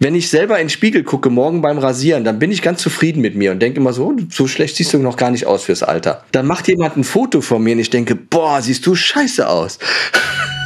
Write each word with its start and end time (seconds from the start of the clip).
wenn 0.00 0.14
ich 0.14 0.30
selber 0.30 0.58
in 0.58 0.64
den 0.64 0.70
Spiegel 0.70 1.02
gucke, 1.02 1.30
morgen 1.30 1.60
beim 1.60 1.78
Rasieren, 1.78 2.24
dann 2.24 2.38
bin 2.38 2.52
ich 2.52 2.62
ganz 2.62 2.80
zufrieden 2.82 3.20
mit 3.20 3.34
mir 3.34 3.52
und 3.52 3.60
denke 3.60 3.80
immer 3.80 3.92
so, 3.92 4.14
so 4.30 4.46
schlecht 4.46 4.76
siehst 4.76 4.92
du 4.92 4.98
noch 4.98 5.16
gar 5.16 5.30
nicht 5.30 5.46
aus 5.46 5.64
fürs 5.64 5.82
Alter. 5.82 6.24
Dann 6.32 6.46
macht 6.46 6.68
jemand 6.68 6.96
ein 6.96 7.04
Foto 7.04 7.40
von 7.40 7.62
mir 7.62 7.72
und 7.72 7.80
ich 7.80 7.90
denke, 7.90 8.14
boah, 8.14 8.62
siehst 8.62 8.86
du 8.86 8.94
scheiße 8.94 9.48
aus. 9.48 9.78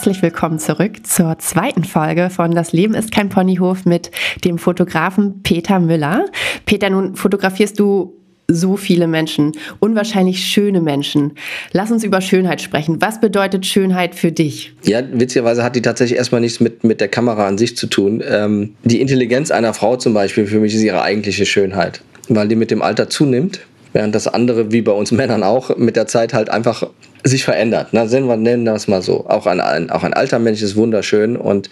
Herzlich 0.00 0.22
willkommen 0.22 0.58
zurück 0.58 1.06
zur 1.06 1.38
zweiten 1.40 1.84
Folge 1.84 2.30
von 2.30 2.52
Das 2.52 2.72
Leben 2.72 2.94
ist 2.94 3.12
kein 3.12 3.28
Ponyhof 3.28 3.84
mit 3.84 4.10
dem 4.46 4.56
Fotografen 4.56 5.42
Peter 5.42 5.78
Müller. 5.78 6.24
Peter, 6.64 6.88
nun 6.88 7.16
fotografierst 7.16 7.78
du 7.78 8.14
so 8.48 8.78
viele 8.78 9.06
Menschen, 9.06 9.52
unwahrscheinlich 9.78 10.42
schöne 10.42 10.80
Menschen. 10.80 11.32
Lass 11.72 11.90
uns 11.90 12.02
über 12.02 12.22
Schönheit 12.22 12.62
sprechen. 12.62 13.02
Was 13.02 13.20
bedeutet 13.20 13.66
Schönheit 13.66 14.14
für 14.14 14.32
dich? 14.32 14.72
Ja, 14.84 15.02
witzigerweise 15.12 15.62
hat 15.62 15.76
die 15.76 15.82
tatsächlich 15.82 16.16
erstmal 16.16 16.40
nichts 16.40 16.60
mit, 16.60 16.82
mit 16.82 17.02
der 17.02 17.08
Kamera 17.08 17.46
an 17.46 17.58
sich 17.58 17.76
zu 17.76 17.86
tun. 17.86 18.22
Ähm, 18.26 18.76
die 18.84 19.02
Intelligenz 19.02 19.50
einer 19.50 19.74
Frau 19.74 19.96
zum 19.96 20.14
Beispiel 20.14 20.46
für 20.46 20.60
mich 20.60 20.74
ist 20.74 20.80
ihre 20.80 21.02
eigentliche 21.02 21.44
Schönheit, 21.44 22.00
weil 22.30 22.48
die 22.48 22.56
mit 22.56 22.70
dem 22.70 22.80
Alter 22.80 23.10
zunimmt 23.10 23.60
während 23.92 24.14
das 24.14 24.28
andere, 24.28 24.72
wie 24.72 24.82
bei 24.82 24.92
uns 24.92 25.12
Männern 25.12 25.42
auch, 25.42 25.76
mit 25.76 25.96
der 25.96 26.06
Zeit 26.06 26.34
halt 26.34 26.50
einfach 26.50 26.88
sich 27.24 27.44
verändert. 27.44 27.88
Na, 27.92 28.10
wir 28.10 28.36
nennen 28.36 28.64
das 28.64 28.88
mal 28.88 29.02
so. 29.02 29.26
Auch 29.28 29.46
ein, 29.46 29.60
ein, 29.60 29.90
auch 29.90 30.04
ein 30.04 30.14
alter 30.14 30.38
Mensch 30.38 30.62
ist 30.62 30.76
wunderschön. 30.76 31.36
Und, 31.36 31.68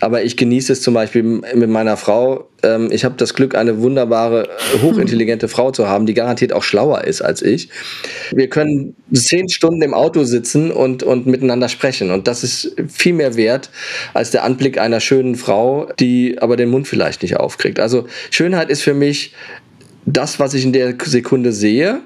aber 0.00 0.22
ich 0.22 0.36
genieße 0.36 0.72
es 0.72 0.82
zum 0.82 0.94
Beispiel 0.94 1.22
mit 1.22 1.68
meiner 1.68 1.96
Frau. 1.96 2.48
Ähm, 2.62 2.90
ich 2.92 3.04
habe 3.04 3.16
das 3.16 3.34
Glück, 3.34 3.54
eine 3.54 3.80
wunderbare, 3.80 4.48
hochintelligente 4.82 5.48
Frau 5.48 5.72
zu 5.72 5.88
haben, 5.88 6.06
die 6.06 6.14
garantiert 6.14 6.52
auch 6.52 6.62
schlauer 6.62 7.04
ist 7.04 7.22
als 7.22 7.42
ich. 7.42 7.68
Wir 8.30 8.48
können 8.48 8.94
zehn 9.12 9.48
Stunden 9.48 9.82
im 9.82 9.94
Auto 9.94 10.24
sitzen 10.24 10.70
und, 10.70 11.02
und 11.02 11.26
miteinander 11.26 11.68
sprechen. 11.68 12.10
Und 12.10 12.28
das 12.28 12.44
ist 12.44 12.76
viel 12.88 13.14
mehr 13.14 13.36
wert 13.36 13.70
als 14.12 14.30
der 14.30 14.44
Anblick 14.44 14.78
einer 14.78 15.00
schönen 15.00 15.34
Frau, 15.34 15.88
die 15.98 16.38
aber 16.40 16.56
den 16.56 16.70
Mund 16.70 16.86
vielleicht 16.86 17.22
nicht 17.22 17.36
aufkriegt. 17.36 17.80
Also 17.80 18.06
Schönheit 18.30 18.70
ist 18.70 18.82
für 18.82 18.94
mich 18.94 19.34
das, 20.06 20.38
was 20.40 20.54
ich 20.54 20.64
in 20.64 20.72
der 20.72 20.94
Sekunde 21.04 21.52
sehe, 21.52 22.00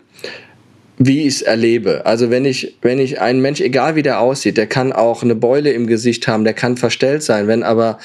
wie 0.99 1.23
ich 1.23 1.35
es 1.35 1.43
erlebe. 1.43 2.05
Also 2.07 2.31
wenn 2.31 2.45
ich, 2.45 2.77
wenn 2.83 2.99
ich 2.99 3.21
einen 3.21 3.41
Mensch, 3.41 3.61
egal 3.61 3.95
wie 3.95 4.03
der 4.03 4.21
aussieht, 4.21 4.57
der 4.57 4.67
kann 4.67 4.93
auch 4.93 5.23
eine 5.23 5.37
Beule 5.37 5.71
im 5.71 5.87
Gesicht 5.87 6.27
haben, 6.27 6.43
der 6.43 6.55
kann 6.55 6.77
verstellt 6.77 7.23
sein. 7.23 7.47
Wenn 7.47 7.63
aber 7.63 7.99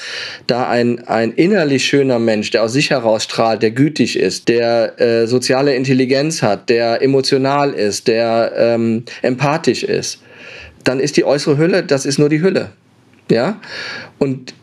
da 0.46 0.68
ein, 0.68 1.06
ein 1.08 1.32
innerlich 1.32 1.84
schöner 1.84 2.20
Mensch, 2.20 2.50
der 2.50 2.62
aus 2.62 2.72
sich 2.72 2.90
heraus 2.90 3.24
strahlt, 3.24 3.62
der 3.62 3.72
gütig 3.72 4.16
ist, 4.16 4.48
der 4.48 5.00
äh, 5.00 5.26
soziale 5.26 5.74
Intelligenz 5.74 6.40
hat, 6.42 6.68
der 6.68 7.02
emotional 7.02 7.72
ist, 7.72 8.06
der 8.06 8.52
ähm, 8.56 9.04
empathisch 9.22 9.82
ist, 9.82 10.22
dann 10.84 11.00
ist 11.00 11.16
die 11.16 11.24
äußere 11.24 11.58
Hülle, 11.58 11.82
das 11.82 12.06
ist 12.06 12.18
nur 12.18 12.28
die 12.28 12.42
Hülle. 12.42 12.70
Ja? 13.28 13.60
Und 14.18 14.54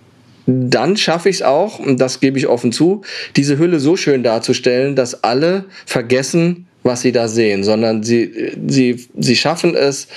dann 0.45 0.97
schaffe 0.97 1.29
ich 1.29 1.37
es 1.37 1.41
auch, 1.41 1.79
und 1.79 1.99
das 1.99 2.19
gebe 2.19 2.37
ich 2.37 2.47
offen 2.47 2.71
zu, 2.71 3.01
diese 3.35 3.57
Hülle 3.57 3.79
so 3.79 3.95
schön 3.95 4.23
darzustellen, 4.23 4.95
dass 4.95 5.23
alle 5.23 5.65
vergessen, 5.85 6.67
was 6.83 7.01
sie 7.01 7.11
da 7.11 7.27
sehen, 7.27 7.63
sondern 7.63 8.03
sie, 8.03 8.53
sie, 8.67 9.05
sie 9.17 9.35
schaffen 9.35 9.75
es, 9.75 10.07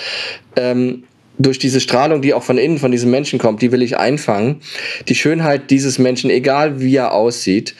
ähm, 0.57 1.05
durch 1.37 1.59
diese 1.59 1.81
Strahlung, 1.81 2.23
die 2.23 2.33
auch 2.33 2.45
von 2.45 2.59
innen 2.59 2.79
von 2.79 2.93
diesem 2.93 3.11
Menschen 3.11 3.39
kommt, 3.39 3.61
die 3.61 3.73
will 3.73 3.83
ich 3.83 3.97
einfangen, 3.97 4.61
die 5.09 5.17
Schönheit 5.17 5.71
dieses 5.71 5.99
Menschen, 5.99 6.31
egal 6.31 6.81
wie 6.81 6.95
er 6.95 7.13
aussieht, 7.13 7.75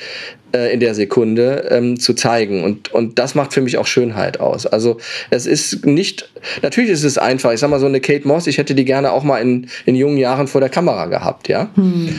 äh, 0.55 0.73
in 0.73 0.81
der 0.81 0.95
Sekunde 0.95 1.69
ähm, 1.71 1.99
zu 1.99 2.15
zeigen. 2.15 2.65
Und, 2.65 2.93
und 2.93 3.19
das 3.19 3.35
macht 3.35 3.53
für 3.53 3.61
mich 3.61 3.77
auch 3.77 3.87
Schönheit 3.87 4.41
aus. 4.41 4.67
Also 4.67 4.99
es 5.31 5.47
ist 5.47 5.85
nicht, 5.85 6.31
natürlich 6.63 6.91
ist 6.91 7.05
es 7.05 7.19
einfach. 7.19 7.53
Ich 7.53 7.61
sag 7.61 7.69
mal 7.71 7.81
so 7.81 7.87
eine 7.87 8.01
Kate 8.01 8.27
Moss, 8.27 8.47
ich 8.47 8.59
hätte 8.59 8.75
die 8.75 8.85
gerne 8.85 9.13
auch 9.13 9.25
mal 9.25 9.39
in, 9.39 9.67
in 9.85 9.97
jungen 9.97 10.17
Jahren 10.17 10.47
vor 10.47 10.61
der 10.61 10.71
Kamera 10.71 11.07
gehabt, 11.07 11.49
ja. 11.49 11.71
Hm 11.75 12.15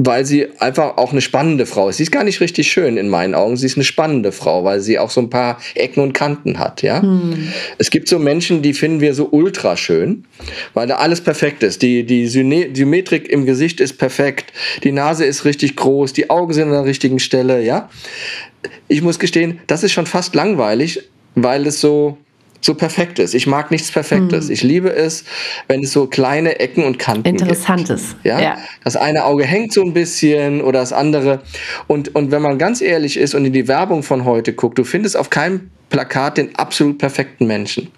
weil 0.00 0.24
sie 0.24 0.46
einfach 0.60 0.96
auch 0.96 1.10
eine 1.10 1.20
spannende 1.20 1.66
Frau 1.66 1.88
ist. 1.88 1.96
Sie 1.96 2.04
ist 2.04 2.12
gar 2.12 2.22
nicht 2.22 2.40
richtig 2.40 2.70
schön 2.70 2.96
in 2.96 3.08
meinen 3.08 3.34
Augen. 3.34 3.56
Sie 3.56 3.66
ist 3.66 3.76
eine 3.76 3.82
spannende 3.82 4.30
Frau, 4.30 4.62
weil 4.62 4.80
sie 4.80 4.96
auch 4.96 5.10
so 5.10 5.20
ein 5.20 5.28
paar 5.28 5.58
Ecken 5.74 6.04
und 6.04 6.12
Kanten 6.12 6.60
hat. 6.60 6.82
Ja, 6.82 7.02
hm. 7.02 7.48
es 7.78 7.90
gibt 7.90 8.06
so 8.06 8.20
Menschen, 8.20 8.62
die 8.62 8.74
finden 8.74 9.00
wir 9.00 9.12
so 9.12 9.28
ultra 9.32 9.76
schön, 9.76 10.24
weil 10.72 10.86
da 10.86 10.96
alles 10.96 11.20
perfekt 11.20 11.64
ist. 11.64 11.82
Die 11.82 12.04
die 12.04 12.28
Symmetrik 12.28 13.28
im 13.28 13.44
Gesicht 13.44 13.80
ist 13.80 13.94
perfekt, 13.94 14.52
die 14.84 14.92
Nase 14.92 15.24
ist 15.24 15.44
richtig 15.44 15.74
groß, 15.74 16.12
die 16.12 16.30
Augen 16.30 16.52
sind 16.52 16.68
an 16.68 16.74
der 16.74 16.84
richtigen 16.84 17.18
Stelle. 17.18 17.60
Ja, 17.64 17.90
ich 18.86 19.02
muss 19.02 19.18
gestehen, 19.18 19.58
das 19.66 19.82
ist 19.82 19.90
schon 19.90 20.06
fast 20.06 20.32
langweilig, 20.36 21.02
weil 21.34 21.66
es 21.66 21.80
so 21.80 22.18
so 22.60 22.74
perfekt 22.74 23.18
ist. 23.18 23.34
Ich 23.34 23.46
mag 23.46 23.70
nichts 23.70 23.90
Perfektes. 23.92 24.46
Hm. 24.46 24.52
Ich 24.52 24.62
liebe 24.62 24.92
es, 24.92 25.24
wenn 25.68 25.82
es 25.82 25.92
so 25.92 26.06
kleine 26.06 26.58
Ecken 26.58 26.84
und 26.84 26.98
Kanten 26.98 27.28
Interessantes. 27.28 28.10
gibt. 28.14 28.26
Ja? 28.26 28.40
ja? 28.40 28.58
Das 28.84 28.96
eine 28.96 29.24
Auge 29.24 29.44
hängt 29.44 29.72
so 29.72 29.82
ein 29.82 29.92
bisschen 29.92 30.60
oder 30.60 30.80
das 30.80 30.92
andere. 30.92 31.40
Und, 31.86 32.14
und 32.14 32.30
wenn 32.30 32.42
man 32.42 32.58
ganz 32.58 32.80
ehrlich 32.80 33.16
ist 33.16 33.34
und 33.34 33.44
in 33.44 33.52
die 33.52 33.68
Werbung 33.68 34.02
von 34.02 34.24
heute 34.24 34.52
guckt, 34.52 34.78
du 34.78 34.84
findest 34.84 35.16
auf 35.16 35.30
keinem 35.30 35.70
Plakat 35.90 36.38
den 36.38 36.56
absolut 36.56 36.98
perfekten 36.98 37.46
Menschen. 37.46 37.90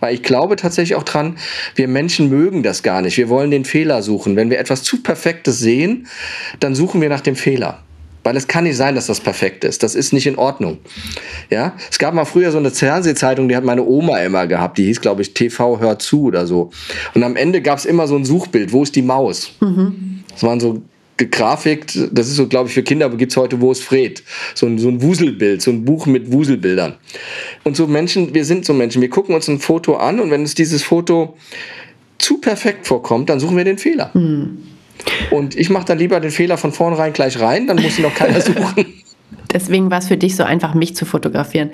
Weil 0.00 0.14
ich 0.14 0.22
glaube 0.22 0.56
tatsächlich 0.56 0.96
auch 0.96 1.02
dran, 1.02 1.38
wir 1.76 1.88
Menschen 1.88 2.28
mögen 2.28 2.62
das 2.62 2.82
gar 2.82 3.00
nicht. 3.00 3.16
Wir 3.16 3.28
wollen 3.28 3.50
den 3.50 3.64
Fehler 3.64 4.02
suchen. 4.02 4.36
Wenn 4.36 4.50
wir 4.50 4.58
etwas 4.58 4.82
zu 4.82 5.02
Perfektes 5.02 5.58
sehen, 5.58 6.08
dann 6.60 6.74
suchen 6.74 7.00
wir 7.00 7.08
nach 7.08 7.20
dem 7.20 7.36
Fehler. 7.36 7.82
Weil 8.28 8.36
es 8.36 8.46
kann 8.46 8.64
nicht 8.64 8.76
sein, 8.76 8.94
dass 8.94 9.06
das 9.06 9.20
perfekt 9.20 9.64
ist. 9.64 9.82
Das 9.82 9.94
ist 9.94 10.12
nicht 10.12 10.26
in 10.26 10.36
Ordnung. 10.36 10.76
Ja, 11.48 11.74
es 11.90 11.98
gab 11.98 12.12
mal 12.12 12.26
früher 12.26 12.52
so 12.52 12.58
eine 12.58 12.70
Fernsehzeitung, 12.70 13.48
die 13.48 13.56
hat 13.56 13.64
meine 13.64 13.82
Oma 13.82 14.18
immer 14.18 14.46
gehabt. 14.46 14.76
Die 14.76 14.84
hieß, 14.84 15.00
glaube 15.00 15.22
ich, 15.22 15.32
TV 15.32 15.80
Hör 15.80 15.98
zu 15.98 16.24
oder 16.24 16.46
so. 16.46 16.68
Und 17.14 17.22
am 17.22 17.36
Ende 17.36 17.62
gab 17.62 17.78
es 17.78 17.86
immer 17.86 18.06
so 18.06 18.16
ein 18.16 18.26
Suchbild. 18.26 18.70
Wo 18.70 18.82
ist 18.82 18.94
die 18.96 19.00
Maus? 19.00 19.52
Mhm. 19.60 20.24
Das 20.30 20.42
waren 20.42 20.60
so 20.60 20.82
gegrafikt, 21.16 21.98
das 22.12 22.28
ist 22.28 22.36
so, 22.36 22.48
glaube 22.48 22.68
ich, 22.68 22.74
für 22.74 22.82
Kinder, 22.82 23.06
aber 23.06 23.16
gibt 23.16 23.32
es 23.32 23.38
heute, 23.38 23.62
wo 23.62 23.72
ist 23.72 23.82
Fred? 23.82 24.22
So 24.54 24.66
ein, 24.66 24.78
so 24.78 24.88
ein 24.88 25.00
Wuselbild, 25.00 25.62
so 25.62 25.70
ein 25.70 25.86
Buch 25.86 26.04
mit 26.04 26.30
Wuselbildern. 26.30 26.96
Und 27.64 27.78
so 27.78 27.86
Menschen, 27.86 28.34
wir 28.34 28.44
sind 28.44 28.66
so 28.66 28.74
Menschen, 28.74 29.00
wir 29.00 29.08
gucken 29.08 29.34
uns 29.34 29.48
ein 29.48 29.58
Foto 29.58 29.96
an 29.96 30.20
und 30.20 30.30
wenn 30.30 30.42
uns 30.42 30.54
dieses 30.54 30.82
Foto 30.82 31.38
zu 32.18 32.42
perfekt 32.42 32.86
vorkommt, 32.86 33.30
dann 33.30 33.40
suchen 33.40 33.56
wir 33.56 33.64
den 33.64 33.78
Fehler. 33.78 34.10
Mhm. 34.12 34.58
Und 35.30 35.56
ich 35.56 35.70
mache 35.70 35.86
dann 35.86 35.98
lieber 35.98 36.20
den 36.20 36.30
Fehler 36.30 36.58
von 36.58 36.72
vornherein 36.72 37.12
gleich 37.12 37.40
rein, 37.40 37.66
dann 37.66 37.80
muss 37.80 37.98
ihn 37.98 38.02
noch 38.02 38.14
keiner 38.14 38.40
suchen. 38.40 38.86
Deswegen 39.52 39.90
war 39.90 39.98
es 39.98 40.08
für 40.08 40.16
dich 40.16 40.36
so 40.36 40.42
einfach, 40.42 40.74
mich 40.74 40.94
zu 40.94 41.06
fotografieren. 41.06 41.70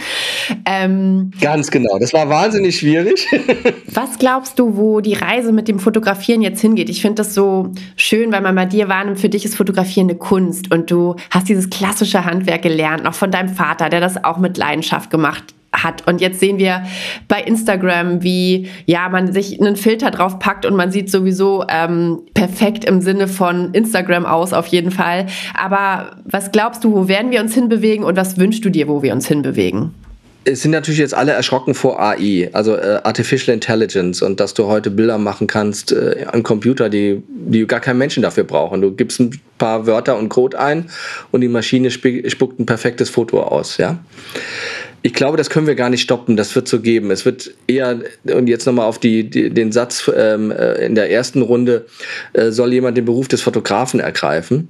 Ähm, 0.65 1.33
Ganz 1.41 1.71
genau. 1.71 1.99
Das 1.99 2.13
war 2.13 2.29
wahnsinnig 2.29 2.79
schwierig. 2.79 3.27
was 3.93 4.19
glaubst 4.19 4.59
du, 4.59 4.77
wo 4.77 5.01
die 5.01 5.15
Reise 5.15 5.53
mit 5.53 5.67
dem 5.67 5.81
Fotografieren 5.81 6.43
jetzt 6.43 6.61
hingeht? 6.61 6.89
Ich 6.89 7.03
finde 7.03 7.17
das 7.17 7.35
so 7.35 7.73
schön, 7.97 8.31
weil 8.31 8.43
man 8.43 8.55
bei 8.55 8.67
dir 8.67 8.89
wahrnimmt, 8.89 9.19
für 9.19 9.29
dich 9.29 9.45
ist 9.45 9.57
Fotografieren 9.57 10.09
eine 10.09 10.19
Kunst 10.19 10.73
und 10.73 10.91
du 10.91 11.17
hast 11.31 11.49
dieses 11.49 11.69
klassische 11.69 12.25
Handwerk 12.25 12.63
gelernt, 12.63 13.05
noch 13.05 13.15
von 13.15 13.31
deinem 13.31 13.49
Vater, 13.49 13.89
der 13.89 14.01
das 14.01 14.23
auch 14.23 14.39
mit 14.39 14.57
Leidenschaft 14.57 15.11
gemacht 15.11 15.55
hat. 15.83 16.07
Und 16.07 16.21
jetzt 16.21 16.41
sehen 16.41 16.59
wir 16.59 16.85
bei 17.29 17.41
Instagram, 17.41 18.23
wie 18.23 18.69
ja 18.87 19.09
man 19.09 19.33
sich 19.33 19.61
einen 19.61 19.77
Filter 19.77 20.11
drauf 20.11 20.39
packt 20.39 20.67
und 20.67 20.77
man 20.77 20.91
sieht 20.91 21.11
sowieso 21.11 21.65
ähm, 21.69 22.21
perfekt 22.35 22.85
im 22.85 23.01
Sinne 23.01 23.29
von 23.29 23.73
Instagram 23.73 24.27
aus 24.27 24.53
auf 24.53 24.67
jeden 24.69 24.91
Fall. 24.91 25.27
Aber 25.55 26.17
was 26.25 26.53
glaubst 26.53 26.85
du, 26.85 26.93
wo 26.93 27.09
werden 27.09 27.31
wir 27.31 27.41
uns 27.41 27.55
hinbewegen 27.55 28.05
und 28.05 28.17
was 28.17 28.39
wünschst 28.39 28.65
du 28.65 28.71
dir, 28.71 28.89
wo 28.89 29.03
wir 29.03 29.13
uns 29.13 29.27
hinbewegen? 29.27 29.93
es 30.45 30.63
sind 30.63 30.73
natürlich 30.73 31.01
jetzt 31.01 31.15
alle 31.15 31.33
erschrocken 31.33 31.75
vor 31.75 32.01
AI, 32.01 32.51
also 32.53 32.77
äh, 32.77 33.01
Artificial 33.03 33.55
Intelligence 33.55 34.23
und 34.23 34.41
dass 34.41 34.55
du 34.55 34.67
heute 34.67 34.91
Bilder 34.91 35.19
machen 35.19 35.47
kannst 35.47 35.93
äh, 35.93 36.27
am 36.31 36.43
Computer, 36.43 36.89
die, 36.89 37.23
die 37.29 37.67
gar 37.67 37.81
keinen 37.81 37.99
Menschen 37.99 38.23
dafür 38.23 38.45
brauchen. 38.45 38.83
Du 38.83 38.93
gibst 38.93 39.21
ein 39.21 39.41
paar 39.59 39.87
Wörter 39.87 40.19
und 40.19 40.29
Code 40.29 40.59
ein 40.59 40.91
und 41.31 41.41
die 41.41 41.49
Maschine 41.49 41.91
spuckt 41.91 42.61
ein 42.61 42.67
perfektes 42.67 43.11
Foto 43.11 43.43
aus, 43.43 43.79
ja 43.79 43.99
ich 45.07 45.13
glaube, 45.13 45.37
das 45.37 45.51
können 45.51 45.67
wir 45.67 45.75
gar 45.75 45.91
nicht 45.91 46.01
stoppen. 46.01 46.35
Das 46.35 46.55
wird 46.55 46.67
so 46.67 46.81
geben. 46.81 47.11
Es 47.11 47.27
wird 47.27 47.53
eher, 47.67 48.01
und 48.25 48.49
jetzt 48.49 48.65
nochmal 48.65 48.87
auf 48.87 48.99
die, 48.99 49.29
die, 49.29 49.51
den 49.51 49.71
Satz 49.71 50.11
ähm, 50.17 50.51
äh, 50.51 50.87
in 50.87 50.95
der 50.95 51.11
ersten 51.11 51.43
Runde, 51.43 51.85
äh, 52.33 52.51
soll 52.51 52.73
jemand 52.73 52.97
den 52.97 53.05
Beruf 53.05 53.29
des 53.29 53.43
Fotografen 53.43 54.01
ergreifen. 54.01 54.69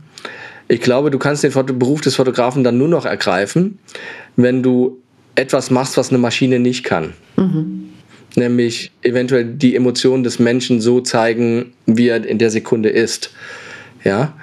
Ich 0.66 0.80
glaube, 0.80 1.12
du 1.12 1.20
kannst 1.20 1.44
den 1.44 1.52
Beruf 1.78 2.00
des 2.00 2.16
Fotografen 2.16 2.64
dann 2.64 2.76
nur 2.76 2.88
noch 2.88 3.06
ergreifen, 3.06 3.78
wenn 4.34 4.64
du 4.64 4.98
etwas 5.36 5.70
machst, 5.70 5.96
was 5.96 6.08
eine 6.08 6.18
Maschine 6.18 6.58
nicht 6.58 6.82
kann. 6.82 7.12
Mhm. 7.36 7.90
Nämlich 8.34 8.90
eventuell 9.02 9.44
die 9.44 9.76
Emotionen 9.76 10.24
des 10.24 10.40
Menschen 10.40 10.80
so 10.80 11.00
zeigen, 11.00 11.74
wie 11.86 12.08
er 12.08 12.26
in 12.26 12.38
der 12.38 12.50
Sekunde 12.50 12.88
ist. 12.88 13.30
Ja, 14.02 14.34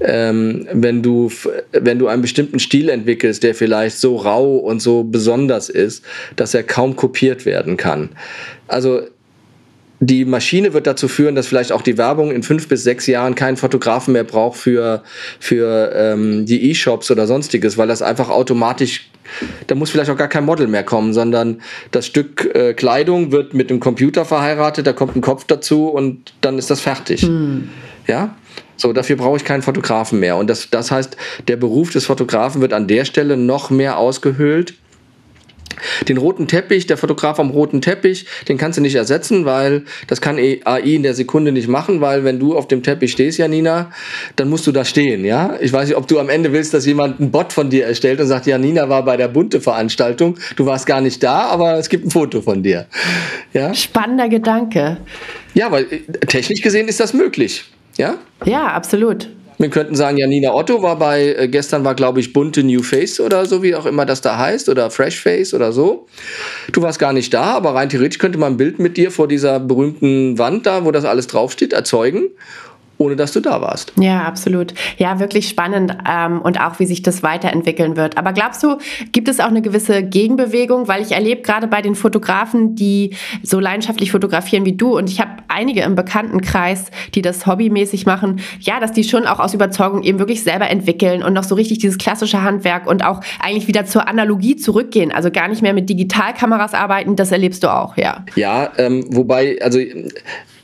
ähm, 0.00 0.66
wenn, 0.72 1.02
du, 1.02 1.30
wenn 1.72 1.98
du 1.98 2.08
einen 2.08 2.22
bestimmten 2.22 2.58
Stil 2.58 2.88
entwickelst, 2.88 3.42
der 3.42 3.54
vielleicht 3.54 3.98
so 3.98 4.16
rau 4.16 4.56
und 4.56 4.80
so 4.80 5.04
besonders 5.04 5.68
ist, 5.68 6.04
dass 6.36 6.54
er 6.54 6.62
kaum 6.62 6.96
kopiert 6.96 7.46
werden 7.46 7.76
kann. 7.76 8.10
Also 8.68 9.02
die 10.02 10.24
Maschine 10.24 10.72
wird 10.72 10.86
dazu 10.86 11.08
führen, 11.08 11.34
dass 11.34 11.46
vielleicht 11.46 11.72
auch 11.72 11.82
die 11.82 11.98
Werbung 11.98 12.32
in 12.32 12.42
fünf 12.42 12.68
bis 12.68 12.82
sechs 12.82 13.06
Jahren 13.06 13.34
keinen 13.34 13.58
Fotografen 13.58 14.12
mehr 14.12 14.24
braucht 14.24 14.58
für, 14.58 15.02
für 15.38 15.92
ähm, 15.94 16.46
die 16.46 16.70
E-Shops 16.70 17.10
oder 17.10 17.26
sonstiges, 17.26 17.76
weil 17.76 17.88
das 17.88 18.00
einfach 18.00 18.30
automatisch 18.30 19.10
da 19.66 19.74
muss 19.74 19.90
vielleicht 19.90 20.10
auch 20.10 20.16
gar 20.16 20.28
kein 20.28 20.44
Model 20.44 20.66
mehr 20.66 20.82
kommen, 20.82 21.12
sondern 21.12 21.60
das 21.92 22.06
Stück 22.06 22.52
äh, 22.54 22.74
Kleidung 22.74 23.30
wird 23.30 23.54
mit 23.54 23.70
dem 23.70 23.78
Computer 23.78 24.24
verheiratet, 24.24 24.86
da 24.86 24.92
kommt 24.92 25.16
ein 25.16 25.20
Kopf 25.20 25.44
dazu 25.44 25.88
und 25.88 26.32
dann 26.40 26.58
ist 26.58 26.70
das 26.70 26.80
fertig. 26.80 27.22
Hm. 27.22 27.68
Ja, 28.06 28.34
so, 28.80 28.92
dafür 28.92 29.16
brauche 29.16 29.36
ich 29.36 29.44
keinen 29.44 29.62
Fotografen 29.62 30.20
mehr. 30.20 30.36
Und 30.36 30.48
das, 30.48 30.70
das 30.70 30.90
heißt, 30.90 31.16
der 31.48 31.56
Beruf 31.56 31.90
des 31.90 32.06
Fotografen 32.06 32.62
wird 32.62 32.72
an 32.72 32.86
der 32.86 33.04
Stelle 33.04 33.36
noch 33.36 33.70
mehr 33.70 33.98
ausgehöhlt. 33.98 34.74
Den 36.08 36.16
roten 36.18 36.46
Teppich, 36.46 36.86
der 36.86 36.96
Fotograf 36.96 37.38
am 37.38 37.50
roten 37.50 37.80
Teppich, 37.80 38.26
den 38.48 38.58
kannst 38.58 38.78
du 38.78 38.82
nicht 38.82 38.96
ersetzen, 38.96 39.44
weil 39.44 39.84
das 40.08 40.20
kann 40.20 40.36
AI 40.38 40.80
in 40.80 41.02
der 41.02 41.14
Sekunde 41.14 41.52
nicht 41.52 41.68
machen, 41.68 42.00
weil 42.00 42.24
wenn 42.24 42.38
du 42.38 42.56
auf 42.56 42.68
dem 42.68 42.82
Teppich 42.82 43.12
stehst, 43.12 43.38
Janina, 43.38 43.90
dann 44.36 44.50
musst 44.50 44.66
du 44.66 44.72
da 44.72 44.84
stehen, 44.84 45.24
ja? 45.24 45.56
Ich 45.60 45.72
weiß 45.72 45.88
nicht, 45.88 45.96
ob 45.96 46.06
du 46.06 46.18
am 46.18 46.28
Ende 46.28 46.52
willst, 46.52 46.74
dass 46.74 46.84
jemand 46.84 47.20
einen 47.20 47.30
Bot 47.30 47.52
von 47.52 47.70
dir 47.70 47.86
erstellt 47.86 48.20
und 48.20 48.26
sagt, 48.26 48.46
Janina 48.46 48.88
war 48.88 49.04
bei 49.04 49.16
der 49.16 49.28
bunte 49.28 49.60
Veranstaltung, 49.60 50.36
du 50.56 50.66
warst 50.66 50.86
gar 50.86 51.00
nicht 51.00 51.22
da, 51.22 51.44
aber 51.44 51.78
es 51.78 51.88
gibt 51.88 52.06
ein 52.06 52.10
Foto 52.10 52.42
von 52.42 52.62
dir. 52.62 52.86
Ja? 53.52 53.72
Spannender 53.72 54.28
Gedanke. 54.28 54.98
Ja, 55.54 55.70
weil 55.70 55.84
äh, 55.84 56.26
technisch 56.26 56.60
gesehen 56.60 56.88
ist 56.88 57.00
das 57.00 57.14
möglich. 57.14 57.64
Ja? 58.00 58.14
Ja, 58.46 58.68
absolut. 58.68 59.28
Wir 59.58 59.68
könnten 59.68 59.94
sagen, 59.94 60.16
ja, 60.16 60.26
Nina 60.26 60.54
Otto 60.54 60.82
war 60.82 60.98
bei, 60.98 61.34
äh, 61.34 61.46
gestern 61.46 61.84
war, 61.84 61.94
glaube 61.94 62.18
ich, 62.18 62.32
bunte 62.32 62.64
New 62.64 62.82
Face 62.82 63.20
oder 63.20 63.44
so, 63.44 63.62
wie 63.62 63.74
auch 63.74 63.84
immer 63.84 64.06
das 64.06 64.22
da 64.22 64.38
heißt, 64.38 64.70
oder 64.70 64.90
Fresh 64.90 65.20
Face 65.20 65.52
oder 65.52 65.70
so. 65.70 66.06
Du 66.72 66.80
warst 66.80 66.98
gar 66.98 67.12
nicht 67.12 67.34
da, 67.34 67.56
aber 67.56 67.74
rein 67.74 67.90
theoretisch 67.90 68.18
könnte 68.18 68.38
man 68.38 68.54
ein 68.54 68.56
Bild 68.56 68.78
mit 68.78 68.96
dir 68.96 69.10
vor 69.10 69.28
dieser 69.28 69.60
berühmten 69.60 70.38
Wand 70.38 70.64
da, 70.64 70.86
wo 70.86 70.92
das 70.92 71.04
alles 71.04 71.26
draufsteht, 71.26 71.74
erzeugen 71.74 72.30
ohne 73.00 73.16
dass 73.16 73.32
du 73.32 73.40
da 73.40 73.62
warst. 73.62 73.94
Ja, 73.98 74.24
absolut. 74.24 74.74
Ja, 74.98 75.18
wirklich 75.18 75.48
spannend 75.48 75.96
ähm, 76.08 76.42
und 76.42 76.60
auch, 76.60 76.78
wie 76.78 76.86
sich 76.86 77.02
das 77.02 77.22
weiterentwickeln 77.22 77.96
wird. 77.96 78.18
Aber 78.18 78.34
glaubst 78.34 78.62
du, 78.62 78.76
gibt 79.12 79.26
es 79.26 79.40
auch 79.40 79.48
eine 79.48 79.62
gewisse 79.62 80.02
Gegenbewegung? 80.02 80.86
Weil 80.86 81.00
ich 81.00 81.12
erlebe 81.12 81.40
gerade 81.40 81.66
bei 81.66 81.80
den 81.80 81.94
Fotografen, 81.94 82.74
die 82.74 83.16
so 83.42 83.58
leidenschaftlich 83.58 84.12
fotografieren 84.12 84.66
wie 84.66 84.76
du 84.76 84.98
und 84.98 85.08
ich 85.08 85.18
habe 85.18 85.30
einige 85.48 85.80
im 85.80 85.94
Bekanntenkreis, 85.94 86.90
die 87.14 87.22
das 87.22 87.46
hobbymäßig 87.46 88.04
machen, 88.04 88.40
ja, 88.60 88.80
dass 88.80 88.92
die 88.92 89.04
schon 89.04 89.26
auch 89.26 89.40
aus 89.40 89.54
Überzeugung 89.54 90.02
eben 90.02 90.18
wirklich 90.18 90.42
selber 90.42 90.68
entwickeln 90.68 91.22
und 91.22 91.32
noch 91.32 91.44
so 91.44 91.54
richtig 91.54 91.78
dieses 91.78 91.96
klassische 91.96 92.42
Handwerk 92.42 92.86
und 92.86 93.02
auch 93.02 93.22
eigentlich 93.42 93.66
wieder 93.66 93.86
zur 93.86 94.08
Analogie 94.08 94.56
zurückgehen. 94.56 95.10
Also 95.10 95.30
gar 95.30 95.48
nicht 95.48 95.62
mehr 95.62 95.72
mit 95.72 95.88
Digitalkameras 95.88 96.74
arbeiten, 96.74 97.16
das 97.16 97.32
erlebst 97.32 97.62
du 97.62 97.68
auch, 97.68 97.96
ja. 97.96 98.26
Ja, 98.36 98.70
ähm, 98.76 99.06
wobei, 99.08 99.58
also 99.62 99.78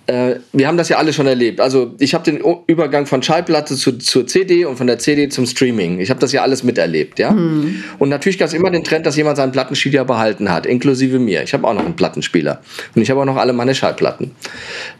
äh, 0.07 0.37
wir 0.53 0.69
haben 0.69 0.77
das 0.77 0.89
ja 0.89 0.99
alle 0.99 1.13
schon 1.13 1.27
erlebt. 1.27 1.61
Also 1.61 1.95
ich 1.99 2.15
habe 2.15 2.25
den 2.25 2.41
Übergang 2.67 3.07
von 3.07 3.23
Schallplatte 3.23 3.75
zu, 3.75 3.99
zur 3.99 4.27
CD 4.27 4.65
und 4.65 4.77
von 4.77 4.87
der 4.87 4.99
CD 4.99 5.29
zum 5.29 5.47
Streaming. 5.47 5.99
Ich 6.01 6.11
habe 6.11 6.21
das 6.21 6.33
ja 6.33 6.43
alles 6.43 6.63
miterlebt, 6.63 7.19
ja. 7.19 7.33
Mhm. 7.33 7.83
Und 7.99 8.09
natürlich 8.09 8.39
gab 8.39 8.49
es 8.49 8.55
immer 8.55 8.71
den 8.71 8.85
Trend, 8.85 9.05
dass 9.07 9.17
jemand 9.17 9.37
seinen 9.37 9.53
Plattenspieler 9.53 10.05
behalten 10.05 10.51
hat, 10.53 10.65
inklusive 10.65 11.19
mir. 11.19 11.43
Ich 11.43 11.55
habe 11.55 11.67
auch 11.67 11.75
noch 11.75 11.85
einen 11.85 11.97
Plattenspieler 11.97 12.61
und 12.95 13.03
ich 13.03 13.11
habe 13.11 13.21
auch 13.21 13.25
noch 13.25 13.37
alle 13.37 13.53
meine 13.53 13.75
Schallplatten. 13.75 14.31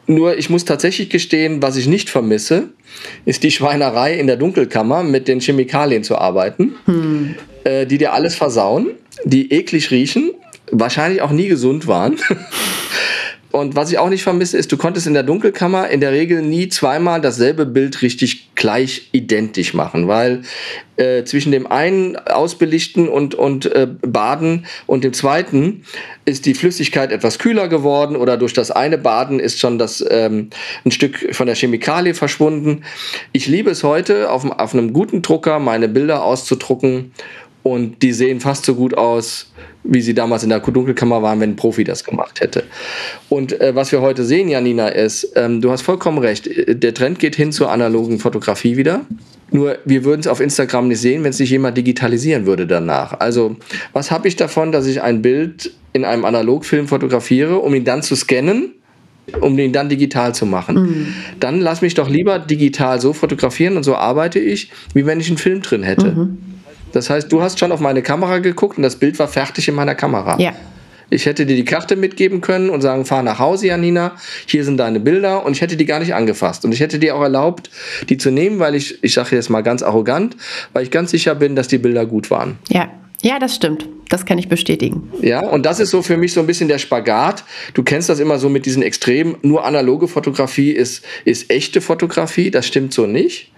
Nur 0.07 0.37
ich 0.37 0.51
muss 0.51 0.65
tatsächlich 0.65 1.09
gestehen, 1.09 1.63
was 1.63 1.77
ich 1.77 1.87
nicht 1.87 2.11
vermisse, 2.11 2.71
ist 3.25 3.43
die 3.43 3.51
Schweinerei 3.51 4.15
in 4.15 4.27
der 4.27 4.37
Dunkelkammer 4.37 5.05
mit 5.05 5.29
den 5.29 5.41
Chemikalien 5.41 6.03
zu 6.03 6.19
arbeiten, 6.19 6.75
mhm. 6.87 7.35
äh, 7.65 7.87
die 7.87 7.99
dir 7.99 8.13
alles 8.13 8.35
versauen, 8.35 8.89
die 9.25 9.53
eklig 9.53 9.91
riechen, 9.91 10.33
wahrscheinlich 10.73 11.23
auch 11.23 11.31
nie 11.31 11.47
gesund 11.47 11.87
waren. 11.87 12.17
Und 13.57 13.75
was 13.75 13.91
ich 13.91 13.99
auch 13.99 14.11
nicht 14.11 14.23
vermisse, 14.23 14.59
ist, 14.59 14.71
du 14.71 14.77
konntest 14.77 15.07
in 15.07 15.15
der 15.15 15.23
Dunkelkammer 15.23 15.89
in 15.89 16.01
der 16.01 16.13
Regel 16.13 16.43
nie 16.43 16.69
zweimal 16.69 17.23
dasselbe 17.23 17.65
Bild 17.65 18.03
richtig 18.03 18.55
gleich 18.55 19.09
identisch 19.13 19.73
machen, 19.73 20.09
weil 20.09 20.43
äh, 20.97 21.25
zwischen 21.25 21.53
dem 21.53 21.67
einen 21.67 22.17
Ausbelichten 22.17 23.09
und, 23.09 23.35
und 23.35 23.67
äh, 23.67 23.87
Baden 24.03 24.67
und 24.87 25.05
dem 25.05 25.15
zweiten 25.15 25.85
ist 26.27 26.45
die 26.45 26.55
Flüssigkeit 26.55 27.13
etwas 27.13 27.39
kühler 27.39 27.69
geworden 27.69 28.17
oder 28.17 28.37
durch 28.37 28.53
das 28.53 28.71
eine 28.71 28.99
Baden 28.99 29.41
ist 29.41 29.59
schon 29.59 29.79
das 29.79 30.05
ähm, 30.11 30.51
ein 30.85 30.91
Stück 30.91 31.35
von 31.35 31.47
der 31.47 31.57
Chemikalie 31.57 32.15
verschwunden. 32.15 32.83
Ich 33.33 33.47
liebe 33.47 33.71
es 33.71 33.85
heute, 33.85 34.31
auf, 34.31 34.45
auf 34.45 34.75
einem 34.75 34.93
guten 34.93 35.23
Drucker 35.23 35.59
meine 35.61 35.89
Bilder 35.89 36.25
auszudrucken 36.25 37.13
und 37.67 38.01
die 38.03 38.13
sehen 38.13 38.39
fast 38.39 38.65
so 38.65 38.77
gut 38.77 38.97
aus 38.97 39.51
wie 39.89 40.01
sie 40.01 40.15
damals 40.15 40.43
in 40.43 40.49
der 40.49 40.61
Dunkelkammer 40.61 41.23
waren, 41.23 41.41
wenn 41.41 41.51
ein 41.51 41.57
Profi 41.57 41.85
das 41.85 42.05
gemacht 42.05 42.41
hätte. 42.41 42.65
Und 43.29 43.61
äh, 43.61 43.75
was 43.75 43.93
wir 43.93 44.01
heute 44.01 44.25
sehen, 44.25 44.49
Janina, 44.49 44.89
ist, 44.89 45.33
ähm, 45.37 45.61
du 45.61 45.71
hast 45.71 45.83
vollkommen 45.83 46.19
recht, 46.19 46.49
der 46.69 46.95
Trend 46.95 47.19
geht 47.19 47.37
hin 47.37 47.53
zur 47.53 47.71
analogen 47.71 48.19
Fotografie 48.19 48.77
wieder. 48.77 49.03
Nur 49.51 49.79
wir 49.85 50.05
würden 50.05 50.21
es 50.21 50.27
auf 50.27 50.41
Instagram 50.41 50.89
nicht 50.89 51.01
sehen, 51.01 51.23
wenn 51.23 51.31
es 51.31 51.39
nicht 51.39 51.51
jemand 51.51 51.77
digitalisieren 51.77 52.47
würde 52.47 52.67
danach. 52.67 53.21
Also 53.21 53.57
was 53.93 54.11
habe 54.11 54.27
ich 54.27 54.35
davon, 54.35 54.73
dass 54.73 54.87
ich 54.87 55.03
ein 55.03 55.23
Bild 55.23 55.73
in 55.93 56.05
einem 56.05 56.25
Analogfilm 56.25 56.89
fotografiere, 56.89 57.59
um 57.59 57.75
ihn 57.75 57.85
dann 57.85 58.03
zu 58.03 58.17
scannen? 58.17 58.73
um 59.41 59.59
ihn 59.59 59.73
dann 59.73 59.89
digital 59.89 60.37
zu 60.37 60.47
machen. 60.47 60.77
Mhm. 60.77 61.15
Dann 61.41 61.61
lass 61.61 61.83
mich 61.83 61.95
doch 61.95 62.09
lieber 62.09 62.39
digital 62.39 63.01
so 63.01 63.13
fotografieren 63.13 63.77
und 63.77 63.83
so 63.83 63.97
arbeite 63.97 64.39
ich, 64.39 64.71
wie 64.95 65.05
wenn 65.05 65.19
ich 65.19 65.27
einen 65.27 65.37
Film 65.37 65.63
drin 65.63 65.83
hätte. 65.83 66.13
Mhm. 66.13 66.39
Das 66.97 67.11
heißt, 67.11 67.31
du 67.31 67.43
hast 67.43 67.59
schon 67.59 67.73
auf 67.73 67.81
meine 67.81 68.01
Kamera 68.01 68.39
geguckt 68.39 68.79
und 68.79 68.83
das 68.83 68.97
Bild 68.97 69.19
war 69.19 69.29
fertig 69.29 69.69
in 69.69 69.75
meiner 69.75 69.95
Kamera. 69.95 70.41
Ja. 70.41 70.55
Ich 71.11 71.27
hätte 71.27 71.45
dir 71.45 71.55
die 71.55 71.67
Karte 71.67 71.95
mitgeben 71.95 72.41
können 72.41 72.71
und 72.71 72.81
sagen, 72.81 73.05
fahr 73.05 73.23
nach 73.23 73.39
Hause, 73.39 73.67
Janina, 73.67 74.13
hier 74.47 74.65
sind 74.65 74.79
deine 74.79 74.99
Bilder 74.99 75.45
und 75.45 75.53
ich 75.53 75.61
hätte 75.61 75.77
die 75.77 75.85
gar 75.85 76.01
nicht 76.01 76.15
angefasst. 76.15 76.65
Und 76.65 76.73
ich 76.73 76.81
hätte 76.81 76.99
dir 76.99 77.15
auch 77.15 77.21
erlaubt, 77.21 77.69
die 78.09 78.17
zu 78.17 78.31
nehmen, 78.31 78.61
weil 78.61 78.75
ich, 78.75 79.05
ich 79.05 79.13
sage 79.13 79.37
jetzt 79.37 79.51
mal 79.51 79.61
ganz 79.61 79.83
arrogant, 79.83 80.39
weil 80.73 80.85
ich 80.85 80.91
ganz 80.91 81.11
sicher 81.11 81.35
bin, 81.35 81.55
dass 81.55 81.69
die 81.69 81.77
Bilder 81.77 82.07
gut 82.07 82.31
waren. 82.31 82.59
Ja. 82.71 82.89
Ja, 83.23 83.39
das 83.39 83.55
stimmt. 83.55 83.89
Das 84.09 84.25
kann 84.25 84.39
ich 84.39 84.49
bestätigen. 84.49 85.11
Ja, 85.21 85.41
und 85.41 85.67
das 85.67 85.81
ist 85.81 85.91
so 85.91 86.01
für 86.01 86.17
mich 86.17 86.33
so 86.33 86.41
ein 86.41 86.47
bisschen 86.47 86.69
der 86.69 86.79
Spagat. 86.79 87.45
Du 87.75 87.83
kennst 87.83 88.09
das 88.09 88.21
immer 88.21 88.39
so 88.39 88.49
mit 88.49 88.65
diesen 88.65 88.83
Extremen. 88.83 89.37
Nur 89.43 89.65
analoge 89.65 90.07
Fotografie 90.07 90.71
ist, 90.71 91.05
ist 91.25 91.51
echte 91.51 91.81
Fotografie. 91.81 92.51
Das 92.51 92.67
stimmt 92.67 92.93
so 92.95 93.07
nicht, 93.07 93.53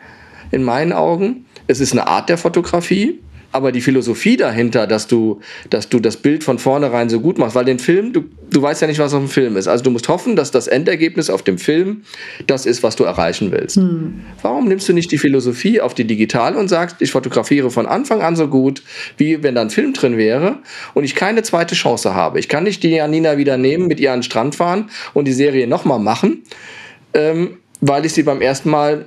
in 0.50 0.62
meinen 0.62 0.92
Augen. 0.92 1.44
Es 1.66 1.80
ist 1.80 1.92
eine 1.92 2.06
Art 2.06 2.28
der 2.28 2.38
Fotografie 2.38 3.20
aber 3.50 3.72
die 3.72 3.80
Philosophie 3.80 4.36
dahinter, 4.36 4.86
dass 4.86 5.06
du, 5.06 5.40
dass 5.70 5.88
du 5.88 6.00
das 6.00 6.18
Bild 6.18 6.44
von 6.44 6.58
vornherein 6.58 7.08
so 7.08 7.20
gut 7.20 7.38
machst, 7.38 7.54
weil 7.54 7.64
den 7.64 7.78
Film, 7.78 8.12
du, 8.12 8.24
du 8.50 8.60
weißt 8.60 8.82
ja 8.82 8.88
nicht, 8.88 8.98
was 8.98 9.14
auf 9.14 9.20
dem 9.20 9.28
Film 9.28 9.56
ist. 9.56 9.68
Also 9.68 9.84
du 9.84 9.90
musst 9.90 10.08
hoffen, 10.08 10.36
dass 10.36 10.50
das 10.50 10.66
Endergebnis 10.66 11.30
auf 11.30 11.42
dem 11.42 11.56
Film 11.56 12.02
das 12.46 12.66
ist, 12.66 12.82
was 12.82 12.96
du 12.96 13.04
erreichen 13.04 13.50
willst. 13.50 13.76
Hm. 13.76 14.20
Warum 14.42 14.68
nimmst 14.68 14.88
du 14.88 14.92
nicht 14.92 15.10
die 15.12 15.18
Philosophie 15.18 15.80
auf 15.80 15.94
die 15.94 16.04
digitale 16.04 16.58
und 16.58 16.68
sagst, 16.68 16.96
ich 17.00 17.10
fotografiere 17.10 17.70
von 17.70 17.86
Anfang 17.86 18.20
an 18.20 18.36
so 18.36 18.48
gut, 18.48 18.82
wie 19.16 19.42
wenn 19.42 19.54
da 19.54 19.62
ein 19.62 19.70
Film 19.70 19.94
drin 19.94 20.18
wäre 20.18 20.58
und 20.92 21.04
ich 21.04 21.14
keine 21.14 21.42
zweite 21.42 21.74
Chance 21.74 22.14
habe. 22.14 22.38
Ich 22.38 22.48
kann 22.48 22.64
nicht 22.64 22.82
die 22.82 22.90
Janina 22.90 23.38
wieder 23.38 23.56
nehmen, 23.56 23.86
mit 23.86 23.98
ihr 23.98 24.12
an 24.12 24.18
den 24.18 24.24
Strand 24.24 24.56
fahren 24.56 24.90
und 25.14 25.26
die 25.26 25.32
Serie 25.32 25.66
nochmal 25.66 25.98
machen, 25.98 26.42
ähm, 27.14 27.56
weil 27.80 28.04
ich 28.04 28.12
sie 28.12 28.24
beim 28.24 28.42
ersten 28.42 28.68
Mal 28.68 29.06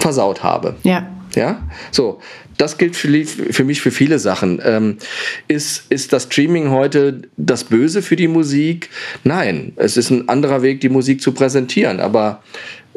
versaut 0.00 0.42
habe. 0.42 0.74
Ja. 0.82 1.06
Ja, 1.36 1.62
so 1.92 2.20
das 2.56 2.78
gilt 2.78 2.96
für, 2.96 3.24
für, 3.24 3.64
mich 3.64 3.80
für 3.80 3.90
viele 3.90 4.18
Sachen. 4.18 4.60
Ähm, 4.64 4.96
ist, 5.48 5.84
ist 5.90 6.12
das 6.12 6.24
Streaming 6.24 6.70
heute 6.70 7.22
das 7.36 7.64
Böse 7.64 8.02
für 8.02 8.16
die 8.16 8.28
Musik? 8.28 8.90
Nein, 9.24 9.72
es 9.76 9.96
ist 9.96 10.10
ein 10.10 10.28
anderer 10.28 10.62
Weg, 10.62 10.80
die 10.80 10.88
Musik 10.88 11.20
zu 11.20 11.32
präsentieren. 11.32 12.00
Aber 12.00 12.42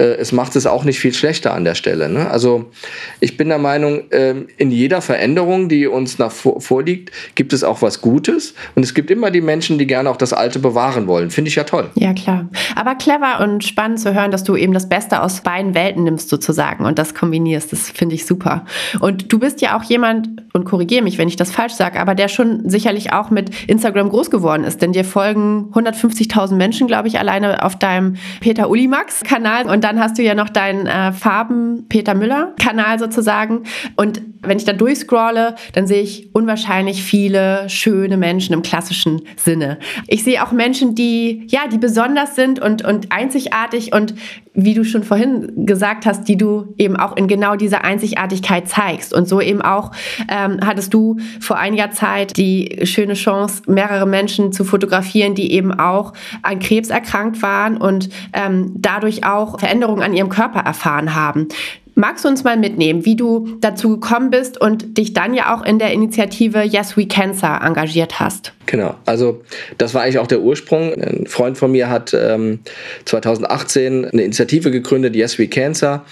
es 0.03 0.31
macht 0.31 0.55
es 0.55 0.65
auch 0.65 0.83
nicht 0.83 0.99
viel 0.99 1.13
schlechter 1.13 1.53
an 1.53 1.65
der 1.65 1.75
Stelle. 1.75 2.09
Ne? 2.09 2.29
Also 2.29 2.71
ich 3.19 3.37
bin 3.37 3.49
der 3.49 3.57
Meinung, 3.57 4.09
äh, 4.11 4.35
in 4.57 4.71
jeder 4.71 5.01
Veränderung, 5.01 5.69
die 5.69 5.87
uns 5.87 6.19
nach 6.19 6.31
vor, 6.31 6.61
vorliegt, 6.61 7.11
gibt 7.35 7.53
es 7.53 7.63
auch 7.63 7.81
was 7.81 8.01
Gutes. 8.01 8.53
Und 8.75 8.83
es 8.83 8.93
gibt 8.93 9.11
immer 9.11 9.29
die 9.29 9.41
Menschen, 9.41 9.77
die 9.77 9.87
gerne 9.87 10.09
auch 10.09 10.17
das 10.17 10.33
Alte 10.33 10.59
bewahren 10.59 11.07
wollen. 11.07 11.29
Finde 11.31 11.49
ich 11.49 11.55
ja 11.55 11.65
toll. 11.65 11.89
Ja, 11.95 12.13
klar. 12.13 12.47
Aber 12.75 12.95
clever 12.95 13.41
und 13.41 13.63
spannend 13.63 13.99
zu 13.99 14.13
hören, 14.13 14.31
dass 14.31 14.43
du 14.43 14.55
eben 14.55 14.73
das 14.73 14.87
Beste 14.87 15.21
aus 15.21 15.41
beiden 15.41 15.75
Welten 15.75 16.03
nimmst 16.03 16.29
sozusagen 16.29 16.85
und 16.85 16.97
das 16.97 17.13
kombinierst. 17.13 17.71
Das 17.71 17.89
finde 17.89 18.15
ich 18.15 18.25
super. 18.25 18.65
Und 19.01 19.31
du 19.33 19.39
bist 19.39 19.61
ja 19.61 19.77
auch 19.77 19.83
jemand, 19.83 20.29
und 20.53 20.65
korrigiere 20.65 21.03
mich, 21.03 21.17
wenn 21.17 21.27
ich 21.27 21.35
das 21.35 21.51
falsch 21.51 21.73
sage, 21.73 21.99
aber 21.99 22.15
der 22.15 22.27
schon 22.27 22.69
sicherlich 22.69 23.13
auch 23.13 23.29
mit 23.29 23.49
Instagram 23.67 24.09
groß 24.09 24.31
geworden 24.31 24.63
ist. 24.63 24.81
Denn 24.81 24.93
dir 24.93 25.03
folgen 25.03 25.71
150.000 25.73 26.55
Menschen, 26.55 26.87
glaube 26.87 27.07
ich, 27.07 27.19
alleine 27.19 27.63
auf 27.63 27.77
deinem 27.77 28.15
Peter 28.39 28.69
Ulimax-Kanal. 28.69 29.69
Und 29.69 29.83
dann 29.89 29.99
hast 29.99 30.17
du 30.17 30.21
ja 30.21 30.35
noch 30.35 30.49
deinen 30.49 30.85
äh, 30.85 31.11
Farben 31.11 31.87
Peter 31.89 32.13
Müller-Kanal 32.13 32.99
sozusagen. 32.99 33.63
Und 33.95 34.21
wenn 34.41 34.57
ich 34.57 34.65
da 34.65 34.73
durchscrolle, 34.73 35.55
dann 35.73 35.87
sehe 35.87 36.01
ich 36.01 36.33
unwahrscheinlich 36.33 37.03
viele 37.03 37.67
schöne 37.69 38.15
Menschen 38.17 38.53
im 38.53 38.61
klassischen 38.61 39.21
Sinne. 39.35 39.79
Ich 40.07 40.23
sehe 40.23 40.43
auch 40.43 40.51
Menschen, 40.51 40.95
die, 40.95 41.43
ja, 41.47 41.61
die 41.71 41.77
besonders 41.77 42.35
sind 42.35 42.59
und, 42.59 42.85
und 42.85 43.11
einzigartig 43.11 43.93
und 43.93 44.13
wie 44.53 44.73
du 44.73 44.83
schon 44.83 45.03
vorhin 45.03 45.65
gesagt 45.65 46.05
hast, 46.05 46.27
die 46.27 46.37
du 46.37 46.73
eben 46.77 46.97
auch 46.97 47.15
in 47.15 47.27
genau 47.27 47.55
dieser 47.55 47.83
Einzigartigkeit 47.83 48.67
zeigst. 48.67 49.13
Und 49.13 49.27
so 49.27 49.41
eben 49.41 49.61
auch 49.61 49.91
ähm, 50.27 50.59
hattest 50.63 50.93
du 50.93 51.17
vor 51.39 51.57
einiger 51.57 51.91
Zeit 51.91 52.37
die 52.37 52.79
schöne 52.83 53.13
Chance, 53.13 53.63
mehrere 53.67 54.05
Menschen 54.05 54.51
zu 54.51 54.63
fotografieren, 54.63 55.35
die 55.35 55.51
eben 55.53 55.77
auch 55.77 56.13
an 56.41 56.59
Krebs 56.59 56.89
erkrankt 56.89 57.41
waren 57.41 57.77
und 57.77 58.09
ähm, 58.33 58.73
dadurch 58.75 59.25
auch 59.25 59.61
Veränderungen 59.79 60.03
an 60.03 60.13
ihrem 60.13 60.29
Körper 60.29 60.59
erfahren 60.59 61.15
haben. 61.15 61.47
Magst 61.95 62.23
du 62.23 62.29
uns 62.29 62.45
mal 62.45 62.55
mitnehmen, 62.55 63.03
wie 63.03 63.17
du 63.17 63.57
dazu 63.59 63.99
gekommen 63.99 64.29
bist 64.29 64.59
und 64.59 64.97
dich 64.97 65.13
dann 65.13 65.33
ja 65.33 65.53
auch 65.53 65.65
in 65.65 65.79
der 65.79 65.91
Initiative 65.91 66.61
Yes 66.63 66.95
We 66.95 67.07
Cancer 67.07 67.59
engagiert 67.61 68.21
hast? 68.21 68.53
Genau, 68.67 68.95
also 69.05 69.41
das 69.77 69.93
war 69.93 70.03
eigentlich 70.03 70.19
auch 70.19 70.27
der 70.27 70.39
Ursprung. 70.39 70.93
Ein 70.93 71.25
Freund 71.27 71.57
von 71.57 71.71
mir 71.71 71.89
hat 71.89 72.13
ähm, 72.13 72.59
2018 73.03 74.05
eine 74.05 74.21
Initiative 74.21 74.71
gegründet, 74.71 75.15
Yes 75.15 75.39
We 75.39 75.47
Cancer, 75.47 76.05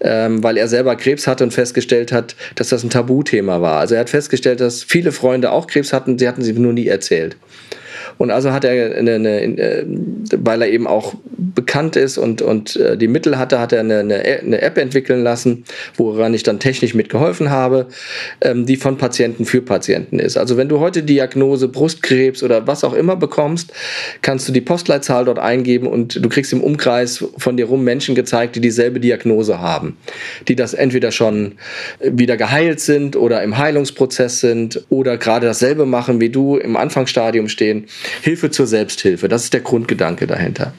ähm, 0.00 0.42
weil 0.42 0.56
er 0.56 0.66
selber 0.66 0.96
Krebs 0.96 1.28
hatte 1.28 1.44
und 1.44 1.52
festgestellt 1.52 2.10
hat, 2.10 2.34
dass 2.56 2.70
das 2.70 2.82
ein 2.82 2.90
Tabuthema 2.90 3.60
war. 3.60 3.78
Also 3.78 3.94
er 3.94 4.00
hat 4.00 4.10
festgestellt, 4.10 4.60
dass 4.60 4.82
viele 4.82 5.12
Freunde 5.12 5.52
auch 5.52 5.68
Krebs 5.68 5.92
hatten, 5.92 6.18
sie 6.18 6.26
hatten 6.26 6.42
sie 6.42 6.52
nur 6.52 6.72
nie 6.72 6.88
erzählt. 6.88 7.36
Und 8.18 8.30
also 8.30 8.52
hat 8.52 8.64
er, 8.64 8.96
eine, 8.96 9.14
eine, 9.14 9.40
äh, 9.40 9.84
weil 10.36 10.62
er 10.62 10.68
eben 10.68 10.86
auch 10.86 11.14
bekannt 11.54 11.96
ist 11.96 12.18
und, 12.18 12.42
und 12.42 12.76
äh, 12.76 12.96
die 12.96 13.08
Mittel 13.08 13.38
hatte, 13.38 13.60
hat 13.60 13.72
er 13.72 13.80
eine, 13.80 14.00
eine 14.00 14.60
App 14.60 14.76
entwickeln 14.76 15.22
lassen, 15.22 15.64
woran 15.96 16.34
ich 16.34 16.42
dann 16.42 16.58
technisch 16.58 16.94
mitgeholfen 16.94 17.50
habe, 17.50 17.86
ähm, 18.40 18.66
die 18.66 18.76
von 18.76 18.98
Patienten 18.98 19.44
für 19.44 19.62
Patienten 19.62 20.18
ist. 20.18 20.36
Also 20.36 20.56
wenn 20.56 20.68
du 20.68 20.80
heute 20.80 21.02
Diagnose 21.02 21.68
Brustkrebs 21.68 22.42
oder 22.42 22.66
was 22.66 22.84
auch 22.84 22.92
immer 22.92 23.16
bekommst, 23.16 23.72
kannst 24.20 24.48
du 24.48 24.52
die 24.52 24.60
Postleitzahl 24.60 25.24
dort 25.24 25.38
eingeben 25.38 25.86
und 25.86 26.22
du 26.22 26.28
kriegst 26.28 26.52
im 26.52 26.60
Umkreis 26.60 27.24
von 27.36 27.56
dir 27.56 27.66
rum 27.66 27.84
Menschen 27.84 28.14
gezeigt, 28.14 28.56
die 28.56 28.60
dieselbe 28.60 28.98
Diagnose 28.98 29.60
haben, 29.60 29.96
die 30.48 30.56
das 30.56 30.74
entweder 30.74 31.12
schon 31.12 31.52
wieder 32.00 32.36
geheilt 32.36 32.80
sind 32.80 33.14
oder 33.14 33.42
im 33.44 33.58
Heilungsprozess 33.58 34.40
sind 34.40 34.84
oder 34.88 35.16
gerade 35.18 35.46
dasselbe 35.46 35.86
machen 35.86 36.20
wie 36.20 36.30
du 36.30 36.56
im 36.56 36.76
Anfangsstadium 36.76 37.48
stehen. 37.48 37.86
Hilfe 38.22 38.50
zur 38.50 38.66
Selbsthilfe. 38.66 39.28
Das 39.28 39.44
ist 39.44 39.52
der 39.52 39.60
Grundgedanke 39.60 40.26
dahinter. 40.26 40.72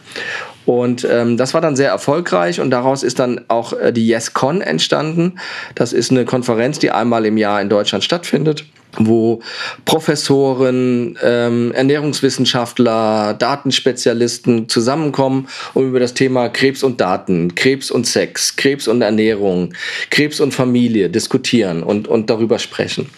Und 0.65 1.07
ähm, 1.09 1.37
das 1.37 1.53
war 1.53 1.61
dann 1.61 1.75
sehr 1.75 1.89
erfolgreich 1.89 2.59
und 2.59 2.69
daraus 2.69 3.01
ist 3.01 3.17
dann 3.19 3.41
auch 3.47 3.73
äh, 3.73 3.91
die 3.91 4.07
YesCon 4.07 4.61
entstanden. 4.61 5.39
Das 5.73 5.93
ist 5.93 6.11
eine 6.11 6.25
Konferenz, 6.25 6.77
die 6.79 6.91
einmal 6.91 7.25
im 7.25 7.37
Jahr 7.37 7.61
in 7.61 7.69
Deutschland 7.69 8.03
stattfindet 8.03 8.65
wo 8.99 9.39
Professoren, 9.85 11.17
ähm, 11.23 11.71
Ernährungswissenschaftler, 11.71 13.33
Datenspezialisten 13.33 14.69
zusammenkommen, 14.69 15.47
um 15.73 15.87
über 15.87 15.99
das 15.99 16.13
Thema 16.13 16.49
Krebs 16.49 16.83
und 16.83 17.01
Daten, 17.01 17.55
Krebs 17.55 17.89
und 17.89 18.05
Sex, 18.05 18.55
Krebs 18.55 18.87
und 18.87 19.01
Ernährung, 19.01 19.73
Krebs 20.09 20.39
und 20.39 20.53
Familie 20.53 21.09
diskutieren 21.09 21.81
und, 21.81 22.07
und 22.07 22.29
darüber 22.29 22.59
sprechen. 22.59 23.09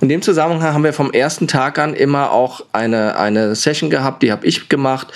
Und 0.00 0.02
in 0.02 0.08
dem 0.08 0.22
Zusammenhang 0.22 0.74
haben 0.74 0.84
wir 0.84 0.92
vom 0.92 1.12
ersten 1.12 1.46
Tag 1.46 1.78
an 1.78 1.94
immer 1.94 2.32
auch 2.32 2.64
eine, 2.72 3.16
eine 3.16 3.54
Session 3.54 3.88
gehabt, 3.88 4.22
die 4.22 4.32
habe 4.32 4.46
ich 4.46 4.68
gemacht, 4.68 5.08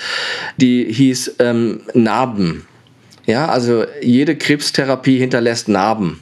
die 0.57 0.85
hieß 0.91 1.35
ähm, 1.39 1.81
Narben. 1.93 2.65
Ja, 3.25 3.47
also 3.47 3.85
jede 4.01 4.35
Krebstherapie 4.35 5.17
hinterlässt 5.17 5.67
Narben. 5.67 6.21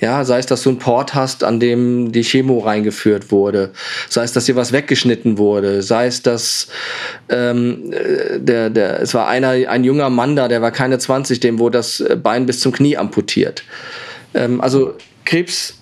Ja, 0.00 0.24
sei 0.24 0.38
es, 0.38 0.46
dass 0.46 0.62
du 0.62 0.70
einen 0.70 0.78
Port 0.78 1.14
hast, 1.14 1.44
an 1.44 1.60
dem 1.60 2.10
die 2.10 2.22
Chemo 2.22 2.58
reingeführt 2.58 3.30
wurde, 3.30 3.70
sei 4.08 4.24
es, 4.24 4.32
dass 4.32 4.44
dir 4.44 4.56
was 4.56 4.72
weggeschnitten 4.72 5.38
wurde, 5.38 5.82
sei 5.82 6.06
es, 6.06 6.20
dass 6.22 6.68
ähm, 7.28 7.92
der, 8.36 8.70
der, 8.70 9.00
es 9.00 9.14
war 9.14 9.28
einer, 9.28 9.50
ein 9.50 9.84
junger 9.84 10.10
Mann 10.10 10.36
da, 10.36 10.48
der 10.48 10.60
war 10.62 10.72
keine 10.72 10.98
20, 10.98 11.40
dem 11.40 11.58
wurde 11.58 11.78
das 11.78 12.04
Bein 12.22 12.46
bis 12.46 12.60
zum 12.60 12.72
Knie 12.72 12.96
amputiert. 12.96 13.64
Ähm, 14.34 14.60
also 14.60 14.94
Krebs 15.24 15.78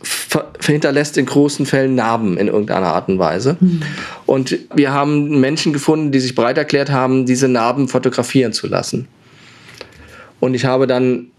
hinterlässt 0.65 1.19
in 1.19 1.27
großen 1.27 1.67
Fällen 1.67 1.95
Narben 1.95 2.37
in 2.37 2.47
irgendeiner 2.47 2.89
Art 2.89 3.09
und 3.09 3.19
Weise. 3.19 3.57
Mhm. 3.59 3.83
Und 4.27 4.59
wir 4.75 4.93
haben 4.93 5.41
Menschen 5.41 5.73
gefunden, 5.73 6.13
die 6.13 6.21
sich 6.21 6.35
bereit 6.35 6.59
erklärt 6.59 6.91
haben, 6.91 7.27
diese 7.27 7.49
Narben 7.49 7.89
fotografieren 7.89 8.53
zu 8.53 8.69
lassen. 8.69 9.09
Und 10.39 10.55
ich 10.55 10.65
habe 10.65 10.87
dann 10.87 11.32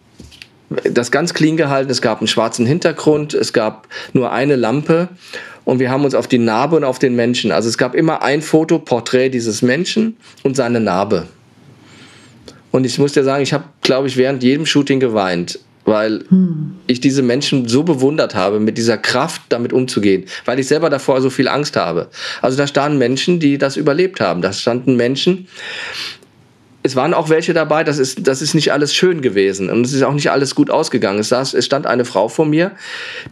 das 0.84 1.12
ganz 1.12 1.34
clean 1.34 1.58
gehalten. 1.58 1.92
Es 1.92 2.02
gab 2.02 2.20
einen 2.20 2.28
schwarzen 2.28 2.66
Hintergrund, 2.66 3.34
es 3.34 3.54
gab 3.54 3.88
nur 4.14 4.32
eine 4.32 4.56
Lampe 4.56 5.10
und 5.66 5.80
wir 5.80 5.90
haben 5.90 6.04
uns 6.04 6.16
auf 6.16 6.28
die 6.28 6.38
Narbe 6.38 6.76
und 6.76 6.84
auf 6.84 7.00
den 7.00 7.16
Menschen. 7.16 7.52
Also 7.52 7.70
es 7.70 7.78
gab 7.78 7.96
immer 7.96 8.22
ein 8.22 8.42
Foto, 8.42 8.80
Porträt 8.80 9.30
dieses 9.30 9.62
Menschen 9.62 10.18
und 10.44 10.56
seine 10.56 10.80
Narbe. 10.80 11.28
Und 12.72 12.86
ich 12.86 12.98
muss 12.98 13.14
dir 13.14 13.24
sagen, 13.24 13.44
ich 13.44 13.54
habe, 13.54 13.66
glaube 13.82 14.08
ich, 14.08 14.18
während 14.18 14.42
jedem 14.42 14.66
Shooting 14.66 15.00
geweint, 15.00 15.60
weil 15.86 16.26
hm. 16.30 16.76
ich 16.88 17.00
diese 17.00 17.22
Menschen 17.22 17.68
so 17.68 17.84
bewundert 17.84 18.36
habe, 18.36 18.60
mit 18.60 18.78
dieser 18.78 18.98
Kraft 18.98 19.42
damit 19.50 19.74
umzugehen, 19.74 20.26
weil 20.46 20.60
ich 20.60 20.68
selber 20.68 20.90
davor 20.90 21.22
so 21.22 21.30
viel 21.30 21.48
Angst 21.48 21.76
habe. 21.76 22.10
Also 22.42 22.58
da 22.58 22.66
standen 22.66 22.98
Menschen, 22.98 23.40
die 23.40 23.58
das 23.58 23.78
überlebt 23.78 24.20
haben. 24.20 24.42
Da 24.42 24.52
standen 24.54 24.96
Menschen, 24.96 25.48
es 26.84 26.98
waren 26.98 27.14
auch 27.14 27.30
welche 27.30 27.54
dabei, 27.54 27.86
das 27.86 27.98
ist, 27.98 28.28
das 28.28 28.42
ist 28.42 28.54
nicht 28.54 28.74
alles 28.74 28.94
schön 28.94 29.22
gewesen 29.22 29.70
und 29.70 29.86
es 29.86 29.94
ist 29.94 30.04
auch 30.04 30.14
nicht 30.14 30.30
alles 30.32 30.54
gut 30.54 30.70
ausgegangen. 30.70 31.20
Es, 31.20 31.30
saß, 31.30 31.54
es 31.54 31.66
stand 31.66 31.88
eine 31.88 32.04
Frau 32.04 32.28
vor 32.28 32.46
mir, 32.46 32.72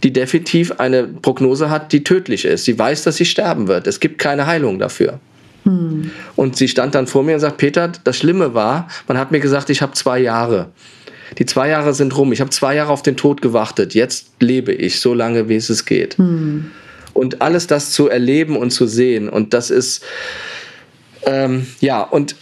die 0.03 0.13
definitiv 0.13 0.79
eine 0.79 1.03
Prognose 1.03 1.69
hat, 1.69 1.91
die 1.91 2.03
tödlich 2.03 2.45
ist. 2.45 2.63
Sie 2.63 2.79
weiß, 2.79 3.03
dass 3.03 3.17
sie 3.17 3.25
sterben 3.25 3.67
wird. 3.67 3.87
Es 3.87 3.99
gibt 3.99 4.19
keine 4.19 4.47
Heilung 4.47 4.79
dafür. 4.79 5.19
Hm. 5.65 6.11
Und 6.37 6.55
sie 6.55 6.69
stand 6.69 6.95
dann 6.95 7.07
vor 7.07 7.23
mir 7.23 7.35
und 7.35 7.41
sagt, 7.41 7.57
Peter, 7.57 7.91
das 8.03 8.17
Schlimme 8.17 8.53
war, 8.53 8.87
man 9.07 9.17
hat 9.17 9.31
mir 9.31 9.41
gesagt, 9.41 9.69
ich 9.69 9.81
habe 9.81 9.93
zwei 9.93 10.19
Jahre. 10.19 10.69
Die 11.37 11.45
zwei 11.45 11.67
Jahre 11.69 11.93
sind 11.93 12.17
rum. 12.17 12.31
Ich 12.31 12.39
habe 12.39 12.49
zwei 12.49 12.75
Jahre 12.75 12.91
auf 12.91 13.03
den 13.03 13.17
Tod 13.17 13.41
gewartet. 13.41 13.93
Jetzt 13.93 14.31
lebe 14.39 14.73
ich 14.73 14.99
so 14.99 15.13
lange, 15.13 15.49
wie 15.49 15.55
es 15.57 15.85
geht. 15.85 16.17
Hm. 16.17 16.71
Und 17.13 17.41
alles 17.41 17.67
das 17.67 17.91
zu 17.91 18.07
erleben 18.07 18.55
und 18.55 18.71
zu 18.71 18.87
sehen. 18.87 19.27
Und 19.27 19.53
das 19.53 19.69
ist, 19.69 20.03
ähm, 21.25 21.67
ja, 21.81 22.01
und 22.01 22.35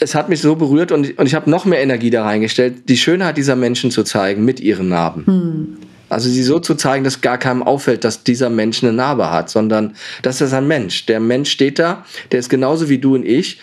es 0.00 0.14
hat 0.14 0.28
mich 0.28 0.40
so 0.40 0.56
berührt 0.56 0.92
und, 0.92 1.18
und 1.18 1.26
ich 1.26 1.34
habe 1.34 1.50
noch 1.50 1.64
mehr 1.64 1.80
Energie 1.80 2.10
da 2.10 2.24
reingestellt, 2.24 2.88
die 2.88 2.96
Schönheit 2.96 3.36
dieser 3.36 3.56
Menschen 3.56 3.90
zu 3.90 4.02
zeigen 4.04 4.44
mit 4.44 4.60
ihren 4.60 4.88
Narben. 4.88 5.26
Hm. 5.26 5.76
Also 6.08 6.28
sie 6.30 6.42
so 6.42 6.58
zu 6.58 6.74
zeigen, 6.74 7.04
dass 7.04 7.20
gar 7.20 7.38
keinem 7.38 7.62
auffällt, 7.62 8.04
dass 8.04 8.24
dieser 8.24 8.48
Mensch 8.48 8.82
eine 8.82 8.92
Narbe 8.92 9.30
hat, 9.30 9.50
sondern 9.50 9.94
das 10.22 10.40
ist 10.40 10.54
ein 10.54 10.66
Mensch. 10.66 11.04
Der 11.06 11.20
Mensch 11.20 11.50
steht 11.50 11.78
da, 11.78 12.04
der 12.32 12.40
ist 12.40 12.48
genauso 12.48 12.88
wie 12.88 12.98
du 12.98 13.14
und 13.14 13.26
ich. 13.26 13.60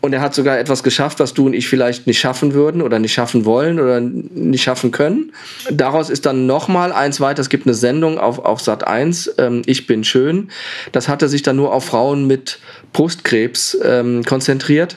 Und 0.00 0.12
er 0.12 0.20
hat 0.20 0.34
sogar 0.34 0.58
etwas 0.58 0.82
geschafft, 0.84 1.20
was 1.20 1.34
du 1.34 1.46
und 1.46 1.52
ich 1.52 1.68
vielleicht 1.68 2.06
nicht 2.06 2.20
schaffen 2.20 2.54
würden 2.54 2.80
oder 2.80 2.98
nicht 2.98 3.12
schaffen 3.12 3.44
wollen 3.44 3.80
oder 3.80 4.00
nicht 4.00 4.62
schaffen 4.62 4.92
können. 4.92 5.32
Daraus 5.70 6.10
ist 6.10 6.26
dann 6.26 6.46
nochmal 6.46 6.92
eins 6.92 7.20
weiter. 7.20 7.40
Es 7.40 7.48
gibt 7.48 7.66
eine 7.66 7.74
Sendung 7.74 8.18
auf, 8.18 8.38
auf 8.38 8.60
Sat 8.60 8.86
1, 8.86 9.34
ähm, 9.38 9.62
Ich 9.66 9.86
bin 9.86 10.04
schön. 10.04 10.50
Das 10.92 11.08
hatte 11.08 11.28
sich 11.28 11.42
dann 11.42 11.56
nur 11.56 11.72
auf 11.72 11.86
Frauen 11.86 12.26
mit 12.26 12.60
Brustkrebs 12.92 13.76
ähm, 13.82 14.22
konzentriert 14.24 14.96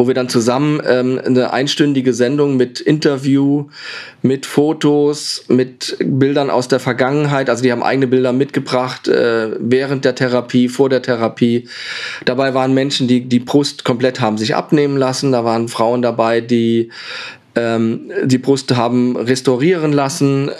wo 0.00 0.06
wir 0.06 0.14
dann 0.14 0.30
zusammen 0.30 0.80
ähm, 0.88 1.20
eine 1.22 1.52
einstündige 1.52 2.14
Sendung 2.14 2.56
mit 2.56 2.80
Interview, 2.80 3.66
mit 4.22 4.46
Fotos, 4.46 5.44
mit 5.48 5.94
Bildern 6.02 6.48
aus 6.48 6.68
der 6.68 6.80
Vergangenheit, 6.80 7.50
also 7.50 7.62
die 7.62 7.70
haben 7.70 7.82
eigene 7.82 8.06
Bilder 8.06 8.32
mitgebracht 8.32 9.08
äh, 9.08 9.50
während 9.60 10.06
der 10.06 10.14
Therapie, 10.14 10.70
vor 10.70 10.88
der 10.88 11.02
Therapie. 11.02 11.68
Dabei 12.24 12.54
waren 12.54 12.72
Menschen, 12.72 13.08
die 13.08 13.28
die 13.28 13.40
Brust 13.40 13.84
komplett 13.84 14.22
haben 14.22 14.38
sich 14.38 14.54
abnehmen 14.54 14.96
lassen, 14.96 15.32
da 15.32 15.44
waren 15.44 15.68
Frauen 15.68 16.00
dabei, 16.00 16.40
die 16.40 16.88
ähm, 17.54 18.10
die 18.24 18.38
Brust 18.38 18.74
haben 18.74 19.18
restaurieren 19.18 19.92
lassen. 19.92 20.50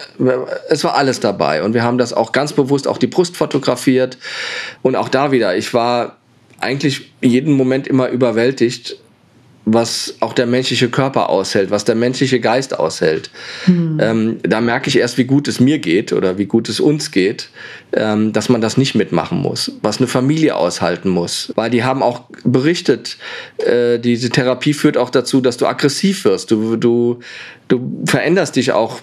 Es 0.69 0.85
war 0.85 0.97
alles 0.97 1.19
dabei 1.19 1.63
und 1.63 1.73
wir 1.73 1.83
haben 1.83 1.97
das 1.97 2.13
auch 2.13 2.33
ganz 2.33 2.53
bewusst 2.53 2.87
auch 2.87 2.99
die 2.99 3.07
Brust 3.07 3.39
fotografiert 3.39 4.19
und 4.83 4.97
auch 4.97 5.09
da 5.09 5.33
wieder. 5.33 5.57
Ich 5.57 5.73
war 5.73 6.19
eigentlich 6.59 7.13
jeden 7.23 7.55
Moment 7.55 7.87
immer 7.87 8.09
überwältigt, 8.11 9.00
was 9.73 10.17
auch 10.21 10.33
der 10.33 10.47
menschliche 10.47 10.89
Körper 10.89 11.29
aushält, 11.31 11.71
was 11.71 11.85
der 11.85 11.95
menschliche 11.95 12.41
Geist 12.41 12.79
aushält. 12.79 13.31
Hm. 13.65 13.99
Ähm, 14.01 14.37
da 14.43 14.61
merke 14.61 14.89
ich 14.89 14.97
erst, 14.97 15.19
wie 15.19 15.25
gut 15.25 15.49
es 15.49 15.61
mir 15.61 15.79
geht 15.79 16.13
oder 16.13 16.39
wie 16.39 16.47
gut 16.47 16.69
es 16.69 16.81
uns 16.81 17.11
geht, 17.11 17.49
ähm, 17.93 18.33
dass 18.33 18.49
man 18.49 18.61
das 18.61 18.77
nicht 18.77 18.95
mitmachen 18.95 19.39
muss, 19.39 19.73
was 19.83 19.99
eine 19.99 20.07
Familie 20.07 20.57
aushalten 20.57 21.09
muss. 21.09 21.53
Weil 21.55 21.71
die 21.71 21.85
haben 21.85 22.03
auch 22.03 22.23
berichtet, 22.45 23.17
äh, 23.59 23.99
diese 23.99 24.31
Therapie 24.31 24.75
führt 24.75 24.97
auch 24.97 25.11
dazu, 25.11 25.41
dass 25.41 25.57
du 25.57 25.67
aggressiv 25.67 26.25
wirst. 26.25 26.51
Du, 26.51 26.77
du, 26.77 27.21
du 27.69 28.03
veränderst 28.07 28.57
dich 28.57 28.73
auch 28.73 29.01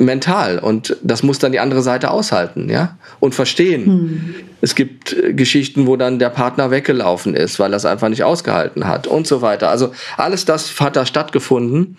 mental 0.00 0.58
und 0.58 0.96
das 1.02 1.22
muss 1.22 1.38
dann 1.38 1.52
die 1.52 1.60
andere 1.60 1.82
Seite 1.82 2.10
aushalten, 2.10 2.68
ja 2.68 2.96
und 3.20 3.34
verstehen. 3.34 3.84
Hm. 3.84 4.34
Es 4.62 4.74
gibt 4.74 5.12
äh, 5.12 5.32
Geschichten, 5.32 5.86
wo 5.86 5.96
dann 5.96 6.18
der 6.18 6.30
Partner 6.30 6.70
weggelaufen 6.70 7.34
ist, 7.34 7.58
weil 7.58 7.72
es 7.74 7.84
einfach 7.84 8.08
nicht 8.08 8.24
ausgehalten 8.24 8.86
hat 8.86 9.06
und 9.06 9.26
so 9.26 9.42
weiter. 9.42 9.68
Also 9.68 9.92
alles 10.16 10.44
das 10.44 10.78
hat 10.80 10.96
da 10.96 11.06
stattgefunden 11.06 11.96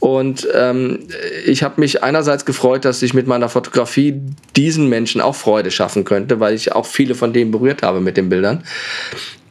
und 0.00 0.46
ähm, 0.54 1.00
ich 1.46 1.62
habe 1.62 1.80
mich 1.80 2.02
einerseits 2.02 2.44
gefreut, 2.44 2.84
dass 2.84 3.02
ich 3.02 3.12
mit 3.12 3.26
meiner 3.26 3.48
Fotografie 3.48 4.20
diesen 4.56 4.88
Menschen 4.88 5.20
auch 5.20 5.34
Freude 5.34 5.70
schaffen 5.70 6.04
könnte, 6.04 6.40
weil 6.40 6.54
ich 6.54 6.72
auch 6.72 6.86
viele 6.86 7.14
von 7.14 7.32
denen 7.32 7.50
berührt 7.50 7.82
habe 7.82 8.00
mit 8.00 8.16
den 8.16 8.28
Bildern. 8.28 8.62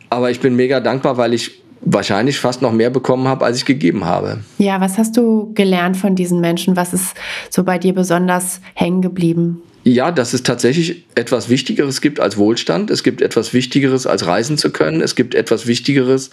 Aber 0.10 0.32
ich 0.32 0.40
bin 0.40 0.56
mega 0.56 0.80
dankbar, 0.80 1.18
weil 1.18 1.34
ich 1.34 1.62
wahrscheinlich 1.82 2.40
fast 2.40 2.62
noch 2.62 2.72
mehr 2.72 2.90
bekommen 2.90 3.28
habe, 3.28 3.46
als 3.46 3.58
ich 3.58 3.66
gegeben 3.66 4.06
habe. 4.06 4.40
Ja, 4.58 4.80
was 4.82 4.98
hast 4.98 5.18
du 5.18 5.52
gelernt 5.54 5.98
von 5.98 6.16
diesen 6.16 6.40
Menschen? 6.40 6.76
Was 6.76 6.94
ist 6.94 7.16
so 7.50 7.64
bei 7.64 7.78
dir 7.78 7.94
besonders 7.94 8.62
hängen 8.76 9.02
geblieben? 9.02 9.62
ja, 9.84 10.12
dass 10.12 10.34
es 10.34 10.44
tatsächlich 10.44 11.06
etwas 11.16 11.50
Wichtigeres 11.50 12.02
gibt 12.02 12.20
als 12.20 12.38
Wohlstand. 12.38 12.92
Es 12.92 13.02
gibt 13.02 13.22
etwas 13.22 13.54
Wichtigeres 13.54 14.06
als 14.06 14.28
reisen 14.28 14.58
zu 14.58 14.72
können. 14.72 15.02
Es 15.02 15.16
gibt 15.16 15.34
etwas 15.34 15.66
Wichtigeres 15.66 16.30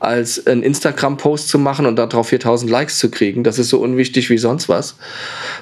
als 0.00 0.46
einen 0.46 0.62
Instagram-Post 0.62 1.48
zu 1.48 1.58
machen 1.58 1.84
und 1.84 1.96
darauf 1.96 2.28
4000 2.28 2.70
Likes 2.70 2.98
zu 2.98 3.10
kriegen. 3.10 3.44
Das 3.44 3.58
ist 3.58 3.68
so 3.68 3.80
unwichtig 3.80 4.30
wie 4.30 4.38
sonst 4.38 4.68
was. 4.68 4.96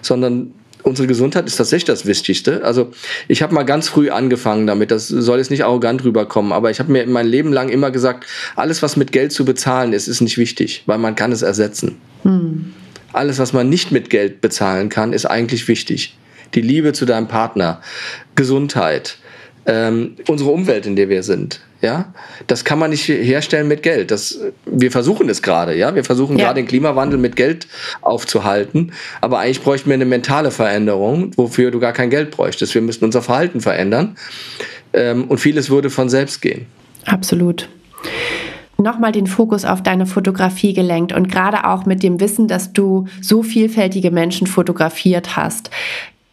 Sondern 0.00 0.52
unsere 0.84 1.08
Gesundheit 1.08 1.46
ist 1.46 1.56
tatsächlich 1.56 1.86
das 1.86 2.06
Wichtigste. 2.06 2.62
Also 2.62 2.92
ich 3.26 3.42
habe 3.42 3.54
mal 3.54 3.64
ganz 3.64 3.88
früh 3.88 4.10
angefangen 4.10 4.66
damit, 4.66 4.90
das 4.90 5.08
soll 5.08 5.38
jetzt 5.38 5.50
nicht 5.50 5.64
arrogant 5.64 6.04
rüberkommen, 6.04 6.52
aber 6.52 6.70
ich 6.70 6.78
habe 6.78 6.92
mir 6.92 7.06
mein 7.06 7.26
Leben 7.26 7.52
lang 7.52 7.70
immer 7.70 7.90
gesagt, 7.90 8.26
alles, 8.54 8.82
was 8.82 8.96
mit 8.96 9.10
Geld 9.10 9.32
zu 9.32 9.44
bezahlen 9.44 9.92
ist, 9.92 10.06
ist 10.06 10.20
nicht 10.20 10.38
wichtig, 10.38 10.82
weil 10.86 10.98
man 10.98 11.16
kann 11.16 11.32
es 11.32 11.42
ersetzen. 11.42 11.96
Hm. 12.22 12.72
Alles, 13.12 13.38
was 13.38 13.52
man 13.52 13.68
nicht 13.68 13.92
mit 13.92 14.10
Geld 14.10 14.40
bezahlen 14.40 14.88
kann, 14.88 15.12
ist 15.12 15.26
eigentlich 15.26 15.68
wichtig. 15.68 16.16
Die 16.54 16.60
Liebe 16.60 16.92
zu 16.92 17.06
deinem 17.06 17.28
Partner, 17.28 17.80
Gesundheit, 18.34 19.18
ähm, 19.66 20.16
unsere 20.28 20.50
Umwelt, 20.50 20.86
in 20.86 20.96
der 20.96 21.08
wir 21.08 21.22
sind. 21.22 21.60
Ja, 21.84 22.14
das 22.46 22.64
kann 22.64 22.78
man 22.78 22.88
nicht 22.92 23.06
herstellen 23.06 23.68
mit 23.68 23.82
Geld. 23.82 24.10
Das, 24.10 24.40
wir 24.64 24.90
versuchen 24.90 25.28
es 25.28 25.42
gerade, 25.42 25.76
ja. 25.76 25.94
Wir 25.94 26.02
versuchen 26.02 26.38
ja. 26.38 26.46
gerade 26.46 26.62
den 26.62 26.66
Klimawandel 26.66 27.18
mit 27.18 27.36
Geld 27.36 27.68
aufzuhalten. 28.00 28.92
Aber 29.20 29.40
eigentlich 29.40 29.60
bräuchten 29.60 29.90
wir 29.90 29.94
eine 29.94 30.06
mentale 30.06 30.50
Veränderung, 30.50 31.32
wofür 31.36 31.70
du 31.70 31.80
gar 31.80 31.92
kein 31.92 32.08
Geld 32.08 32.30
bräuchtest. 32.30 32.74
Wir 32.74 32.80
müssten 32.80 33.04
unser 33.04 33.20
Verhalten 33.20 33.60
verändern. 33.60 34.16
Ähm, 34.94 35.24
und 35.24 35.36
vieles 35.40 35.68
würde 35.68 35.90
von 35.90 36.08
selbst 36.08 36.40
gehen. 36.40 36.64
Absolut 37.04 37.68
nochmal 38.76 39.12
den 39.12 39.26
Fokus 39.26 39.64
auf 39.64 39.82
deine 39.82 40.04
Fotografie 40.04 40.74
gelenkt 40.74 41.12
und 41.12 41.30
gerade 41.30 41.64
auch 41.64 41.86
mit 41.86 42.02
dem 42.02 42.20
Wissen, 42.20 42.48
dass 42.48 42.72
du 42.72 43.06
so 43.20 43.42
vielfältige 43.42 44.10
Menschen 44.10 44.46
fotografiert 44.46 45.36
hast. 45.36 45.70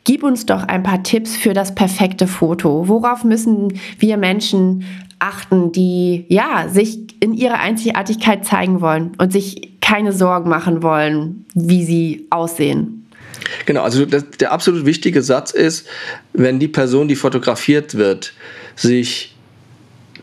Gib 0.04 0.24
uns 0.24 0.46
doch 0.46 0.64
ein 0.64 0.84
paar 0.84 1.04
Tipps 1.04 1.36
für 1.36 1.54
das 1.54 1.76
perfekte 1.76 2.28
Foto. 2.28 2.88
Worauf 2.88 3.24
müssen 3.24 3.80
wir 4.00 4.18
Menschen 4.18 4.84
achten, 5.20 5.72
die 5.72 6.26
ja 6.28 6.68
sich 6.70 6.98
in 7.20 7.34
ihrer 7.34 7.60
Einzigartigkeit 7.60 8.44
zeigen 8.44 8.82
wollen 8.82 9.12
und 9.20 9.32
sich 9.32 9.80
keine 9.80 10.12
Sorgen 10.12 10.50
machen 10.50 10.82
wollen, 10.82 11.46
wie 11.54 11.84
sie 11.86 12.26
aussehen? 12.32 13.06
Genau, 13.66 13.84
also 13.84 14.06
das, 14.06 14.26
der 14.40 14.52
absolut 14.52 14.86
wichtige 14.86 15.22
Satz 15.22 15.52
ist, 15.52 15.88
wenn 16.34 16.60
die 16.60 16.68
Person, 16.68 17.08
die 17.08 17.16
fotografiert 17.16 17.96
wird, 17.96 18.34
sich 18.76 19.31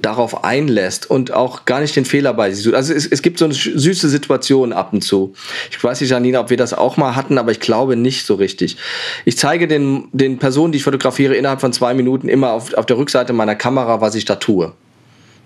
darauf 0.03 0.45
einlässt 0.45 1.11
und 1.11 1.33
auch 1.33 1.65
gar 1.65 1.81
nicht 1.81 1.97
den 1.97 2.05
Fehler 2.05 2.35
bei 2.35 2.51
sich 2.53 2.65
sucht. 2.65 2.75
Also 2.75 2.95
es, 2.95 3.07
es 3.07 3.23
gibt 3.23 3.39
so 3.39 3.45
eine 3.45 3.55
süße 3.55 4.09
Situation 4.09 4.73
ab 4.73 4.93
und 4.93 5.03
zu. 5.03 5.35
Ich 5.71 5.83
weiß 5.83 6.01
nicht, 6.01 6.11
Janina, 6.11 6.41
ob 6.41 6.51
wir 6.51 6.57
das 6.57 6.75
auch 6.75 6.97
mal 6.97 7.17
hatten, 7.17 7.39
aber 7.39 7.51
ich 7.51 7.61
glaube 7.61 7.97
nicht 7.97 8.27
so 8.27 8.35
richtig. 8.35 8.77
Ich 9.25 9.37
zeige 9.37 9.69
den, 9.69 10.09
den 10.13 10.39
Personen, 10.39 10.73
die 10.73 10.79
ich 10.79 10.85
fotografiere, 10.85 11.35
innerhalb 11.35 11.61
von 11.61 11.73
zwei 11.73 11.95
Minuten 11.95 12.29
immer 12.29 12.53
auf, 12.53 12.75
auf 12.75 12.87
der 12.87 12.99
Rückseite 12.99 13.33
meiner 13.33 13.55
Kamera, 13.55 14.01
was 14.01 14.15
ich 14.15 14.25
da 14.25 14.37
tue. 14.37 14.73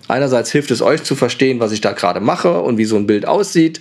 Einerseits 0.07 0.51
hilft 0.51 0.71
es 0.71 0.81
euch 0.81 1.03
zu 1.03 1.15
verstehen, 1.15 1.59
was 1.59 1.71
ich 1.71 1.79
da 1.79 1.93
gerade 1.93 2.19
mache 2.19 2.59
und 2.59 2.77
wie 2.77 2.85
so 2.85 2.97
ein 2.97 3.07
Bild 3.07 3.25
aussieht. 3.25 3.79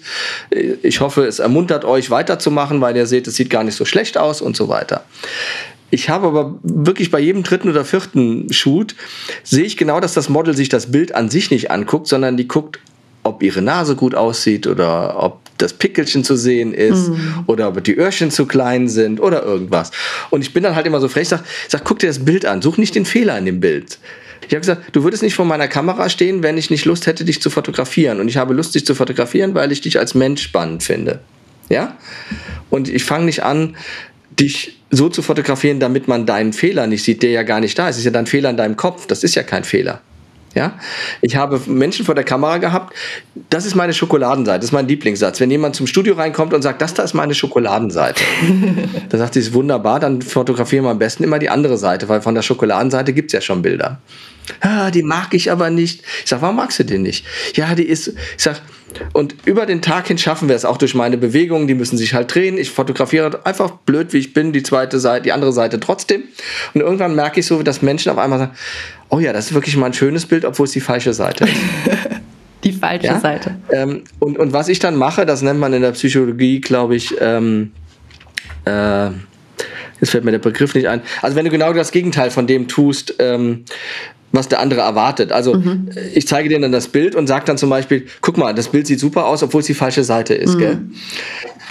Ich 0.83 1.01
hoffe, 1.01 1.27
es 1.27 1.41
ermuntert 1.41 1.85
euch 1.85 2.11
weiterzumachen, 2.11 2.81
weil 2.81 2.97
ihr 2.97 3.07
seht, 3.07 3.27
es 3.27 3.35
sieht 3.35 3.51
gar 3.51 3.65
nicht 3.65 3.75
so 3.75 3.85
schlecht 3.85 4.17
aus 4.17 4.41
und 4.41 4.57
so 4.57 4.69
weiter. 4.69 5.05
Ich 5.95 6.09
habe 6.09 6.27
aber 6.27 6.59
wirklich 6.63 7.11
bei 7.11 7.21
jedem 7.21 7.43
dritten 7.43 7.69
oder 7.69 7.85
vierten 7.85 8.51
Shoot 8.51 8.95
sehe 9.43 9.65
ich 9.65 9.77
genau, 9.77 10.01
dass 10.01 10.15
das 10.15 10.31
Model 10.31 10.57
sich 10.57 10.71
das 10.71 10.91
Bild 10.91 11.15
an 11.15 11.29
sich 11.29 11.51
nicht 11.51 11.71
anguckt, 11.71 12.07
sondern 12.07 12.39
die 12.39 12.49
guckt, 12.49 12.79
ob 13.25 13.43
ihre 13.43 13.61
Nase 13.61 13.95
gut 13.95 14.15
aussieht 14.15 14.67
oder 14.67 15.23
ob 15.23 15.41
das 15.59 15.75
Pickelchen 15.75 16.25
zu 16.25 16.35
sehen 16.35 16.73
ist 16.73 17.11
mhm. 17.11 17.45
oder 17.47 17.69
ob 17.69 17.85
die 17.85 17.95
Öhrchen 17.95 18.31
zu 18.31 18.47
klein 18.47 18.89
sind 18.89 19.21
oder 19.21 19.43
irgendwas. 19.43 19.91
Und 20.31 20.41
ich 20.41 20.55
bin 20.55 20.63
dann 20.63 20.77
halt 20.77 20.87
immer 20.87 20.99
so 20.99 21.09
frech, 21.09 21.29
sag, 21.29 21.45
sag, 21.69 21.85
guck 21.85 21.99
dir 21.99 22.07
das 22.07 22.25
Bild 22.25 22.47
an, 22.47 22.63
such 22.63 22.79
nicht 22.79 22.95
den 22.95 23.05
Fehler 23.05 23.37
in 23.37 23.45
dem 23.45 23.61
Bild. 23.61 23.99
Ich 24.41 24.55
habe 24.55 24.61
gesagt, 24.61 24.85
du 24.93 25.05
würdest 25.05 25.23
nicht 25.23 25.35
vor 25.35 25.45
meiner 25.45 25.69
Kamera 25.69 26.09
stehen, 26.09 26.43
wenn 26.43 26.57
ich 26.57 26.71
nicht 26.71 26.87
Lust 26.87 27.07
hätte, 27.07 27.27
dich 27.27 27.43
zu 27.43 27.51
fotografieren. 27.51 28.19
Und 28.19 28.29
ich 28.29 28.39
habe 28.39 28.55
Lust, 28.55 28.75
dich 28.75 28.87
zu 28.87 28.95
fotografieren, 28.95 29.55
weil 29.55 29.71
ich 29.73 29.83
dich 29.83 29.99
als 29.99 30.15
Mensch 30.15 30.43
spannend 30.43 30.83
finde. 30.83 31.21
Ja? 31.69 31.99
Und 32.71 32.89
ich 32.89 33.05
fange 33.05 33.27
nicht 33.27 33.43
an, 33.43 33.77
dich 34.43 34.77
so 34.91 35.09
zu 35.09 35.23
fotografieren, 35.23 35.81
damit 35.81 36.09
man 36.09 36.27
deinen 36.27 36.53
Fehler 36.53 36.87
nicht 36.87 37.03
sieht, 37.03 37.23
der 37.23 37.31
ja 37.31 37.43
gar 37.43 37.61
nicht 37.61 37.79
da 37.79 37.89
ist. 37.89 37.97
Das 37.97 37.99
ist 37.99 38.05
ja 38.05 38.11
dein 38.11 38.27
Fehler 38.27 38.51
in 38.51 38.57
deinem 38.57 38.77
Kopf. 38.77 39.07
Das 39.07 39.25
ist 39.25 39.35
ja 39.35 39.43
kein 39.43 39.65
Fehler. 39.65 40.01
Ja, 40.55 40.79
ich 41.23 41.35
habe 41.35 41.63
Menschen 41.67 42.05
vor 42.05 42.15
der 42.15 42.25
Kamera 42.25 42.59
gehabt. 42.59 42.95
Das 43.49 43.65
ist 43.65 43.75
meine 43.75 43.95
Schokoladenseite. 43.95 44.59
Das 44.59 44.67
ist 44.67 44.73
mein 44.73 44.87
Lieblingssatz. 44.87 45.41
Wenn 45.41 45.51
jemand 45.51 45.77
zum 45.77 45.87
Studio 45.87 46.15
reinkommt 46.15 46.53
und 46.53 46.61
sagt, 46.61 46.83
das 46.83 46.93
da 46.93 47.03
ist 47.03 47.15
meine 47.15 47.35
Schokoladenseite, 47.35 48.23
dann 49.09 49.19
sagt 49.19 49.33
sie, 49.33 49.41
ist 49.41 49.55
wunderbar. 49.55 49.99
Dann 49.99 50.21
fotografieren 50.21 50.85
wir 50.85 50.91
am 50.91 50.99
besten 50.99 51.25
immer 51.25 51.39
die 51.39 51.49
andere 51.49 51.79
Seite, 51.79 52.11
weil 52.11 52.21
von 52.21 52.35
der 52.35 52.43
Schokoladenseite 52.43 53.15
gibt 53.15 53.29
es 53.29 53.33
ja 53.33 53.41
schon 53.41 53.63
Bilder. 53.63 53.99
Ah, 54.61 54.91
die 54.91 55.03
mag 55.03 55.33
ich 55.33 55.51
aber 55.51 55.71
nicht. 55.71 56.03
Ich 56.23 56.29
sage, 56.29 56.43
warum 56.43 56.57
magst 56.57 56.79
du 56.79 56.85
den 56.85 57.03
nicht? 57.03 57.25
Ja, 57.55 57.75
die 57.75 57.85
ist. 57.85 58.09
Ich 58.09 58.43
sage, 58.43 58.59
und 59.13 59.35
über 59.45 59.67
den 59.67 59.83
Tag 59.83 60.09
hin 60.09 60.19
schaffen 60.19 60.49
wir 60.49 60.57
es 60.57 60.65
auch 60.65 60.77
durch 60.77 60.95
meine 60.95 61.17
Bewegungen, 61.17 61.67
die 61.67 61.75
müssen 61.75 61.97
sich 61.97 62.15
halt 62.15 62.35
drehen. 62.35 62.59
Ich 62.59 62.71
fotografiere 62.71 63.41
einfach 63.45 63.71
blöd, 63.71 64.13
wie 64.13 64.19
ich 64.19 64.33
bin, 64.33 64.53
die 64.53 64.63
zweite 64.63 64.99
Seite, 64.99 65.25
die 65.25 65.33
andere 65.33 65.53
Seite 65.53 65.81
trotzdem. 65.81 66.23
Und 66.75 66.81
irgendwann 66.81 67.15
merke 67.15 67.41
ich 67.41 67.47
so, 67.47 67.63
dass 67.63 67.83
Menschen 67.83 68.11
auf 68.11 68.19
einmal 68.19 68.39
sagen, 68.39 68.53
oh 69.09 69.19
ja, 69.19 69.33
das 69.33 69.47
ist 69.47 69.55
wirklich 69.55 69.77
mal 69.77 69.87
ein 69.87 69.93
schönes 69.93 70.27
Bild, 70.27 70.45
obwohl 70.45 70.67
es 70.67 70.73
die 70.73 70.81
falsche 70.81 71.13
Seite 71.13 71.45
ist. 71.45 71.55
die 72.65 72.73
falsche 72.73 73.07
ja? 73.07 73.21
Seite. 73.21 73.57
Ähm, 73.71 74.05
und, 74.19 74.39
und 74.39 74.53
was 74.53 74.69
ich 74.69 74.79
dann 74.79 74.97
mache, 74.97 75.27
das 75.27 75.43
nennt 75.43 75.61
man 75.61 75.73
in 75.73 75.83
der 75.83 75.93
Psychologie, 75.93 76.61
glaube 76.61 76.97
ich, 76.97 77.15
ähm, 77.21 77.73
äh, 78.65 79.07
jetzt 80.01 80.11
fällt 80.11 80.25
mir 80.25 80.33
der 80.33 80.39
Begriff 80.39 80.75
nicht 80.75 80.89
ein. 80.89 81.03
Also 81.21 81.37
wenn 81.37 81.45
du 81.45 81.51
genau 81.51 81.73
das 81.73 81.93
Gegenteil 81.93 82.31
von 82.31 82.47
dem 82.47 82.69
tust, 82.69 83.15
ähm, 83.19 83.65
was 84.33 84.49
der 84.49 84.61
andere 84.61 84.81
erwartet. 84.81 85.31
Also 85.31 85.55
mhm. 85.55 85.91
ich 86.15 86.27
zeige 86.27 86.49
dir 86.49 86.59
dann 86.61 86.73
das 86.73 86.89
Bild 86.89 87.15
und 87.15 87.27
sage 87.27 87.45
dann 87.45 87.59
zum 87.59 87.71
Beispiel, 87.71 88.07
guck 88.21 88.39
mal, 88.39 88.55
das 88.55 88.69
Bild 88.69 88.87
sieht 88.87 88.99
super 88.99 89.27
aus, 89.27 89.43
obwohl 89.43 89.61
es 89.61 89.67
die 89.67 89.75
falsche 89.75 90.05
Seite 90.05 90.35
ist. 90.35 90.55
Mhm. 90.55 90.59
Gell? 90.59 90.81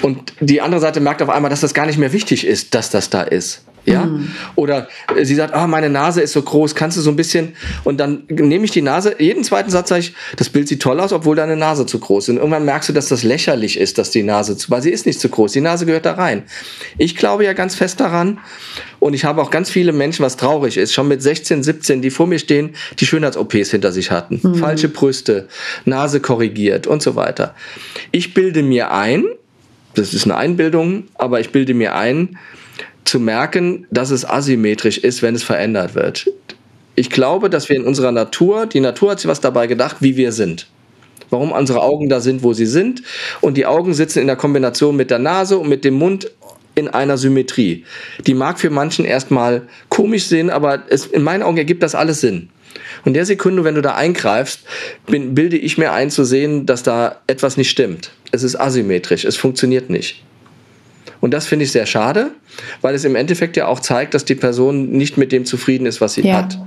Und 0.02 0.34
die 0.40 0.62
andere 0.62 0.82
Seite 0.82 1.00
merkt 1.00 1.22
auf 1.22 1.30
einmal, 1.30 1.50
dass 1.50 1.62
das 1.62 1.74
gar 1.74 1.86
nicht 1.86 1.98
mehr 1.98 2.14
wichtig 2.14 2.46
ist, 2.46 2.74
dass 2.74 2.90
das 2.90 3.10
da 3.10 3.22
ist. 3.22 3.64
Ja? 3.86 4.06
Mhm. 4.06 4.30
Oder 4.56 4.88
äh, 5.16 5.26
sie 5.26 5.36
sagt, 5.36 5.54
ah, 5.54 5.66
oh, 5.66 5.68
meine 5.68 5.90
Nase 5.90 6.22
ist 6.22 6.34
so 6.34 6.42
groß, 6.42 6.76
kannst 6.76 6.98
du 6.98 7.02
so 7.02 7.10
ein 7.10 7.16
bisschen. 7.16 7.54
Und 7.84 8.00
dann 8.00 8.24
nehme 8.30 8.66
ich 8.66 8.72
die 8.72 8.82
Nase, 8.82 9.16
jeden 9.20 9.44
zweiten 9.44 9.72
Satz 9.72 9.90
sage 9.90 10.02
ich, 10.02 10.14
das 10.38 10.50
Bild 10.50 10.68
sieht 10.68 10.82
toll 10.82 11.00
aus, 11.00 11.14
obwohl 11.14 11.36
deine 11.36 11.56
Nase 11.56 11.86
zu 11.86 12.00
groß 12.00 12.26
ist. 12.26 12.30
Und 12.30 12.38
irgendwann 12.38 12.66
merkst 12.66 12.90
du, 12.90 12.94
dass 12.94 13.08
das 13.08 13.24
lächerlich 13.24 13.80
ist, 13.80 13.98
dass 13.98 14.12
die 14.12 14.24
Nase 14.24 14.56
zu, 14.58 14.70
weil 14.70 14.82
sie 14.82 14.92
ist 14.92 15.06
nicht 15.06 15.20
zu 15.20 15.30
groß. 15.30 15.54
Die 15.54 15.62
Nase 15.62 15.86
gehört 15.86 16.06
da 16.06 16.14
rein. 16.14 16.44
Ich 16.98 17.16
glaube 17.16 17.44
ja 17.44 17.54
ganz 17.54 17.76
fest 17.76 18.00
daran. 18.00 18.40
Und 19.00 19.16
ich 19.16 19.26
habe 19.26 19.42
auch 19.42 19.50
ganz 19.50 19.72
viele 19.72 19.94
Menschen, 19.94 20.24
was 20.24 20.38
traurig 20.38 20.78
ist, 20.78 20.94
schon 20.94 21.08
mit 21.08 21.24
16, 21.24 21.64
17, 21.64 22.04
die 22.04 22.12
vor 22.12 22.28
mir 22.28 22.38
stehen, 22.38 22.76
die 23.00 23.08
Schönheits-OPs 23.08 23.72
hinter 23.72 23.92
sich 23.92 24.12
hatten. 24.12 24.40
Mhm. 24.44 24.56
Falsche 24.56 24.90
Brüste, 24.90 25.48
Nase 25.86 26.20
korrigiert 26.20 26.86
und 26.86 27.02
so 27.02 27.16
weiter. 27.16 27.56
Ich 28.12 28.36
bilde 28.36 28.62
mir 28.62 28.92
ein, 28.92 29.24
das 29.96 30.14
ist 30.14 30.26
eine 30.26 30.38
Einbildung, 30.38 31.06
aber 31.16 31.40
ich 31.40 31.52
bilde 31.52 31.74
mir 31.74 31.96
ein, 31.96 32.38
zu 33.04 33.20
merken, 33.20 33.88
dass 33.92 34.12
es 34.12 34.28
asymmetrisch 34.28 34.98
ist, 34.98 35.22
wenn 35.22 35.36
es 35.36 35.44
verändert 35.44 35.96
wird. 35.96 36.32
Ich 36.96 37.10
glaube, 37.10 37.50
dass 37.50 37.70
wir 37.70 37.76
in 37.76 37.84
unserer 37.84 38.12
Natur, 38.12 38.66
die 38.66 38.80
Natur 38.80 39.12
hat 39.12 39.20
sich 39.20 39.30
was 39.30 39.42
dabei 39.42 39.68
gedacht, 39.68 39.98
wie 40.00 40.18
wir 40.18 40.32
sind. 40.32 40.68
Warum 41.30 41.52
unsere 41.52 41.82
Augen 41.82 42.10
da 42.10 42.20
sind, 42.20 42.44
wo 42.44 42.54
sie 42.54 42.66
sind. 42.66 43.02
Und 43.40 43.56
die 43.56 43.66
Augen 43.66 43.94
sitzen 43.94 44.20
in 44.20 44.28
der 44.28 44.36
Kombination 44.36 44.96
mit 44.96 45.10
der 45.10 45.20
Nase 45.20 45.58
und 45.58 45.70
mit 45.70 45.86
dem 45.86 45.96
Mund 45.96 46.30
in 46.76 46.90
einer 46.90 47.18
Symmetrie. 47.18 47.86
Die 48.28 48.34
mag 48.34 48.60
für 48.60 48.70
manchen 48.70 49.06
erstmal 49.06 49.64
komisch 49.90 50.26
sehen, 50.26 50.50
aber 50.50 50.84
es, 50.90 51.06
in 51.06 51.24
meinen 51.24 51.44
Augen 51.44 51.58
ergibt 51.58 51.84
das 51.84 51.96
alles 51.96 52.22
Sinn. 52.22 52.50
Und 53.06 53.14
der 53.14 53.26
Sekunde, 53.26 53.64
wenn 53.64 53.76
du 53.76 53.82
da 53.82 53.96
eingreifst, 53.96 54.62
bin, 55.08 55.36
bilde 55.36 55.58
ich 55.58 55.78
mir 55.78 55.92
ein 55.92 56.10
zu 56.10 56.24
sehen, 56.24 56.66
dass 56.66 56.84
da 56.84 57.18
etwas 57.28 57.58
nicht 57.58 57.70
stimmt. 57.70 58.12
Es 58.32 58.44
ist 58.44 58.56
asymmetrisch, 58.56 59.26
es 59.26 59.38
funktioniert 59.38 59.90
nicht. 59.90 60.24
Und 61.22 61.32
das 61.32 61.46
finde 61.46 61.66
ich 61.66 61.72
sehr 61.72 61.86
schade, 61.86 62.32
weil 62.82 62.96
es 62.96 63.06
im 63.06 63.16
Endeffekt 63.16 63.56
ja 63.56 63.68
auch 63.68 63.80
zeigt, 63.80 64.16
dass 64.16 64.26
die 64.26 64.36
Person 64.36 64.90
nicht 64.90 65.18
mit 65.18 65.32
dem 65.32 65.46
zufrieden 65.46 65.86
ist, 65.86 66.02
was 66.02 66.16
sie 66.16 66.28
ja. 66.28 66.38
hat. 66.38 66.58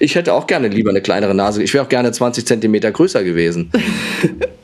Ich 0.00 0.14
hätte 0.14 0.34
auch 0.34 0.46
gerne 0.46 0.68
lieber 0.68 0.90
eine 0.90 1.00
kleinere 1.00 1.34
Nase. 1.34 1.62
Ich 1.62 1.72
wäre 1.72 1.84
auch 1.84 1.88
gerne 1.88 2.12
20 2.12 2.46
Zentimeter 2.46 2.92
größer 2.92 3.24
gewesen. 3.24 3.70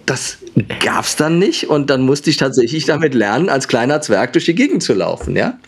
das 0.06 0.38
gab 0.84 1.04
es 1.04 1.16
dann 1.16 1.38
nicht 1.38 1.68
und 1.68 1.88
dann 1.88 2.02
musste 2.02 2.28
ich 2.28 2.36
tatsächlich 2.36 2.84
damit 2.84 3.14
lernen, 3.14 3.48
als 3.48 3.68
kleiner 3.68 4.02
Zwerg 4.02 4.34
durch 4.34 4.44
die 4.44 4.54
Gegend 4.54 4.82
zu 4.82 4.92
laufen. 4.92 5.34
Ja? 5.34 5.58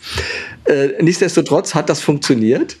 Äh, 0.71 1.03
nichtsdestotrotz 1.03 1.75
hat 1.75 1.89
das 1.89 1.99
funktioniert. 1.99 2.77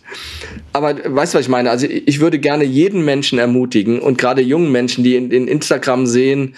Aber 0.71 0.95
weißt 0.95 1.33
du, 1.33 1.37
was 1.37 1.45
ich 1.45 1.49
meine? 1.49 1.69
Also 1.69 1.87
ich 1.89 2.21
würde 2.21 2.39
gerne 2.39 2.63
jeden 2.63 3.03
Menschen 3.03 3.37
ermutigen 3.37 3.99
und 3.99 4.17
gerade 4.17 4.41
jungen 4.41 4.71
Menschen, 4.71 5.03
die 5.03 5.17
in, 5.17 5.29
in 5.29 5.47
Instagram 5.49 6.07
sehen, 6.07 6.55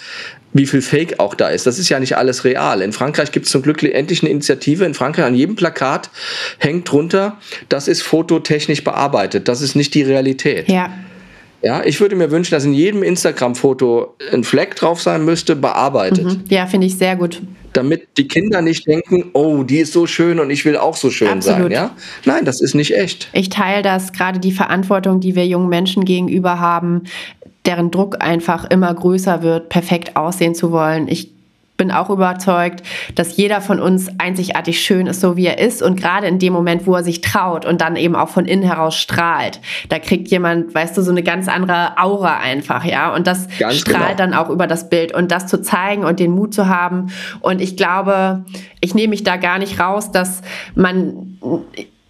wie 0.54 0.68
viel 0.68 0.84
Fake 0.84 1.20
auch 1.20 1.34
da 1.34 1.48
ist. 1.48 1.66
Das 1.66 1.80
ist 1.80 1.90
ja 1.90 2.00
nicht 2.00 2.16
alles 2.18 2.46
real. 2.46 2.84
In 2.84 2.94
Frankreich 2.94 3.32
gibt 3.32 3.48
es 3.48 3.52
zum 3.52 3.64
Glück 3.64 3.82
endlich 3.82 4.22
eine 4.22 4.30
Initiative. 4.30 4.86
In 4.86 4.94
Frankreich 4.94 5.26
an 5.26 5.34
jedem 5.34 5.56
Plakat 5.56 6.12
hängt 6.60 6.92
drunter, 6.92 7.40
das 7.68 7.88
ist 7.88 8.04
fototechnisch 8.04 8.84
bearbeitet. 8.84 9.48
Das 9.48 9.62
ist 9.62 9.76
nicht 9.76 9.96
die 9.96 10.04
Realität. 10.04 10.70
Ja. 10.70 10.94
Ja, 11.64 11.82
ich 11.84 12.02
würde 12.02 12.16
mir 12.16 12.30
wünschen, 12.30 12.52
dass 12.52 12.66
in 12.66 12.74
jedem 12.74 13.04
Instagram-Foto 13.04 14.16
ein 14.34 14.44
Fleck 14.44 14.76
drauf 14.76 15.02
sein 15.02 15.24
müsste, 15.24 15.56
bearbeitet. 15.56 16.26
Mhm. 16.26 16.44
Ja, 16.50 16.68
finde 16.68 16.88
ich 16.88 16.98
sehr 16.98 17.16
gut. 17.16 17.42
Damit 17.74 18.18
die 18.18 18.28
Kinder 18.28 18.62
nicht 18.62 18.88
denken, 18.88 19.32
oh, 19.34 19.64
die 19.64 19.80
ist 19.80 19.94
so 19.94 20.08
schön 20.08 20.40
und 20.40 20.50
ich 20.50 20.66
will 20.66 20.78
auch 20.78 20.96
so 20.96 21.10
schön 21.10 21.28
Absolut. 21.28 21.64
sein. 21.64 21.72
Ja? 21.72 21.96
Nein, 22.26 22.46
das 22.46 22.62
ist 22.62 22.74
nicht 22.74 22.96
echt. 22.96 23.30
Ich 23.34 23.50
teile 23.50 23.82
das, 23.82 24.14
gerade 24.14 24.40
die 24.40 24.52
Verantwortung, 24.52 25.20
die 25.20 25.36
wir 25.36 25.46
jungen 25.46 25.70
Menschen 25.70 26.06
gegenüber 26.06 26.60
haben, 26.60 27.04
deren 27.66 27.92
Druck 27.92 28.18
einfach 28.22 28.66
immer 28.70 28.94
größer 28.94 29.42
wird, 29.42 29.70
perfekt 29.70 30.16
aussehen 30.16 30.56
zu 30.56 30.72
wollen. 30.72 31.08
Ich 31.08 31.33
bin 31.76 31.92
auch 31.92 32.10
überzeugt, 32.10 32.84
dass 33.16 33.36
jeder 33.36 33.60
von 33.60 33.80
uns 33.80 34.08
einzigartig 34.20 34.80
schön 34.82 35.08
ist, 35.08 35.22
so 35.22 35.38
wie 35.38 35.48
er 35.48 35.60
ist. 35.60 35.82
Und 35.82 36.00
gerade 36.00 36.28
in 36.28 36.38
dem 36.38 36.54
Moment, 36.54 36.86
wo 36.86 36.96
er 36.96 37.04
sich 37.04 37.22
traut 37.22 37.66
und 37.66 37.82
dann 37.82 37.96
eben 37.96 38.16
auch 38.16 38.30
von 38.30 38.46
innen 38.46 38.64
heraus 38.64 38.96
strahlt, 38.96 39.60
da 39.90 39.98
kriegt 39.98 40.28
jemand, 40.28 40.76
weißt 40.76 40.96
du, 40.96 41.02
so 41.02 41.12
eine 41.12 41.24
ganz 41.24 41.48
andere 41.48 41.98
Aura 41.98 42.38
einfach, 42.38 42.86
ja. 42.86 43.14
Und 43.14 43.26
das 43.26 43.48
ganz 43.58 43.78
strahlt 43.78 44.18
genau. 44.18 44.32
dann 44.32 44.34
auch 44.34 44.50
über 44.50 44.68
das 44.68 44.90
Bild. 44.90 45.14
Und 45.14 45.32
das 45.32 45.48
zu 45.48 45.62
zeigen 45.62 46.06
und 46.06 46.20
den 46.20 46.32
Mut 46.32 46.54
zu 46.54 46.68
haben. 46.68 47.08
Und 47.40 47.60
ich 47.60 47.76
glaube, 47.76 48.46
ich 48.80 48.94
nehme 48.94 49.10
mich 49.10 49.24
da 49.24 49.38
gar 49.38 49.58
nicht 49.58 49.80
raus, 49.80 50.12
dass 50.12 50.42
man 50.76 51.38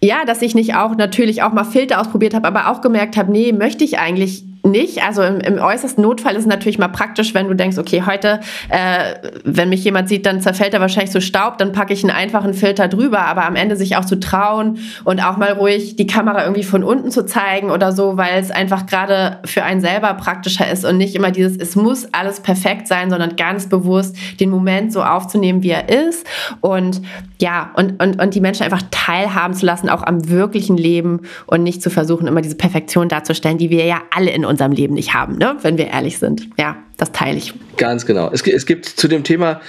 ja, 0.02 0.26
dass 0.26 0.42
ich 0.42 0.54
nicht 0.54 0.74
auch 0.74 0.96
natürlich 0.96 1.42
auch 1.42 1.52
mal 1.52 1.64
Filter 1.64 1.98
ausprobiert 1.98 2.34
habe, 2.34 2.46
aber 2.46 2.70
auch 2.70 2.82
gemerkt 2.82 3.16
habe, 3.16 3.32
nee, 3.32 3.52
möchte 3.52 3.84
ich 3.84 3.98
eigentlich 3.98 4.44
nicht. 4.64 5.02
Also 5.02 5.22
im, 5.22 5.40
im, 5.40 5.58
äußersten 5.58 6.02
Notfall 6.02 6.32
ist 6.34 6.40
es 6.40 6.46
natürlich 6.46 6.78
mal 6.78 6.88
praktisch, 6.88 7.34
wenn 7.34 7.48
du 7.48 7.54
denkst, 7.54 7.78
okay, 7.78 8.02
heute, 8.06 8.40
äh, 8.68 9.14
wenn 9.44 9.68
mich 9.68 9.84
jemand 9.84 10.08
sieht, 10.08 10.26
dann 10.26 10.40
zerfällt 10.40 10.74
er 10.74 10.80
wahrscheinlich 10.80 11.12
so 11.12 11.20
Staub, 11.20 11.58
dann 11.58 11.72
packe 11.72 11.92
ich 11.92 12.02
einen 12.02 12.14
einfachen 12.14 12.54
Filter 12.54 12.88
drüber. 12.88 13.20
Aber 13.20 13.46
am 13.46 13.56
Ende 13.56 13.76
sich 13.76 13.96
auch 13.96 14.04
zu 14.04 14.18
trauen 14.18 14.78
und 15.04 15.24
auch 15.24 15.36
mal 15.36 15.52
ruhig 15.52 15.96
die 15.96 16.06
Kamera 16.06 16.42
irgendwie 16.42 16.64
von 16.64 16.82
unten 16.82 17.10
zu 17.10 17.26
zeigen 17.26 17.70
oder 17.70 17.92
so, 17.92 18.16
weil 18.16 18.40
es 18.40 18.50
einfach 18.50 18.86
gerade 18.86 19.38
für 19.44 19.62
einen 19.62 19.80
selber 19.80 20.14
praktischer 20.14 20.70
ist 20.70 20.84
und 20.84 20.96
nicht 20.96 21.14
immer 21.14 21.30
dieses, 21.30 21.56
es 21.56 21.76
muss 21.76 22.08
alles 22.12 22.40
perfekt 22.40 22.88
sein, 22.88 23.10
sondern 23.10 23.36
ganz 23.36 23.68
bewusst 23.68 24.16
den 24.40 24.50
Moment 24.50 24.92
so 24.92 25.02
aufzunehmen, 25.02 25.62
wie 25.62 25.70
er 25.70 25.88
ist. 25.88 26.26
Und 26.60 27.02
ja, 27.40 27.70
und, 27.74 28.02
und, 28.02 28.20
und 28.20 28.34
die 28.34 28.40
Menschen 28.40 28.62
einfach 28.62 28.82
teilhaben 28.90 29.54
zu 29.54 29.66
lassen, 29.66 29.88
auch 29.88 30.02
am 30.02 30.28
wirklichen 30.28 30.76
Leben 30.76 31.22
und 31.46 31.62
nicht 31.62 31.82
zu 31.82 31.90
versuchen, 31.90 32.26
immer 32.26 32.40
diese 32.40 32.56
Perfektion 32.56 33.08
darzustellen, 33.08 33.58
die 33.58 33.70
wir 33.70 33.84
ja 33.84 34.00
alle 34.14 34.30
in 34.30 34.44
unserem 34.54 34.72
Leben 34.72 34.94
nicht 34.94 35.14
haben, 35.14 35.36
ne? 35.36 35.56
wenn 35.62 35.78
wir 35.78 35.88
ehrlich 35.88 36.18
sind. 36.18 36.48
Ja, 36.58 36.76
das 36.96 37.12
teile 37.12 37.36
ich. 37.36 37.52
Ganz 37.76 38.06
genau. 38.06 38.30
Es, 38.32 38.42
es 38.42 38.66
gibt 38.66 38.86
zu 38.86 39.08
dem 39.08 39.24
Thema, 39.24 39.60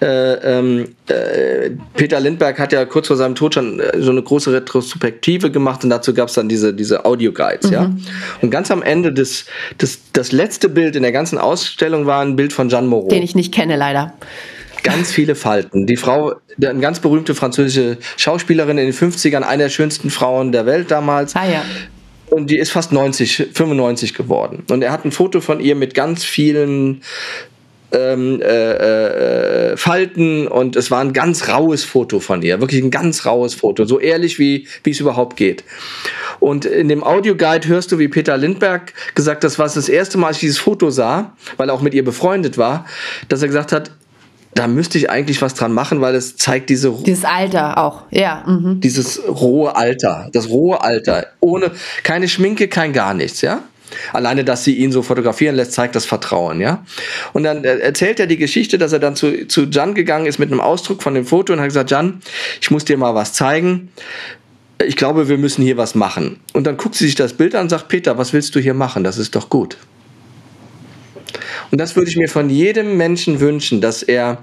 äh, 0.00 0.34
ähm, 0.34 0.88
äh, 1.08 1.70
Peter 1.94 2.20
Lindbergh 2.20 2.58
hat 2.58 2.72
ja 2.72 2.84
kurz 2.84 3.08
vor 3.08 3.16
seinem 3.16 3.34
Tod 3.34 3.54
schon 3.54 3.80
äh, 3.80 4.00
so 4.00 4.10
eine 4.10 4.22
große 4.22 4.52
Retrospektive 4.52 5.50
gemacht 5.50 5.82
und 5.82 5.90
dazu 5.90 6.12
gab 6.12 6.28
es 6.28 6.34
dann 6.34 6.48
diese, 6.48 6.74
diese 6.74 7.04
Audio-Guides. 7.04 7.68
Mhm. 7.68 7.72
Ja? 7.72 7.90
Und 8.42 8.50
ganz 8.50 8.70
am 8.70 8.82
Ende 8.82 9.12
des, 9.12 9.46
des, 9.80 10.00
das 10.12 10.32
letzte 10.32 10.68
Bild 10.68 10.94
in 10.94 11.02
der 11.02 11.12
ganzen 11.12 11.38
Ausstellung 11.38 12.06
war 12.06 12.22
ein 12.22 12.36
Bild 12.36 12.52
von 12.52 12.68
Jeanne 12.68 12.86
Moreau. 12.86 13.08
Den 13.08 13.22
ich 13.22 13.34
nicht 13.34 13.52
kenne, 13.52 13.76
leider 13.76 14.12
ganz 14.84 15.10
viele 15.10 15.34
Falten. 15.34 15.86
Die 15.86 15.96
Frau, 15.96 16.34
eine 16.62 16.78
ganz 16.78 17.00
berühmte 17.00 17.34
französische 17.34 17.96
Schauspielerin 18.18 18.76
in 18.76 18.84
den 18.84 18.94
50ern, 18.94 19.40
eine 19.40 19.64
der 19.64 19.70
schönsten 19.70 20.10
Frauen 20.10 20.52
der 20.52 20.66
Welt 20.66 20.90
damals. 20.90 21.34
Ah 21.34 21.46
ja. 21.46 21.62
Und 22.34 22.50
die 22.50 22.58
ist 22.58 22.72
fast 22.72 22.90
90, 22.90 23.50
95 23.52 24.12
geworden. 24.12 24.64
Und 24.68 24.82
er 24.82 24.90
hat 24.90 25.04
ein 25.04 25.12
Foto 25.12 25.40
von 25.40 25.60
ihr 25.60 25.76
mit 25.76 25.94
ganz 25.94 26.24
vielen 26.24 27.02
ähm, 27.92 28.42
äh, 28.42 29.72
äh, 29.72 29.76
Falten 29.76 30.48
und 30.48 30.74
es 30.74 30.90
war 30.90 31.00
ein 31.00 31.12
ganz 31.12 31.48
raues 31.48 31.84
Foto 31.84 32.18
von 32.18 32.42
ihr, 32.42 32.58
wirklich 32.58 32.82
ein 32.82 32.90
ganz 32.90 33.24
raues 33.24 33.54
Foto, 33.54 33.84
so 33.84 34.00
ehrlich 34.00 34.40
wie 34.40 34.66
wie 34.82 34.90
es 34.90 34.98
überhaupt 34.98 35.36
geht. 35.36 35.62
Und 36.40 36.64
in 36.64 36.88
dem 36.88 37.04
Audioguide 37.04 37.68
hörst 37.68 37.92
du, 37.92 38.00
wie 38.00 38.08
Peter 38.08 38.36
Lindberg 38.36 38.92
gesagt 39.14 39.36
hat, 39.36 39.44
das 39.44 39.60
war 39.60 39.68
das 39.68 39.88
erste 39.88 40.18
Mal, 40.18 40.28
als 40.28 40.38
ich 40.38 40.40
dieses 40.40 40.58
Foto 40.58 40.90
sah, 40.90 41.36
weil 41.56 41.68
er 41.68 41.74
auch 41.74 41.82
mit 41.82 41.94
ihr 41.94 42.04
befreundet 42.04 42.58
war, 42.58 42.84
dass 43.28 43.42
er 43.42 43.48
gesagt 43.48 43.70
hat, 43.70 43.92
da 44.54 44.68
müsste 44.68 44.98
ich 44.98 45.10
eigentlich 45.10 45.42
was 45.42 45.54
dran 45.54 45.72
machen, 45.72 46.00
weil 46.00 46.14
es 46.14 46.36
zeigt 46.36 46.70
diese 46.70 46.92
dieses 47.04 47.24
Alter 47.24 47.78
auch, 47.78 48.02
ja, 48.10 48.44
mhm. 48.46 48.80
dieses 48.80 49.20
rohe 49.26 49.74
Alter, 49.76 50.28
das 50.32 50.48
rohe 50.48 50.80
Alter, 50.80 51.26
ohne 51.40 51.72
keine 52.02 52.28
Schminke, 52.28 52.68
kein 52.68 52.92
gar 52.92 53.14
nichts, 53.14 53.40
ja. 53.40 53.62
Alleine, 54.12 54.44
dass 54.44 54.64
sie 54.64 54.76
ihn 54.76 54.92
so 54.92 55.02
fotografieren 55.02 55.56
lässt, 55.56 55.72
zeigt 55.72 55.94
das 55.94 56.04
Vertrauen, 56.04 56.60
ja. 56.60 56.84
Und 57.32 57.44
dann 57.44 57.64
erzählt 57.64 58.18
er 58.18 58.26
die 58.26 58.36
Geschichte, 58.36 58.78
dass 58.78 58.92
er 58.92 58.98
dann 58.98 59.16
zu, 59.16 59.46
zu 59.46 59.64
Jan 59.64 59.94
gegangen 59.94 60.26
ist 60.26 60.38
mit 60.38 60.50
einem 60.50 60.60
Ausdruck 60.60 61.02
von 61.02 61.14
dem 61.14 61.24
Foto 61.24 61.52
und 61.52 61.60
hat 61.60 61.66
gesagt, 61.66 61.90
Jan, 61.90 62.20
ich 62.60 62.70
muss 62.70 62.84
dir 62.84 62.96
mal 62.96 63.14
was 63.14 63.32
zeigen. 63.32 63.90
Ich 64.84 64.96
glaube, 64.96 65.28
wir 65.28 65.38
müssen 65.38 65.62
hier 65.62 65.76
was 65.76 65.94
machen. 65.94 66.40
Und 66.52 66.66
dann 66.66 66.76
guckt 66.76 66.96
sie 66.96 67.06
sich 67.06 67.14
das 67.14 67.34
Bild 67.34 67.54
an 67.54 67.62
und 67.62 67.68
sagt, 67.68 67.88
Peter, 67.88 68.18
was 68.18 68.32
willst 68.32 68.54
du 68.54 68.60
hier 68.60 68.74
machen? 68.74 69.04
Das 69.04 69.18
ist 69.18 69.36
doch 69.36 69.48
gut. 69.48 69.76
Und 71.70 71.80
das 71.80 71.96
würde 71.96 72.10
ich 72.10 72.16
mir 72.16 72.28
von 72.28 72.50
jedem 72.50 72.96
Menschen 72.96 73.40
wünschen, 73.40 73.80
dass 73.80 74.02
er 74.02 74.38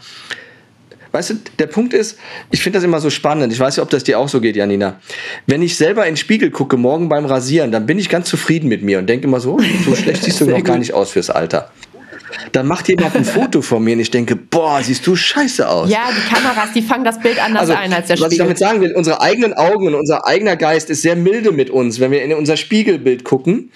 Weißt 1.11 1.29
du, 1.31 1.33
der 1.59 1.67
Punkt 1.67 1.93
ist, 1.93 2.17
ich 2.51 2.61
finde 2.61 2.77
das 2.77 2.85
immer 2.85 3.01
so 3.01 3.09
spannend. 3.09 3.51
Ich 3.51 3.59
weiß 3.59 3.75
nicht, 3.75 3.83
ob 3.83 3.89
das 3.89 4.05
dir 4.05 4.17
auch 4.17 4.29
so 4.29 4.39
geht, 4.39 4.55
Janina. 4.55 5.01
Wenn 5.45 5.61
ich 5.61 5.75
selber 5.75 6.05
in 6.05 6.11
den 6.11 6.17
Spiegel 6.17 6.51
gucke, 6.51 6.77
morgen 6.77 7.09
beim 7.09 7.25
Rasieren, 7.25 7.71
dann 7.71 7.85
bin 7.85 7.99
ich 7.99 8.07
ganz 8.07 8.29
zufrieden 8.29 8.69
mit 8.69 8.81
mir 8.81 8.97
und 8.97 9.07
denke 9.07 9.27
immer 9.27 9.41
so, 9.41 9.59
so 9.85 9.95
schlecht 10.01 10.23
siehst 10.23 10.39
du 10.39 10.45
noch 10.45 10.63
gar 10.63 10.77
nicht 10.77 10.93
aus 10.93 11.11
fürs 11.11 11.29
Alter. 11.29 11.69
Dann 12.51 12.67
macht 12.67 12.87
jemand 12.87 13.15
ein 13.15 13.25
Foto 13.25 13.61
von 13.61 13.83
mir 13.83 13.93
und 13.93 13.99
ich 13.99 14.11
denke, 14.11 14.35
boah, 14.35 14.81
siehst 14.81 15.05
du 15.07 15.15
scheiße 15.15 15.67
aus. 15.67 15.89
Ja, 15.89 16.09
die 16.09 16.33
Kameras, 16.33 16.73
die 16.73 16.81
fangen 16.81 17.03
das 17.03 17.19
Bild 17.19 17.43
anders 17.43 17.61
also, 17.61 17.73
ein 17.73 17.93
als 17.93 18.07
der 18.07 18.15
Spiegel. 18.15 18.25
Was 18.25 18.33
ich 18.33 18.39
damit 18.39 18.57
sagen 18.57 18.81
will, 18.81 18.93
unsere 18.93 19.21
eigenen 19.21 19.53
Augen 19.53 19.87
und 19.87 19.95
unser 19.95 20.27
eigener 20.27 20.55
Geist 20.55 20.89
ist 20.89 21.01
sehr 21.01 21.15
milde 21.15 21.51
mit 21.51 21.69
uns, 21.69 21.99
wenn 21.99 22.11
wir 22.11 22.23
in 22.23 22.33
unser 22.33 22.57
Spiegelbild 22.57 23.23
gucken. 23.23 23.71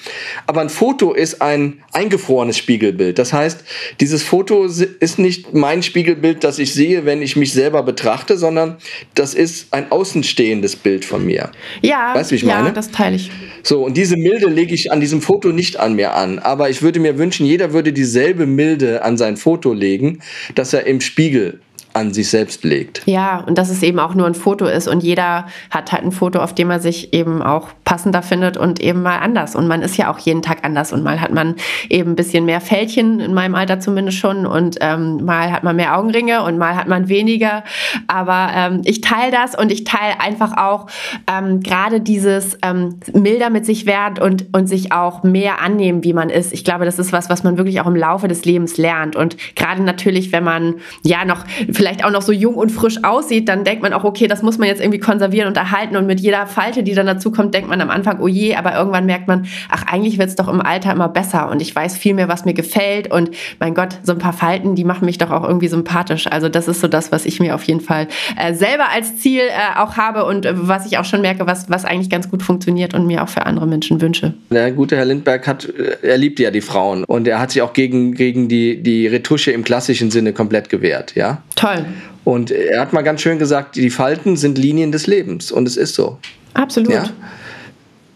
Aber 0.47 0.61
ein 0.61 0.69
Foto 0.69 1.13
ist 1.13 1.41
ein 1.41 1.81
eingefrorenes 1.93 2.57
Spiegelbild. 2.57 3.19
Das 3.19 3.33
heißt, 3.33 3.63
dieses 3.99 4.23
Foto 4.23 4.65
ist 4.65 5.19
nicht 5.19 5.53
mein 5.53 5.83
Spiegelbild, 5.83 6.43
das 6.43 6.59
ich 6.59 6.73
sehe, 6.73 7.05
wenn 7.05 7.21
ich 7.21 7.35
mich 7.35 7.53
selber 7.53 7.83
betrachte, 7.83 8.37
sondern 8.37 8.77
das 9.13 9.33
ist 9.33 9.73
ein 9.73 9.91
außenstehendes 9.91 10.75
Bild 10.75 11.05
von 11.05 11.25
mir. 11.25 11.51
Ja, 11.81 12.13
weißt 12.15 12.31
du, 12.31 12.33
wie 12.33 12.37
ich 12.37 12.43
ja, 12.43 12.61
meine? 12.61 12.73
das 12.73 12.91
teile 12.91 13.15
ich. 13.15 13.31
So, 13.63 13.83
und 13.83 13.97
diese 13.97 14.17
Milde 14.17 14.47
lege 14.47 14.73
ich 14.73 14.91
an 14.91 14.99
diesem 14.99 15.21
Foto 15.21 15.49
nicht 15.49 15.79
an 15.79 15.95
mir 15.95 16.13
an. 16.13 16.39
Aber 16.39 16.69
ich 16.69 16.81
würde 16.81 16.99
mir 16.99 17.17
wünschen, 17.17 17.45
jeder 17.45 17.73
würde 17.73 17.93
dieselbe 17.93 18.44
Milde 18.45 19.03
an 19.03 19.17
sein 19.17 19.37
Foto 19.37 19.73
legen, 19.73 20.19
dass 20.55 20.73
er 20.73 20.85
im 20.85 21.01
Spiegel 21.01 21.59
an 21.95 22.13
sich 22.13 22.29
selbst 22.29 22.63
legt. 22.63 23.01
Ja, 23.05 23.39
und 23.39 23.57
dass 23.57 23.69
es 23.69 23.81
eben 23.81 23.99
auch 23.99 24.15
nur 24.15 24.27
ein 24.27 24.35
Foto 24.35 24.65
ist 24.65 24.87
und 24.87 25.01
jeder 25.01 25.45
hat 25.71 25.91
halt 25.91 26.03
ein 26.03 26.11
Foto, 26.11 26.39
auf 26.39 26.53
dem 26.53 26.69
er 26.69 26.79
sich 26.79 27.13
eben 27.13 27.41
auch 27.41 27.69
passender 27.85 28.21
findet 28.21 28.57
und 28.57 28.81
eben 28.81 29.01
mal 29.01 29.19
anders. 29.19 29.55
Und 29.55 29.67
man 29.67 29.81
ist 29.81 29.95
ja 29.97 30.11
auch 30.11 30.19
jeden 30.19 30.41
Tag 30.41 30.65
anders 30.65 30.91
und 30.91 31.03
mal 31.03 31.21
hat 31.21 31.31
man 31.31 31.55
eben 31.89 32.11
ein 32.11 32.15
bisschen 32.15 32.45
mehr 32.45 32.59
Fältchen, 32.59 33.19
in 33.19 33.33
meinem 33.33 33.55
Alter 33.55 33.79
zumindest 33.79 34.17
schon, 34.17 34.45
und 34.45 34.77
ähm, 34.81 35.23
mal 35.23 35.51
hat 35.51 35.63
man 35.63 35.75
mehr 35.75 35.97
Augenringe 35.97 36.43
und 36.43 36.57
mal 36.57 36.75
hat 36.75 36.87
man 36.87 37.07
weniger. 37.07 37.63
Aber 38.07 38.49
ähm, 38.53 38.81
ich 38.83 39.01
teile 39.01 39.31
das 39.31 39.57
und 39.57 39.71
ich 39.71 39.85
teile 39.85 40.19
einfach 40.19 40.57
auch 40.57 40.87
ähm, 41.31 41.61
gerade 41.61 42.01
dieses 42.01 42.57
ähm, 42.61 42.99
milder 43.13 43.49
mit 43.49 43.65
sich 43.65 43.85
werden 43.85 44.21
und, 44.21 44.47
und 44.53 44.67
sich 44.67 44.91
auch 44.91 45.23
mehr 45.23 45.61
annehmen, 45.61 46.03
wie 46.03 46.13
man 46.13 46.29
ist. 46.29 46.51
Ich 46.51 46.65
glaube, 46.65 46.83
das 46.83 46.99
ist 46.99 47.13
was, 47.13 47.29
was 47.29 47.43
man 47.43 47.57
wirklich 47.57 47.79
auch 47.79 47.87
im 47.87 47.95
Laufe 47.95 48.27
des 48.27 48.43
Lebens 48.43 48.77
lernt. 48.77 49.15
Und 49.15 49.37
gerade 49.55 49.81
natürlich, 49.81 50.33
wenn 50.33 50.43
man 50.43 50.75
ja 51.03 51.23
noch 51.23 51.45
vielleicht 51.71 51.84
vielleicht 51.85 52.03
auch 52.03 52.09
noch 52.09 52.23
so 52.23 52.31
jung 52.31 52.55
und 52.55 52.71
frisch 52.71 53.03
aussieht, 53.03 53.47
dann 53.47 53.63
denkt 53.63 53.83
man 53.83 53.93
auch, 53.93 54.03
okay, 54.03 54.25
das 54.25 54.41
muss 54.41 54.57
man 54.57 54.67
jetzt 54.67 54.81
irgendwie 54.81 54.97
konservieren 54.97 55.47
und 55.47 55.55
erhalten. 55.55 55.95
Und 55.97 56.07
mit 56.07 56.19
jeder 56.19 56.47
Falte, 56.47 56.81
die 56.81 56.95
dann 56.95 57.05
dazu 57.05 57.31
kommt, 57.31 57.53
denkt 57.53 57.69
man 57.69 57.79
am 57.79 57.91
Anfang, 57.91 58.19
oh 58.21 58.27
je, 58.27 58.55
aber 58.55 58.75
irgendwann 58.75 59.05
merkt 59.05 59.27
man, 59.27 59.45
ach, 59.69 59.83
eigentlich 59.85 60.17
wird 60.17 60.29
es 60.29 60.35
doch 60.35 60.47
im 60.47 60.61
Alter 60.61 60.91
immer 60.91 61.09
besser 61.09 61.51
und 61.51 61.61
ich 61.61 61.75
weiß 61.75 61.95
viel 61.95 62.15
mehr, 62.15 62.27
was 62.27 62.43
mir 62.43 62.55
gefällt. 62.55 63.11
Und 63.11 63.29
mein 63.59 63.75
Gott, 63.75 63.99
so 64.01 64.13
ein 64.13 64.17
paar 64.17 64.33
Falten, 64.33 64.73
die 64.73 64.83
machen 64.83 65.05
mich 65.05 65.19
doch 65.19 65.29
auch 65.29 65.47
irgendwie 65.47 65.67
sympathisch. 65.67 66.25
Also 66.25 66.49
das 66.49 66.67
ist 66.67 66.81
so 66.81 66.87
das, 66.87 67.11
was 67.11 67.27
ich 67.27 67.39
mir 67.39 67.53
auf 67.53 67.63
jeden 67.65 67.81
Fall 67.81 68.07
äh, 68.35 68.55
selber 68.55 68.89
als 68.91 69.17
Ziel 69.17 69.41
äh, 69.41 69.79
auch 69.79 69.95
habe 69.95 70.25
und 70.25 70.47
äh, 70.47 70.53
was 70.55 70.87
ich 70.87 70.97
auch 70.97 71.05
schon 71.05 71.21
merke, 71.21 71.45
was, 71.45 71.69
was 71.69 71.85
eigentlich 71.85 72.09
ganz 72.09 72.31
gut 72.31 72.41
funktioniert 72.41 72.95
und 72.95 73.05
mir 73.05 73.21
auch 73.21 73.29
für 73.29 73.45
andere 73.45 73.67
Menschen 73.67 74.01
wünsche. 74.01 74.33
Der 74.49 74.71
gute 74.71 74.97
Herr 74.97 75.05
Lindberg 75.05 75.45
hat, 75.45 75.65
äh, 75.65 75.97
er 76.01 76.17
liebt 76.17 76.39
ja 76.39 76.49
die 76.49 76.61
Frauen 76.61 77.03
und 77.03 77.27
er 77.27 77.39
hat 77.39 77.51
sich 77.51 77.61
auch 77.61 77.73
gegen, 77.73 78.15
gegen 78.15 78.47
die, 78.47 78.81
die 78.81 79.05
Retusche 79.05 79.51
im 79.51 79.63
klassischen 79.63 80.09
Sinne 80.09 80.33
komplett 80.33 80.69
gewehrt, 80.69 81.13
ja. 81.13 81.43
Toll. 81.55 81.74
Toll. 81.77 81.85
Und 82.23 82.51
er 82.51 82.81
hat 82.81 82.91
mal 82.91 83.03
ganz 83.03 83.21
schön 83.21 83.37
gesagt, 83.37 83.75
die 83.75 83.89
Falten 83.89 84.35
sind 84.35 84.57
Linien 84.57 84.91
des 84.91 85.07
Lebens. 85.07 85.51
Und 85.51 85.67
es 85.67 85.77
ist 85.77 85.95
so. 85.95 86.17
Absolut. 86.53 86.91
Ja? 86.91 87.09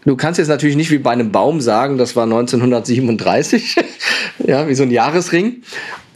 Du 0.04 0.16
kannst 0.16 0.38
jetzt 0.38 0.48
natürlich 0.48 0.76
nicht 0.76 0.90
wie 0.90 0.98
bei 0.98 1.10
einem 1.10 1.30
Baum 1.30 1.60
sagen, 1.60 1.98
das 1.98 2.16
war 2.16 2.24
1937, 2.24 3.76
ja, 4.46 4.66
wie 4.66 4.74
so 4.74 4.82
ein 4.82 4.90
Jahresring. 4.90 5.62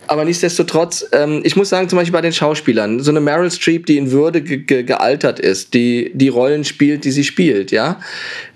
Aber 0.07 0.25
nichtsdestotrotz, 0.25 1.07
ähm, 1.13 1.41
ich 1.45 1.57
muss 1.57 1.69
sagen, 1.69 1.89
zum 1.89 1.99
Beispiel 1.99 2.13
bei 2.13 2.21
den 2.21 2.33
Schauspielern, 2.33 3.01
so 3.01 3.11
eine 3.11 3.21
Meryl 3.21 3.51
Streep, 3.51 3.87
die 3.87 3.97
in 3.97 4.11
Würde 4.11 4.43
ge 4.43 4.59
ge 4.59 4.83
gealtert 4.83 5.41
ist, 5.41 5.73
die 5.73 6.11
die 6.15 6.29
Rollen 6.29 6.65
spielt, 6.65 7.05
die 7.05 7.11
sie 7.11 7.25
spielt, 7.25 7.71
ja. 7.71 8.01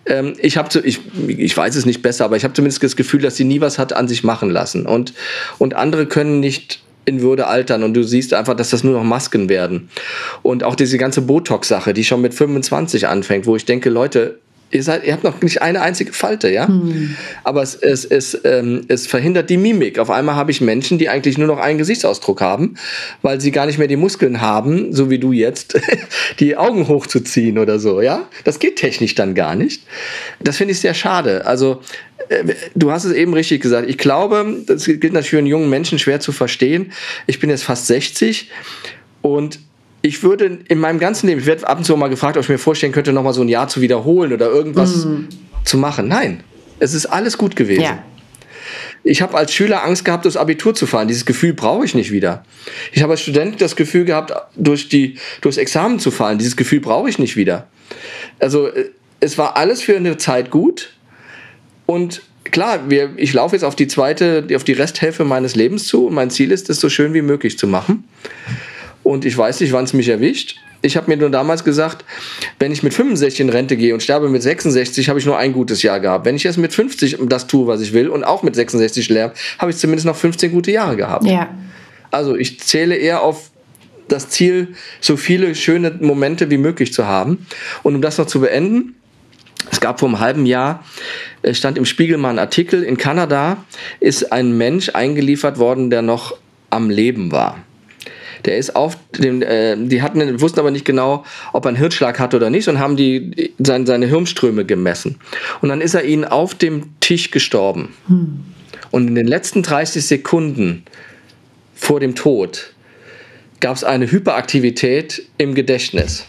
Ähm, 0.07 0.35
ich 0.39 0.57
habe, 0.57 0.69
ich, 0.81 1.01
ich 1.27 1.57
weiß 1.57 1.77
es 1.77 1.87
nicht 1.87 2.03
besser, 2.03 2.25
aber 2.25 2.37
ich 2.37 2.45
habe 2.45 2.55
zumindest 2.55 2.83
das 2.83 2.97
Gefühl, 2.97 3.21
dass 3.21 3.37
sie 3.37 3.45
nie 3.45 3.61
was 3.61 3.79
hat 3.79 3.93
an 3.93 4.09
sich 4.09 4.25
machen 4.25 4.51
lassen. 4.51 4.87
Und, 4.87 5.15
und 5.59 5.75
andere 5.75 6.07
können 6.07 6.41
nicht 6.41 6.81
in 7.09 7.23
Würde 7.23 7.47
altern 7.47 7.83
und 7.83 7.95
du 7.95 8.05
siehst 8.05 8.35
einfach, 8.35 8.55
dass 8.55 8.71
das 8.71 8.85
nur 8.85 8.95
noch 8.95 9.05
Masken 9.05 9.49
werden. 9.49 9.89
Und 10.43 10.63
auch 10.63 10.77
diese 10.77 10.99
ganze 10.99 11.23
Botox-Sache, 11.23 11.93
die 11.95 12.05
schon 12.05 12.21
mit 12.21 12.35
25 12.35 13.09
anfängt, 13.09 13.47
wo 13.47 13.57
ich 13.57 13.65
denke, 13.65 13.91
Leute, 13.91 14.39
Ihr, 14.71 14.83
seid, 14.83 15.05
ihr 15.05 15.15
habt 15.15 15.25
noch 15.25 15.41
nicht 15.41 15.63
eine 15.63 15.81
einzige 15.81 16.13
Falte, 16.13 16.51
ja? 16.51 16.69
Hm. 16.69 17.17
Aber 17.43 17.63
es, 17.63 17.75
es, 17.75 18.05
es, 18.05 18.39
ähm, 18.45 18.83
es 18.89 19.07
verhindert 19.07 19.49
die 19.49 19.57
Mimik. 19.57 19.99
Auf 19.99 20.11
einmal 20.11 20.35
habe 20.35 20.51
ich 20.51 20.61
Menschen, 20.61 20.99
die 20.99 21.09
eigentlich 21.09 21.39
nur 21.39 21.47
noch 21.47 21.59
einen 21.59 21.79
Gesichtsausdruck 21.79 22.43
haben, 22.43 22.75
weil 23.23 23.41
sie 23.41 23.51
gar 23.51 23.65
nicht 23.65 23.79
mehr 23.79 23.89
die 23.89 23.97
Muskeln 23.97 24.43
haben, 24.43 24.93
so 24.93 25.09
wie 25.09 25.19
du 25.19 25.33
jetzt, 25.33 25.81
die 26.41 26.57
Augen 26.57 26.87
hochzuziehen 26.87 27.57
oder 27.57 27.79
so, 27.79 28.03
ja? 28.03 28.29
Das 28.45 28.59
geht 28.59 28.77
technisch 28.77 29.15
dann 29.15 29.35
gar 29.35 29.55
nicht. 29.55 29.85
Das 30.41 30.59
finde 30.59 30.73
ich 30.73 30.81
sehr 30.81 30.95
schade. 30.95 31.47
Also, 31.47 31.81
äh, 32.29 32.55
du 32.75 32.91
hast 32.91 33.05
es 33.05 33.13
eben 33.13 33.33
richtig 33.33 33.63
gesagt. 33.63 33.89
Ich 33.89 33.97
glaube, 33.97 34.63
das 34.67 34.85
gilt 34.85 35.13
natürlich 35.13 35.31
für 35.31 35.39
einen 35.39 35.47
jungen 35.47 35.71
Menschen 35.71 35.99
schwer 35.99 36.21
zu 36.21 36.33
verstehen. 36.33 36.93
Ich 37.27 37.41
bin 37.41 37.49
jetzt 37.49 37.65
fast 37.65 37.87
60 37.87 38.51
und 39.23 39.61
ich 40.03 40.23
würde 40.23 40.59
in 40.69 40.79
meinem 40.79 40.99
ganzen 40.99 41.27
Leben, 41.27 41.41
ich 41.41 41.47
werde 41.47 41.67
ab 41.67 41.79
und 41.79 41.85
zu 41.85 41.97
mal 41.97 42.09
gefragt, 42.09 42.37
ob 42.37 42.45
ich 42.45 42.49
mir 42.49 42.59
vorstellen 42.59 42.93
könnte, 42.93 43.13
nochmal 43.13 43.33
so 43.33 43.43
ein 43.43 43.49
Jahr 43.49 43.69
zu 43.69 43.81
wiederholen 43.81 44.33
oder 44.33 44.47
irgendwas 44.47 45.05
mm. 45.05 45.29
zu 45.65 45.79
machen. 45.79 46.09
Nein, 46.09 46.43
es 46.79 46.95
ist 46.95 47.07
alles 47.07 47.37
gut 47.37 47.57
gewesen. 47.57 47.83
Ja. 47.83 48.03
Ich 49.03 49.23
habe 49.23 49.37
als 49.37 49.53
Schüler 49.53 49.85
Angst 49.85 50.05
gehabt, 50.05 50.25
durchs 50.25 50.37
Abitur 50.37 50.75
zu 50.75 50.87
fahren. 50.87 51.09
Dieses 51.09 51.25
Gefühl 51.25 51.55
brauche 51.55 51.85
ich 51.85 51.95
nicht 51.95 52.13
wieder. 52.13 52.45
Ich 52.93 53.03
habe 53.03 53.13
als 53.13 53.23
Student 53.23 53.61
das 53.61 53.75
Gefühl 53.75 54.05
gehabt, 54.05 54.33
durch 54.57 54.89
die, 54.89 55.19
durchs 55.41 55.57
Examen 55.57 55.99
zu 55.99 56.11
fallen. 56.11 56.39
Dieses 56.39 56.57
Gefühl 56.57 56.81
brauche 56.81 57.09
ich 57.09 57.19
nicht 57.19 57.37
wieder. 57.37 57.69
Also 58.39 58.69
äh, 58.69 58.91
es 59.21 59.39
war 59.39 59.57
alles 59.57 59.83
für 59.83 59.97
eine 59.97 60.17
Zeit 60.17 60.51
gut. 60.51 60.93
Und 61.87 62.23
klar, 62.45 62.91
wir, 62.91 63.11
ich 63.17 63.33
laufe 63.33 63.57
jetzt 63.57 63.65
auf 63.65 63.75
die 63.75 63.89
zweite, 63.89 64.47
auf 64.55 64.65
die 64.65 64.75
Resthälfte 64.75 65.25
meines 65.25 65.57
Lebens 65.57 65.87
zu. 65.87 66.07
Und 66.07 66.15
mein 66.15 66.31
Ziel 66.31 66.53
ist, 66.53 66.69
es 66.71 66.79
so 66.79 66.89
schön 66.89 67.15
wie 67.15 67.23
möglich 67.23 67.59
zu 67.59 67.67
machen 67.67 68.05
und 69.03 69.25
ich 69.25 69.37
weiß 69.37 69.61
nicht, 69.61 69.73
wann 69.73 69.85
es 69.85 69.93
mich 69.93 70.09
erwischt. 70.09 70.57
Ich 70.81 70.97
habe 70.97 71.11
mir 71.11 71.17
nur 71.17 71.31
damals 71.31 71.65
gesagt, 71.65 72.05
wenn 72.61 72.71
ich 72.71 72.85
mit 72.85 72.95
65 72.95 73.41
in 73.41 73.49
Rente 73.49 73.77
gehe 73.77 73.95
und 73.95 74.01
sterbe 74.01 74.29
mit 74.29 74.43
66, 74.43 75.09
habe 75.09 75.19
ich 75.19 75.27
nur 75.27 75.37
ein 75.37 75.53
gutes 75.53 75.83
Jahr 75.83 75.99
gehabt. 75.99 76.25
Wenn 76.25 76.37
ich 76.37 76.45
jetzt 76.45 76.57
mit 76.57 76.73
50 76.73 77.19
das 77.27 77.49
tue, 77.49 77.67
was 77.67 77.81
ich 77.81 77.93
will 77.93 78.09
und 78.09 78.23
auch 78.23 78.45
mit 78.45 78.55
66 78.55 79.05
sterbe, 79.05 79.35
habe 79.59 79.71
ich 79.73 79.77
zumindest 79.77 80.07
noch 80.07 80.15
15 80.15 80.53
gute 80.53 80.71
Jahre 80.71 80.97
gehabt. 80.97 81.25
Ja. 81.25 81.49
Also 82.11 82.37
ich 82.37 82.61
zähle 82.61 82.95
eher 82.95 83.23
auf 83.23 83.51
das 84.07 84.29
Ziel, 84.29 84.75
so 85.01 85.17
viele 85.17 85.55
schöne 85.55 85.91
Momente 86.01 86.49
wie 86.51 86.59
möglich 86.59 86.93
zu 86.93 87.07
haben. 87.07 87.47
Und 87.83 87.95
um 87.97 88.03
das 88.03 88.19
noch 88.19 88.27
zu 88.27 88.41
beenden, 88.41 88.95
es 89.71 89.81
gab 89.81 90.01
vor 90.01 90.09
einem 90.09 90.21
halben 90.21 90.47
Jahr, 90.47 90.85
äh, 91.43 91.55
stand 91.55 91.77
im 91.77 91.85
Spiegel 91.85 92.17
mal 92.17 92.31
ein 92.31 92.39
Artikel, 92.39 92.83
in 92.83 92.97
Kanada 92.97 93.59
ist 94.01 94.33
ein 94.33 94.57
Mensch 94.57 94.91
eingeliefert 94.95 95.59
worden, 95.59 95.91
der 95.91 96.03
noch 96.03 96.37
am 96.71 96.91
Leben 96.91 97.33
war. 97.33 97.59
Der 98.45 98.59
ist 98.59 98.77
auf 98.77 98.97
dem, 99.19 99.43
äh, 99.43 99.77
die 99.77 100.03
hatten, 100.03 100.41
wussten 100.41 100.61
aber 100.61 100.71
nicht 100.71 100.85
genau, 100.85 101.25
ob 101.53 101.65
er 101.65 101.69
einen 101.69 101.77
Hirnschlag 101.77 102.19
hat 102.19 102.35
oder 102.35 102.51
nicht 102.51 102.69
und 102.69 102.79
haben 102.79 102.97
die, 102.97 103.53
seine, 103.59 103.87
seine 103.87 104.07
Hirnströme 104.07 104.65
gemessen. 104.65 105.17
Und 105.61 105.69
dann 105.69 105.81
ist 105.81 105.95
er 105.95 106.05
ihnen 106.05 106.25
auf 106.25 106.55
dem 106.55 106.99
Tisch 107.01 107.31
gestorben. 107.31 107.95
Hm. 108.07 108.41
Und 108.91 109.09
in 109.09 109.15
den 109.15 109.27
letzten 109.27 109.63
30 109.63 110.05
Sekunden 110.05 110.85
vor 111.75 112.01
dem 112.01 112.15
Tod 112.15 112.73
gab 113.61 113.77
es 113.77 113.85
eine 113.85 114.11
Hyperaktivität 114.11 115.23
im 115.37 115.55
Gedächtnis. 115.55 116.27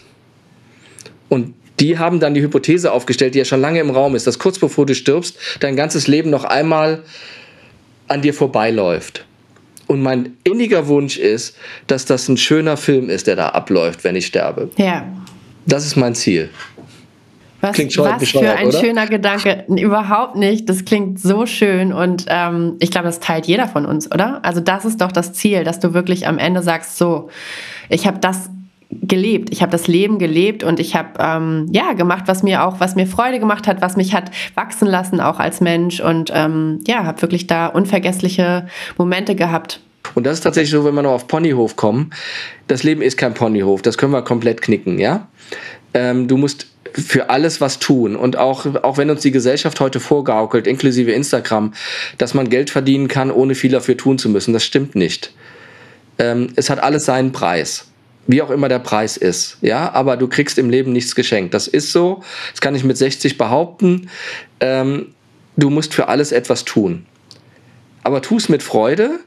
Und 1.30 1.54
die 1.80 1.98
haben 1.98 2.20
dann 2.20 2.34
die 2.34 2.42
Hypothese 2.42 2.92
aufgestellt, 2.92 3.36
die 3.36 3.40
ja 3.40 3.46
schon 3.46 3.62
lange 3.62 3.80
im 3.80 3.90
Raum 3.90 4.16
ist, 4.16 4.28
dass 4.28 4.40
kurz 4.40 4.60
bevor 4.60 4.86
du 4.86 4.96
stirbst, 4.96 5.38
dein 5.60 5.76
ganzes 5.76 6.08
Leben 6.08 6.30
noch 6.30 6.44
einmal 6.44 7.04
an 8.08 8.22
dir 8.22 8.34
vorbeiläuft. 8.34 9.26
Und 9.90 10.04
mein 10.04 10.38
inniger 10.44 10.88
Wunsch 10.88 11.18
ist, 11.18 11.58
dass 11.88 12.06
das 12.06 12.30
ein 12.30 12.38
schöner 12.38 12.78
Film 12.78 13.10
ist, 13.10 13.26
der 13.26 13.36
da 13.36 13.50
abläuft, 13.50 14.04
wenn 14.04 14.16
ich 14.16 14.28
sterbe. 14.28 14.70
Ja. 14.78 15.04
Das 15.66 15.84
ist 15.84 15.96
mein 15.96 16.14
Ziel. 16.14 16.52
Was, 17.60 17.74
klingt 17.74 17.92
schon 17.92 18.06
was 18.06 18.30
für 18.30 18.52
ein 18.52 18.68
oder? 18.68 18.80
schöner 18.80 19.08
Gedanke. 19.08 19.66
Überhaupt 19.68 20.36
nicht. 20.36 20.70
Das 20.70 20.86
klingt 20.86 21.20
so 21.20 21.48
schön 21.48 21.92
und 21.92 22.26
ähm, 22.28 22.76
ich 22.80 22.92
glaube, 22.92 23.08
das 23.08 23.20
teilt 23.20 23.48
jeder 23.48 23.68
von 23.68 23.88
uns, 23.88 24.12
oder? 24.12 24.46
Also 24.46 24.62
das 24.62 24.86
ist 24.86 25.02
doch 25.02 25.12
das 25.12 25.34
Ziel, 25.34 25.64
dass 25.64 25.80
du 25.80 25.96
wirklich 25.96 26.28
am 26.28 26.38
Ende 26.38 26.62
sagst, 26.62 27.00
so, 27.00 27.32
ich 27.90 28.06
habe 28.06 28.20
das 28.20 28.52
gelebt. 28.92 29.50
Ich 29.52 29.62
habe 29.62 29.72
das 29.72 29.88
Leben 29.88 30.18
gelebt 30.18 30.64
und 30.64 30.80
ich 30.80 30.96
habe 30.96 31.10
ähm, 31.20 31.68
ja 31.72 31.94
gemacht, 31.94 32.24
was 32.26 32.42
mir 32.42 32.64
auch, 32.64 32.80
was 32.80 32.96
mir 32.96 33.06
Freude 33.06 33.40
gemacht 33.40 33.68
hat, 33.68 33.82
was 33.82 33.96
mich 33.96 34.14
hat 34.14 34.32
wachsen 34.56 34.88
lassen 34.88 35.22
auch 35.22 35.40
als 35.40 35.62
Mensch 35.62 36.00
und 36.00 36.32
ähm, 36.34 36.80
ja, 36.88 37.06
habe 37.06 37.22
wirklich 37.22 37.48
da 37.48 37.68
unvergessliche 37.68 38.68
Momente 38.98 39.36
gehabt. 39.36 39.82
Und 40.16 40.26
das 40.26 40.36
ist 40.36 40.42
tatsächlich 40.42 40.72
so, 40.72 40.86
wenn 40.86 40.96
wir 40.96 41.04
noch 41.04 41.12
auf 41.12 41.28
Ponyhof 41.28 41.76
kommen. 41.76 42.10
Das 42.68 42.84
Leben 42.84 43.02
ist 43.02 43.18
kein 43.18 43.36
Ponyhof, 43.36 43.84
das 43.84 43.98
können 43.98 44.12
wir 44.12 44.24
komplett 44.24 44.62
knicken, 44.62 44.98
ja. 44.98 45.28
Ähm, 45.94 46.28
du 46.28 46.38
musst 46.38 46.68
für 46.94 47.30
alles 47.30 47.62
was 47.62 47.78
tun. 47.78 48.16
Und 48.16 48.38
auch, 48.38 48.66
auch 48.84 48.98
wenn 48.98 49.12
uns 49.12 49.22
die 49.22 49.32
Gesellschaft 49.32 49.80
heute 49.80 50.00
vorgaukelt, 50.00 50.66
inklusive 50.66 51.12
Instagram, 51.12 51.74
dass 52.18 52.34
man 52.34 52.50
Geld 52.50 52.72
verdienen 52.72 53.08
kann, 53.08 53.30
ohne 53.30 53.54
viel 53.54 53.72
dafür 53.72 53.98
tun 53.98 54.18
zu 54.18 54.30
müssen, 54.30 54.54
das 54.54 54.64
stimmt 54.64 54.96
nicht. 54.96 55.32
Ähm, 56.18 56.48
es 56.56 56.72
hat 56.72 56.82
alles 56.82 57.06
seinen 57.06 57.32
Preis 57.32 57.89
wie 58.30 58.44
auch 58.44 58.52
immer 58.52 58.70
der 58.70 58.78
Preis 58.78 59.18
ist. 59.18 59.58
Ja, 59.62 59.92
aber 59.92 60.16
du 60.16 60.28
kriegst 60.28 60.60
im 60.60 60.70
Leben 60.70 60.94
nichts 60.94 61.16
geschenkt. 61.16 61.56
Das 61.56 61.68
ist 61.68 61.92
so. 61.92 62.24
Das 62.52 62.62
kann 62.62 62.76
ich 62.76 62.84
mit 62.84 62.96
60 62.96 63.40
behaupten. 63.40 64.12
Ähm, 64.60 65.16
du 65.58 65.72
musst 65.72 65.96
für 65.96 66.10
alles 66.10 66.32
etwas 66.32 66.64
tun. 66.64 67.08
Aber 68.04 68.22
tu 68.22 68.38
es 68.38 68.48
mit 68.48 68.62
Freude 68.62 69.20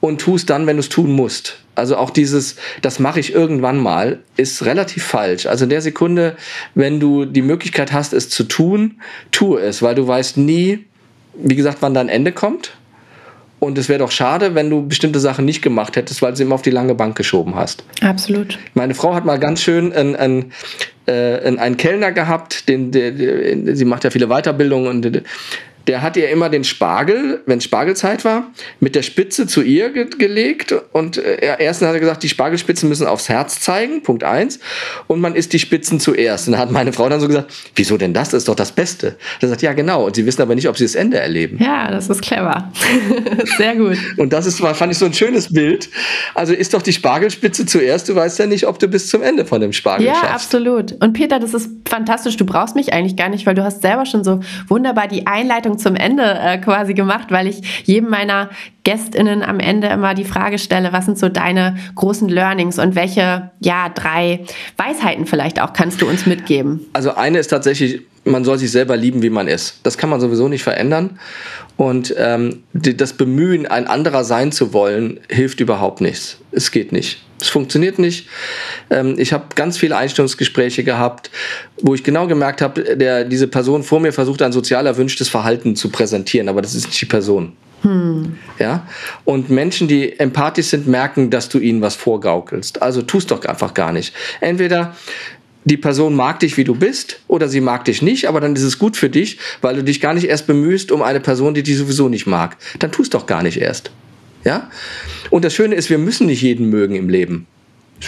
und 0.00 0.20
tu 0.20 0.34
es 0.34 0.44
dann, 0.44 0.66
wenn 0.66 0.76
du 0.76 0.80
es 0.80 0.90
tun 0.90 1.12
musst. 1.12 1.60
Also 1.74 1.96
auch 1.96 2.10
dieses, 2.10 2.56
das 2.82 2.98
mache 2.98 3.20
ich 3.20 3.32
irgendwann 3.32 3.78
mal, 3.78 4.20
ist 4.36 4.66
relativ 4.66 5.02
falsch. 5.02 5.46
Also 5.46 5.64
in 5.64 5.70
der 5.70 5.80
Sekunde, 5.80 6.36
wenn 6.74 7.00
du 7.00 7.24
die 7.24 7.40
Möglichkeit 7.40 7.92
hast, 7.94 8.12
es 8.12 8.28
zu 8.28 8.44
tun, 8.44 9.00
tu 9.30 9.56
es, 9.56 9.80
weil 9.80 9.94
du 9.94 10.06
weißt 10.06 10.36
nie, 10.36 10.84
wie 11.32 11.56
gesagt, 11.56 11.78
wann 11.80 11.94
dein 11.94 12.10
Ende 12.10 12.32
kommt. 12.32 12.72
Und 13.58 13.78
es 13.78 13.88
wäre 13.88 14.00
doch 14.00 14.10
schade, 14.10 14.54
wenn 14.54 14.68
du 14.68 14.86
bestimmte 14.86 15.18
Sachen 15.18 15.44
nicht 15.44 15.62
gemacht 15.62 15.96
hättest, 15.96 16.20
weil 16.20 16.32
du 16.32 16.36
sie 16.36 16.42
immer 16.42 16.56
auf 16.56 16.62
die 16.62 16.70
lange 16.70 16.94
Bank 16.94 17.16
geschoben 17.16 17.54
hast. 17.54 17.84
Absolut. 18.02 18.58
Meine 18.74 18.94
Frau 18.94 19.14
hat 19.14 19.24
mal 19.24 19.38
ganz 19.38 19.62
schön 19.62 19.92
einen, 19.92 20.14
einen, 20.14 20.52
äh, 21.06 21.56
einen 21.56 21.76
Kellner 21.78 22.12
gehabt, 22.12 22.68
den, 22.68 22.90
der, 22.90 23.12
der, 23.12 23.74
sie 23.74 23.84
macht 23.86 24.04
ja 24.04 24.10
viele 24.10 24.26
Weiterbildungen 24.28 24.88
und 24.88 25.22
der 25.86 26.02
hat 26.02 26.16
ihr 26.16 26.28
immer 26.30 26.48
den 26.48 26.64
Spargel, 26.64 27.42
wenn 27.46 27.60
Spargelzeit 27.60 28.24
war, 28.24 28.50
mit 28.80 28.94
der 28.94 29.02
Spitze 29.02 29.46
zu 29.46 29.62
ihr 29.62 29.90
ge 29.90 30.06
gelegt. 30.18 30.74
Und 30.92 31.18
äh, 31.18 31.56
erstens 31.58 31.88
hat 31.88 31.94
er 31.94 32.00
gesagt, 32.00 32.22
die 32.22 32.28
Spargelspitzen 32.28 32.88
müssen 32.88 33.06
aufs 33.06 33.28
Herz 33.28 33.60
zeigen, 33.60 34.02
Punkt 34.02 34.24
eins. 34.24 34.58
Und 35.06 35.20
man 35.20 35.34
isst 35.34 35.52
die 35.52 35.58
Spitzen 35.58 36.00
zuerst. 36.00 36.48
Und 36.48 36.52
dann 36.52 36.60
hat 36.60 36.70
meine 36.70 36.92
Frau 36.92 37.08
dann 37.08 37.20
so 37.20 37.28
gesagt, 37.28 37.52
wieso 37.74 37.96
denn 37.96 38.14
das? 38.14 38.30
Das 38.30 38.42
ist 38.42 38.48
doch 38.48 38.54
das 38.54 38.72
Beste. 38.72 39.16
Er 39.40 39.48
sagt, 39.48 39.62
ja 39.62 39.72
genau. 39.74 40.06
Und 40.06 40.16
sie 40.16 40.26
wissen 40.26 40.42
aber 40.42 40.54
nicht, 40.54 40.68
ob 40.68 40.76
sie 40.76 40.84
das 40.84 40.94
Ende 40.94 41.18
erleben. 41.18 41.58
Ja, 41.62 41.90
das 41.90 42.08
ist 42.08 42.22
clever. 42.22 42.72
Sehr 43.56 43.76
gut. 43.76 43.98
Und 44.16 44.32
das 44.32 44.46
ist, 44.46 44.60
fand 44.60 44.92
ich 44.92 44.98
so 44.98 45.06
ein 45.06 45.14
schönes 45.14 45.52
Bild. 45.52 45.88
Also 46.34 46.52
isst 46.52 46.74
doch 46.74 46.82
die 46.82 46.92
Spargelspitze 46.92 47.66
zuerst. 47.66 48.08
Du 48.08 48.14
weißt 48.14 48.38
ja 48.38 48.46
nicht, 48.46 48.66
ob 48.66 48.78
du 48.78 48.88
bis 48.88 49.08
zum 49.08 49.22
Ende 49.22 49.44
von 49.44 49.60
dem 49.60 49.72
Spargel 49.72 50.06
ja, 50.06 50.14
schaffst. 50.14 50.26
Ja, 50.26 50.34
absolut. 50.34 50.92
Und 51.00 51.12
Peter, 51.12 51.38
das 51.38 51.54
ist 51.54 51.70
fantastisch. 51.88 52.36
Du 52.36 52.44
brauchst 52.44 52.74
mich 52.74 52.92
eigentlich 52.92 53.16
gar 53.16 53.28
nicht, 53.28 53.46
weil 53.46 53.54
du 53.54 53.62
hast 53.62 53.82
selber 53.82 54.06
schon 54.06 54.24
so 54.24 54.40
wunderbar 54.68 55.06
die 55.06 55.26
Einleitung 55.26 55.75
zum 55.78 55.96
Ende 55.96 56.22
äh, 56.22 56.58
quasi 56.58 56.94
gemacht, 56.94 57.28
weil 57.30 57.46
ich 57.46 57.84
jedem 57.84 58.10
meiner 58.10 58.50
GästInnen 58.84 59.42
am 59.42 59.58
Ende 59.58 59.88
immer 59.88 60.14
die 60.14 60.24
Frage 60.24 60.58
stelle, 60.58 60.92
was 60.92 61.06
sind 61.06 61.18
so 61.18 61.28
deine 61.28 61.76
großen 61.94 62.28
Learnings 62.28 62.78
und 62.78 62.94
welche, 62.94 63.50
ja, 63.60 63.88
drei 63.88 64.44
Weisheiten 64.76 65.26
vielleicht 65.26 65.60
auch 65.60 65.72
kannst 65.72 66.00
du 66.02 66.08
uns 66.08 66.26
mitgeben? 66.26 66.86
Also 66.92 67.14
eine 67.14 67.38
ist 67.38 67.48
tatsächlich, 67.48 68.02
man 68.24 68.44
soll 68.44 68.58
sich 68.58 68.70
selber 68.70 68.96
lieben, 68.96 69.22
wie 69.22 69.30
man 69.30 69.48
ist. 69.48 69.80
Das 69.82 69.98
kann 69.98 70.08
man 70.08 70.20
sowieso 70.20 70.48
nicht 70.48 70.62
verändern. 70.62 71.18
Und 71.76 72.14
ähm, 72.16 72.62
das 72.72 73.12
Bemühen, 73.12 73.66
ein 73.66 73.86
anderer 73.86 74.24
sein 74.24 74.52
zu 74.52 74.72
wollen, 74.72 75.20
hilft 75.28 75.60
überhaupt 75.60 76.00
nichts. 76.00 76.38
Es 76.52 76.70
geht 76.70 76.92
nicht. 76.92 77.25
Es 77.40 77.48
funktioniert 77.48 77.98
nicht. 77.98 78.28
Ähm, 78.90 79.16
ich 79.18 79.32
habe 79.32 79.46
ganz 79.54 79.78
viele 79.78 79.96
Einstellungsgespräche 79.96 80.84
gehabt, 80.84 81.30
wo 81.82 81.94
ich 81.94 82.02
genau 82.02 82.26
gemerkt 82.26 82.62
habe, 82.62 82.96
der, 82.96 83.24
diese 83.24 83.48
Person 83.48 83.82
vor 83.82 84.00
mir 84.00 84.12
versucht, 84.12 84.42
ein 84.42 84.52
sozial 84.52 84.86
erwünschtes 84.86 85.28
Verhalten 85.28 85.76
zu 85.76 85.90
präsentieren, 85.90 86.48
aber 86.48 86.62
das 86.62 86.74
ist 86.74 86.86
nicht 86.86 87.00
die 87.00 87.06
Person. 87.06 87.52
Hm. 87.82 88.38
Ja? 88.58 88.86
Und 89.24 89.50
Menschen, 89.50 89.86
die 89.86 90.18
empathisch 90.18 90.66
sind, 90.66 90.86
merken, 90.86 91.30
dass 91.30 91.48
du 91.48 91.58
ihnen 91.58 91.82
was 91.82 91.94
vorgaukelst. 91.94 92.82
Also 92.82 93.02
tust 93.02 93.30
doch 93.30 93.44
einfach 93.44 93.74
gar 93.74 93.92
nicht. 93.92 94.14
Entweder 94.40 94.94
die 95.64 95.76
Person 95.76 96.14
mag 96.14 96.40
dich, 96.40 96.56
wie 96.56 96.64
du 96.64 96.74
bist, 96.74 97.20
oder 97.26 97.48
sie 97.48 97.60
mag 97.60 97.84
dich 97.84 98.00
nicht, 98.00 98.28
aber 98.28 98.40
dann 98.40 98.54
ist 98.54 98.62
es 98.62 98.78
gut 98.78 98.96
für 98.96 99.10
dich, 99.10 99.38
weil 99.60 99.74
du 99.74 99.82
dich 99.82 100.00
gar 100.00 100.14
nicht 100.14 100.28
erst 100.28 100.46
bemühst 100.46 100.92
um 100.92 101.02
eine 101.02 101.20
Person, 101.20 101.54
die 101.54 101.64
dich 101.64 101.76
sowieso 101.76 102.08
nicht 102.08 102.26
mag. 102.26 102.56
Dann 102.78 102.92
tust 102.92 103.14
doch 103.14 103.26
gar 103.26 103.42
nicht 103.42 103.60
erst. 103.60 103.90
Ja? 104.46 104.70
Und 105.30 105.44
das 105.44 105.52
Schöne 105.54 105.74
ist, 105.74 105.90
wir 105.90 105.98
müssen 105.98 106.28
nicht 106.28 106.40
jeden 106.40 106.70
mögen 106.70 106.94
im 106.94 107.08
Leben. 107.08 107.48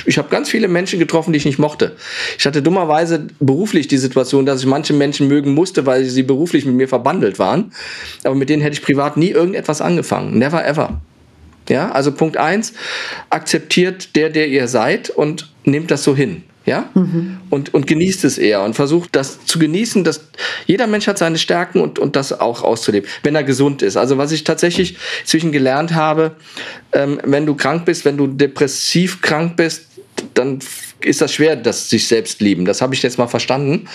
Ich 0.06 0.18
habe 0.18 0.28
ganz 0.28 0.48
viele 0.48 0.68
Menschen 0.68 1.00
getroffen, 1.00 1.32
die 1.32 1.38
ich 1.38 1.46
nicht 1.46 1.58
mochte. 1.58 1.96
Ich 2.38 2.46
hatte 2.46 2.62
dummerweise 2.62 3.26
beruflich 3.40 3.88
die 3.88 3.96
Situation, 3.96 4.46
dass 4.46 4.60
ich 4.60 4.66
manche 4.66 4.92
Menschen 4.92 5.26
mögen 5.26 5.52
musste, 5.52 5.84
weil 5.84 6.04
sie 6.04 6.22
beruflich 6.22 6.64
mit 6.64 6.76
mir 6.76 6.88
verbandelt 6.88 7.38
waren. 7.40 7.72
Aber 8.22 8.36
mit 8.36 8.50
denen 8.50 8.62
hätte 8.62 8.74
ich 8.74 8.82
privat 8.82 9.16
nie 9.16 9.30
irgendetwas 9.30 9.80
angefangen. 9.80 10.38
Never 10.38 10.64
ever. 10.64 11.00
Ja, 11.68 11.90
also 11.90 12.12
Punkt 12.12 12.36
eins: 12.36 12.74
akzeptiert 13.30 14.14
der, 14.14 14.30
der 14.30 14.48
ihr 14.48 14.68
seid 14.68 15.10
und 15.10 15.50
nehmt 15.64 15.90
das 15.90 16.04
so 16.04 16.14
hin. 16.14 16.44
Ja? 16.66 16.88
Mhm. 16.94 17.38
Und, 17.50 17.72
und 17.74 17.86
genießt 17.86 18.24
es 18.24 18.38
eher 18.38 18.62
und 18.62 18.74
versucht 18.74 19.16
das 19.16 19.44
zu 19.44 19.58
genießen, 19.58 20.04
dass 20.04 20.28
jeder 20.66 20.86
Mensch 20.86 21.06
hat 21.06 21.18
seine 21.18 21.38
Stärken 21.38 21.80
und, 21.80 21.98
und 21.98 22.16
das 22.16 22.38
auch 22.38 22.62
auszuleben, 22.62 23.08
wenn 23.22 23.34
er 23.34 23.44
gesund 23.44 23.82
ist. 23.82 23.96
Also 23.96 24.18
was 24.18 24.32
ich 24.32 24.44
tatsächlich 24.44 24.96
zwischen 25.24 25.52
gelernt 25.52 25.94
habe, 25.94 26.32
ähm, 26.92 27.20
wenn 27.24 27.46
du 27.46 27.54
krank 27.54 27.86
bist, 27.86 28.04
wenn 28.04 28.16
du 28.16 28.26
depressiv 28.26 29.22
krank 29.22 29.56
bist, 29.56 29.86
dann 30.34 30.58
ist 31.00 31.20
das 31.20 31.32
schwer, 31.32 31.56
das 31.56 31.90
sich 31.90 32.08
selbst 32.08 32.40
lieben. 32.40 32.64
Das 32.64 32.82
habe 32.82 32.94
ich 32.94 33.02
jetzt 33.02 33.18
mal 33.18 33.28
verstanden. 33.28 33.88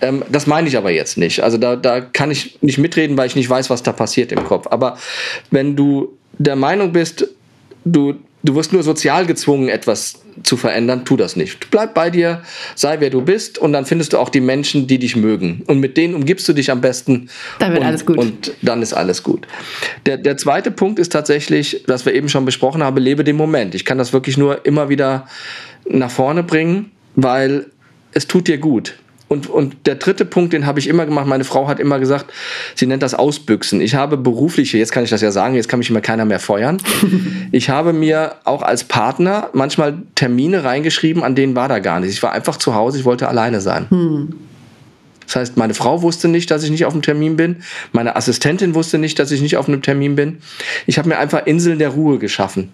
Ähm, 0.00 0.22
das 0.30 0.46
meine 0.46 0.68
ich 0.68 0.76
aber 0.76 0.90
jetzt 0.90 1.18
nicht. 1.18 1.40
Also 1.40 1.58
da, 1.58 1.76
da 1.76 2.00
kann 2.00 2.30
ich 2.30 2.58
nicht 2.62 2.78
mitreden, 2.78 3.16
weil 3.16 3.26
ich 3.26 3.36
nicht 3.36 3.50
weiß, 3.50 3.70
was 3.70 3.82
da 3.82 3.92
passiert 3.92 4.32
im 4.32 4.44
Kopf. 4.44 4.68
Aber 4.70 4.98
wenn 5.50 5.76
du 5.76 6.16
der 6.38 6.56
Meinung 6.56 6.92
bist, 6.92 7.28
du, 7.84 8.14
du 8.44 8.54
wirst 8.54 8.72
nur 8.72 8.82
sozial 8.82 9.26
gezwungen, 9.26 9.68
etwas 9.68 10.20
zu 10.42 10.56
verändern, 10.56 11.04
tu 11.04 11.16
das 11.16 11.34
nicht. 11.34 11.70
Bleib 11.70 11.94
bei 11.94 12.10
dir, 12.10 12.42
sei 12.74 13.00
wer 13.00 13.10
du 13.10 13.22
bist 13.22 13.58
und 13.58 13.72
dann 13.72 13.86
findest 13.86 14.12
du 14.12 14.18
auch 14.18 14.28
die 14.28 14.40
Menschen, 14.40 14.86
die 14.86 14.98
dich 14.98 15.16
mögen. 15.16 15.62
Und 15.66 15.80
mit 15.80 15.96
denen 15.96 16.14
umgibst 16.14 16.46
du 16.48 16.52
dich 16.52 16.70
am 16.70 16.80
besten. 16.80 17.30
Dann 17.58 17.72
wird 17.72 17.80
und, 17.80 17.86
alles 17.86 18.06
gut. 18.06 18.18
Und 18.18 18.52
dann 18.62 18.82
ist 18.82 18.92
alles 18.92 19.22
gut. 19.22 19.46
Der, 20.06 20.18
der 20.18 20.36
zweite 20.36 20.70
Punkt 20.70 20.98
ist 20.98 21.10
tatsächlich, 21.10 21.82
was 21.86 22.04
wir 22.04 22.14
eben 22.14 22.28
schon 22.28 22.44
besprochen 22.44 22.82
haben, 22.82 22.96
lebe 22.98 23.24
den 23.24 23.36
Moment. 23.36 23.74
Ich 23.74 23.84
kann 23.84 23.98
das 23.98 24.12
wirklich 24.12 24.36
nur 24.36 24.66
immer 24.66 24.88
wieder 24.88 25.26
nach 25.86 26.10
vorne 26.10 26.42
bringen, 26.42 26.90
weil 27.16 27.66
es 28.12 28.26
tut 28.26 28.46
dir 28.46 28.58
gut. 28.58 28.94
Und, 29.34 29.50
und 29.50 29.74
der 29.86 29.96
dritte 29.96 30.24
Punkt, 30.24 30.52
den 30.52 30.64
habe 30.64 30.78
ich 30.78 30.86
immer 30.86 31.06
gemacht, 31.06 31.26
meine 31.26 31.42
Frau 31.42 31.66
hat 31.66 31.80
immer 31.80 31.98
gesagt, 31.98 32.26
sie 32.76 32.86
nennt 32.86 33.02
das 33.02 33.14
Ausbüchsen. 33.14 33.80
Ich 33.80 33.96
habe 33.96 34.16
berufliche, 34.16 34.78
jetzt 34.78 34.92
kann 34.92 35.02
ich 35.02 35.10
das 35.10 35.22
ja 35.22 35.32
sagen, 35.32 35.56
jetzt 35.56 35.68
kann 35.68 35.80
mich 35.80 35.90
immer 35.90 36.00
keiner 36.00 36.24
mehr 36.24 36.40
feuern. 36.40 36.78
Ich 37.52 37.70
habe 37.70 37.92
mir 37.92 38.36
auch 38.44 38.62
als 38.62 38.82
Partner 38.82 39.48
manchmal 39.52 39.98
Termine 40.16 40.64
reingeschrieben, 40.64 41.22
an 41.22 41.36
denen 41.36 41.54
war 41.54 41.68
da 41.68 41.78
gar 41.78 42.00
nichts. 42.00 42.16
Ich 42.16 42.22
war 42.22 42.32
einfach 42.32 42.56
zu 42.56 42.74
Hause, 42.74 42.98
ich 42.98 43.04
wollte 43.04 43.28
alleine 43.28 43.60
sein. 43.60 43.86
Hm. 43.90 44.34
Das 45.24 45.36
heißt, 45.36 45.56
meine 45.56 45.74
Frau 45.74 46.02
wusste 46.02 46.26
nicht, 46.26 46.50
dass 46.50 46.64
ich 46.64 46.70
nicht 46.70 46.84
auf 46.84 46.92
dem 46.92 47.02
Termin 47.02 47.36
bin. 47.36 47.62
Meine 47.92 48.16
Assistentin 48.16 48.74
wusste 48.74 48.98
nicht, 48.98 49.18
dass 49.20 49.30
ich 49.30 49.40
nicht 49.40 49.56
auf 49.56 49.68
einem 49.68 49.82
Termin 49.82 50.16
bin. 50.16 50.38
Ich 50.86 50.98
habe 50.98 51.08
mir 51.08 51.18
einfach 51.18 51.46
Inseln 51.46 51.78
der 51.78 51.90
Ruhe 51.90 52.18
geschaffen 52.18 52.72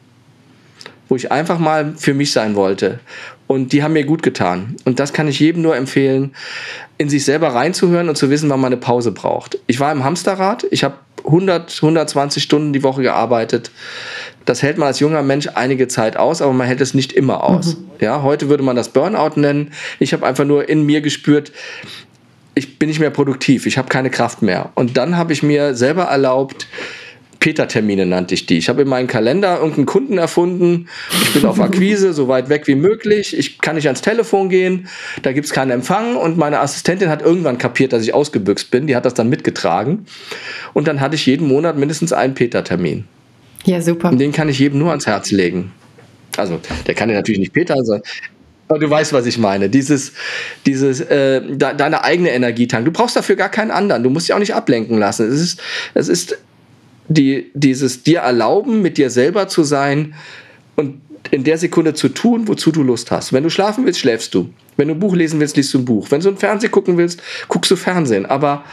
wo 1.10 1.16
ich 1.16 1.30
einfach 1.32 1.58
mal 1.58 1.92
für 1.96 2.14
mich 2.14 2.32
sein 2.32 2.54
wollte. 2.54 3.00
Und 3.48 3.72
die 3.72 3.82
haben 3.82 3.94
mir 3.94 4.04
gut 4.04 4.22
getan. 4.22 4.76
Und 4.84 5.00
das 5.00 5.12
kann 5.12 5.26
ich 5.26 5.40
jedem 5.40 5.60
nur 5.60 5.76
empfehlen, 5.76 6.36
in 6.98 7.10
sich 7.10 7.24
selber 7.24 7.48
reinzuhören 7.48 8.08
und 8.08 8.16
zu 8.16 8.30
wissen, 8.30 8.48
wann 8.48 8.60
man 8.60 8.72
eine 8.72 8.80
Pause 8.80 9.10
braucht. 9.10 9.58
Ich 9.66 9.80
war 9.80 9.90
im 9.90 10.04
Hamsterrad, 10.04 10.64
ich 10.70 10.84
habe 10.84 10.94
100, 11.26 11.80
120 11.82 12.42
Stunden 12.42 12.72
die 12.72 12.84
Woche 12.84 13.02
gearbeitet. 13.02 13.72
Das 14.44 14.62
hält 14.62 14.78
man 14.78 14.86
als 14.86 15.00
junger 15.00 15.22
Mensch 15.22 15.48
einige 15.52 15.88
Zeit 15.88 16.16
aus, 16.16 16.40
aber 16.40 16.52
man 16.52 16.68
hält 16.68 16.80
es 16.80 16.94
nicht 16.94 17.12
immer 17.12 17.42
aus. 17.42 17.76
Mhm. 17.76 17.90
Ja, 18.00 18.22
heute 18.22 18.48
würde 18.48 18.62
man 18.62 18.76
das 18.76 18.90
Burnout 18.90 19.38
nennen. 19.38 19.72
Ich 19.98 20.12
habe 20.12 20.24
einfach 20.24 20.44
nur 20.44 20.68
in 20.68 20.86
mir 20.86 21.00
gespürt, 21.00 21.50
ich 22.54 22.78
bin 22.78 22.88
nicht 22.88 23.00
mehr 23.00 23.10
produktiv, 23.10 23.66
ich 23.66 23.78
habe 23.78 23.88
keine 23.88 24.10
Kraft 24.10 24.42
mehr. 24.42 24.70
Und 24.76 24.96
dann 24.96 25.16
habe 25.16 25.32
ich 25.32 25.42
mir 25.42 25.74
selber 25.74 26.04
erlaubt, 26.04 26.68
Peter-Termine 27.40 28.04
nannte 28.04 28.34
ich 28.34 28.44
die. 28.44 28.58
Ich 28.58 28.68
habe 28.68 28.82
in 28.82 28.88
meinem 28.88 29.06
Kalender 29.06 29.56
irgendeinen 29.56 29.86
Kunden 29.86 30.18
erfunden. 30.18 30.88
Ich 31.10 31.32
bin 31.32 31.46
auf 31.46 31.58
Akquise, 31.60 32.12
so 32.12 32.28
weit 32.28 32.50
weg 32.50 32.66
wie 32.66 32.74
möglich. 32.74 33.36
Ich 33.36 33.58
kann 33.58 33.76
nicht 33.76 33.86
ans 33.86 34.02
Telefon 34.02 34.50
gehen. 34.50 34.88
Da 35.22 35.32
gibt 35.32 35.46
es 35.46 35.52
keinen 35.52 35.70
Empfang. 35.70 36.16
Und 36.16 36.36
meine 36.36 36.60
Assistentin 36.60 37.08
hat 37.08 37.22
irgendwann 37.22 37.56
kapiert, 37.56 37.94
dass 37.94 38.02
ich 38.02 38.12
ausgebüxt 38.12 38.70
bin. 38.70 38.86
Die 38.86 38.94
hat 38.94 39.06
das 39.06 39.14
dann 39.14 39.30
mitgetragen. 39.30 40.04
Und 40.74 40.86
dann 40.86 41.00
hatte 41.00 41.14
ich 41.14 41.24
jeden 41.24 41.48
Monat 41.48 41.78
mindestens 41.78 42.12
einen 42.12 42.34
Peter-Termin. 42.34 43.04
Ja, 43.64 43.80
super. 43.80 44.10
Und 44.10 44.18
den 44.18 44.32
kann 44.32 44.48
ich 44.50 44.58
jedem 44.58 44.78
nur 44.78 44.90
ans 44.90 45.06
Herz 45.06 45.30
legen. 45.30 45.72
Also, 46.36 46.60
der 46.86 46.94
kann 46.94 47.08
ja 47.08 47.16
natürlich 47.16 47.40
nicht 47.40 47.52
Peter 47.52 47.82
sein. 47.84 48.02
Aber 48.68 48.78
du 48.78 48.88
weißt, 48.88 49.12
was 49.12 49.26
ich 49.26 49.36
meine. 49.36 49.68
Dieses, 49.68 50.12
dieses, 50.64 51.00
äh, 51.00 51.40
de 51.40 51.74
deine 51.74 52.04
eigene 52.04 52.30
Energie 52.30 52.68
tanken. 52.68 52.84
Du 52.84 52.92
brauchst 52.92 53.16
dafür 53.16 53.34
gar 53.34 53.48
keinen 53.48 53.72
anderen. 53.72 54.02
Du 54.02 54.10
musst 54.10 54.28
dich 54.28 54.34
auch 54.34 54.38
nicht 54.38 54.54
ablenken 54.54 54.98
lassen. 54.98 55.26
Es 55.26 55.40
ist, 55.40 55.60
es 55.94 56.08
ist 56.08 56.38
die, 57.10 57.50
dieses 57.54 58.04
dir 58.04 58.20
erlauben, 58.20 58.82
mit 58.82 58.96
dir 58.96 59.10
selber 59.10 59.48
zu 59.48 59.64
sein 59.64 60.14
und 60.76 61.00
in 61.32 61.44
der 61.44 61.58
Sekunde 61.58 61.92
zu 61.92 62.08
tun, 62.08 62.48
wozu 62.48 62.70
du 62.70 62.82
Lust 62.82 63.10
hast. 63.10 63.32
Wenn 63.32 63.42
du 63.42 63.50
schlafen 63.50 63.84
willst, 63.84 64.00
schläfst 64.00 64.34
du. 64.34 64.48
Wenn 64.76 64.88
du 64.88 64.94
ein 64.94 65.00
Buch 65.00 65.14
lesen 65.14 65.40
willst, 65.40 65.56
liest 65.56 65.74
du 65.74 65.78
ein 65.78 65.84
Buch. 65.84 66.10
Wenn 66.10 66.20
du 66.20 66.28
ein 66.28 66.36
Fernsehen 66.36 66.70
gucken 66.70 66.96
willst, 66.96 67.20
guckst 67.48 67.70
du 67.70 67.76
Fernsehen. 67.76 68.26
Aber 68.26 68.64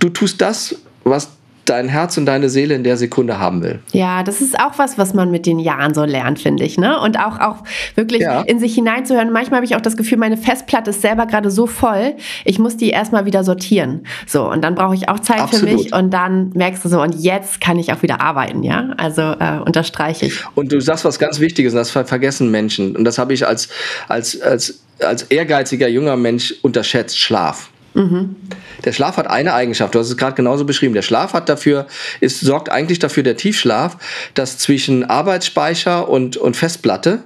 du 0.00 0.08
tust 0.08 0.40
das, 0.40 0.76
was 1.04 1.30
dein 1.70 1.88
Herz 1.88 2.16
und 2.16 2.26
deine 2.26 2.48
Seele 2.48 2.74
in 2.74 2.84
der 2.84 2.96
Sekunde 2.96 3.38
haben 3.38 3.62
will. 3.62 3.78
Ja, 3.92 4.22
das 4.22 4.40
ist 4.40 4.58
auch 4.58 4.78
was, 4.78 4.98
was 4.98 5.14
man 5.14 5.30
mit 5.30 5.46
den 5.46 5.58
Jahren 5.58 5.94
so 5.94 6.04
lernt, 6.04 6.38
finde 6.38 6.64
ich. 6.64 6.76
Ne? 6.78 7.00
Und 7.00 7.18
auch, 7.18 7.38
auch 7.40 7.56
wirklich 7.94 8.22
ja. 8.22 8.42
in 8.42 8.58
sich 8.58 8.74
hineinzuhören. 8.74 9.32
Manchmal 9.32 9.58
habe 9.58 9.66
ich 9.66 9.76
auch 9.76 9.80
das 9.80 9.96
Gefühl, 9.96 10.18
meine 10.18 10.36
Festplatte 10.36 10.90
ist 10.90 11.02
selber 11.02 11.26
gerade 11.26 11.50
so 11.50 11.66
voll, 11.66 12.14
ich 12.44 12.58
muss 12.58 12.76
die 12.76 12.90
erstmal 12.90 13.24
wieder 13.24 13.44
sortieren. 13.44 14.06
So, 14.26 14.50
und 14.50 14.62
dann 14.62 14.74
brauche 14.74 14.94
ich 14.94 15.08
auch 15.08 15.20
Zeit 15.20 15.40
Absolut. 15.40 15.68
für 15.68 15.76
mich 15.76 15.94
und 15.94 16.10
dann 16.10 16.50
merkst 16.54 16.84
du 16.84 16.88
so, 16.88 17.00
und 17.00 17.14
jetzt 17.14 17.60
kann 17.60 17.78
ich 17.78 17.92
auch 17.92 18.02
wieder 18.02 18.20
arbeiten, 18.20 18.62
ja? 18.62 18.90
Also 18.96 19.22
äh, 19.22 19.60
unterstreiche 19.64 20.26
ich. 20.26 20.42
Und 20.54 20.72
du 20.72 20.80
sagst 20.80 21.04
was 21.04 21.18
ganz 21.18 21.40
Wichtiges, 21.40 21.72
das 21.72 21.90
vergessen 21.90 22.50
Menschen. 22.50 22.96
Und 22.96 23.04
das 23.04 23.18
habe 23.18 23.32
ich 23.32 23.46
als, 23.46 23.68
als, 24.08 24.40
als, 24.40 24.80
als 24.98 25.22
ehrgeiziger 25.24 25.88
junger 25.88 26.16
Mensch 26.16 26.54
unterschätzt, 26.62 27.18
Schlaf. 27.18 27.70
Mhm. 27.94 28.36
Der 28.84 28.92
Schlaf 28.92 29.16
hat 29.16 29.26
eine 29.26 29.54
Eigenschaft, 29.54 29.94
du 29.94 29.98
hast 29.98 30.08
es 30.08 30.16
gerade 30.16 30.34
genauso 30.34 30.64
beschrieben. 30.64 30.94
Der 30.94 31.02
Schlaf 31.02 31.32
hat 31.32 31.48
dafür, 31.48 31.86
ist, 32.20 32.40
sorgt 32.40 32.70
eigentlich 32.70 32.98
dafür, 32.98 33.22
der 33.22 33.36
Tiefschlaf, 33.36 33.96
dass 34.34 34.58
zwischen 34.58 35.04
Arbeitsspeicher 35.04 36.08
und, 36.08 36.36
und 36.36 36.56
Festplatte 36.56 37.24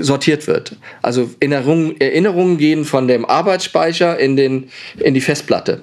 sortiert 0.00 0.46
wird. 0.46 0.76
Also 1.02 1.30
Erinnerungen, 1.40 2.00
Erinnerungen 2.00 2.58
gehen 2.58 2.84
von 2.84 3.08
dem 3.08 3.24
Arbeitsspeicher 3.24 4.18
in, 4.18 4.36
den, 4.36 4.70
in 4.98 5.14
die 5.14 5.20
Festplatte. 5.20 5.82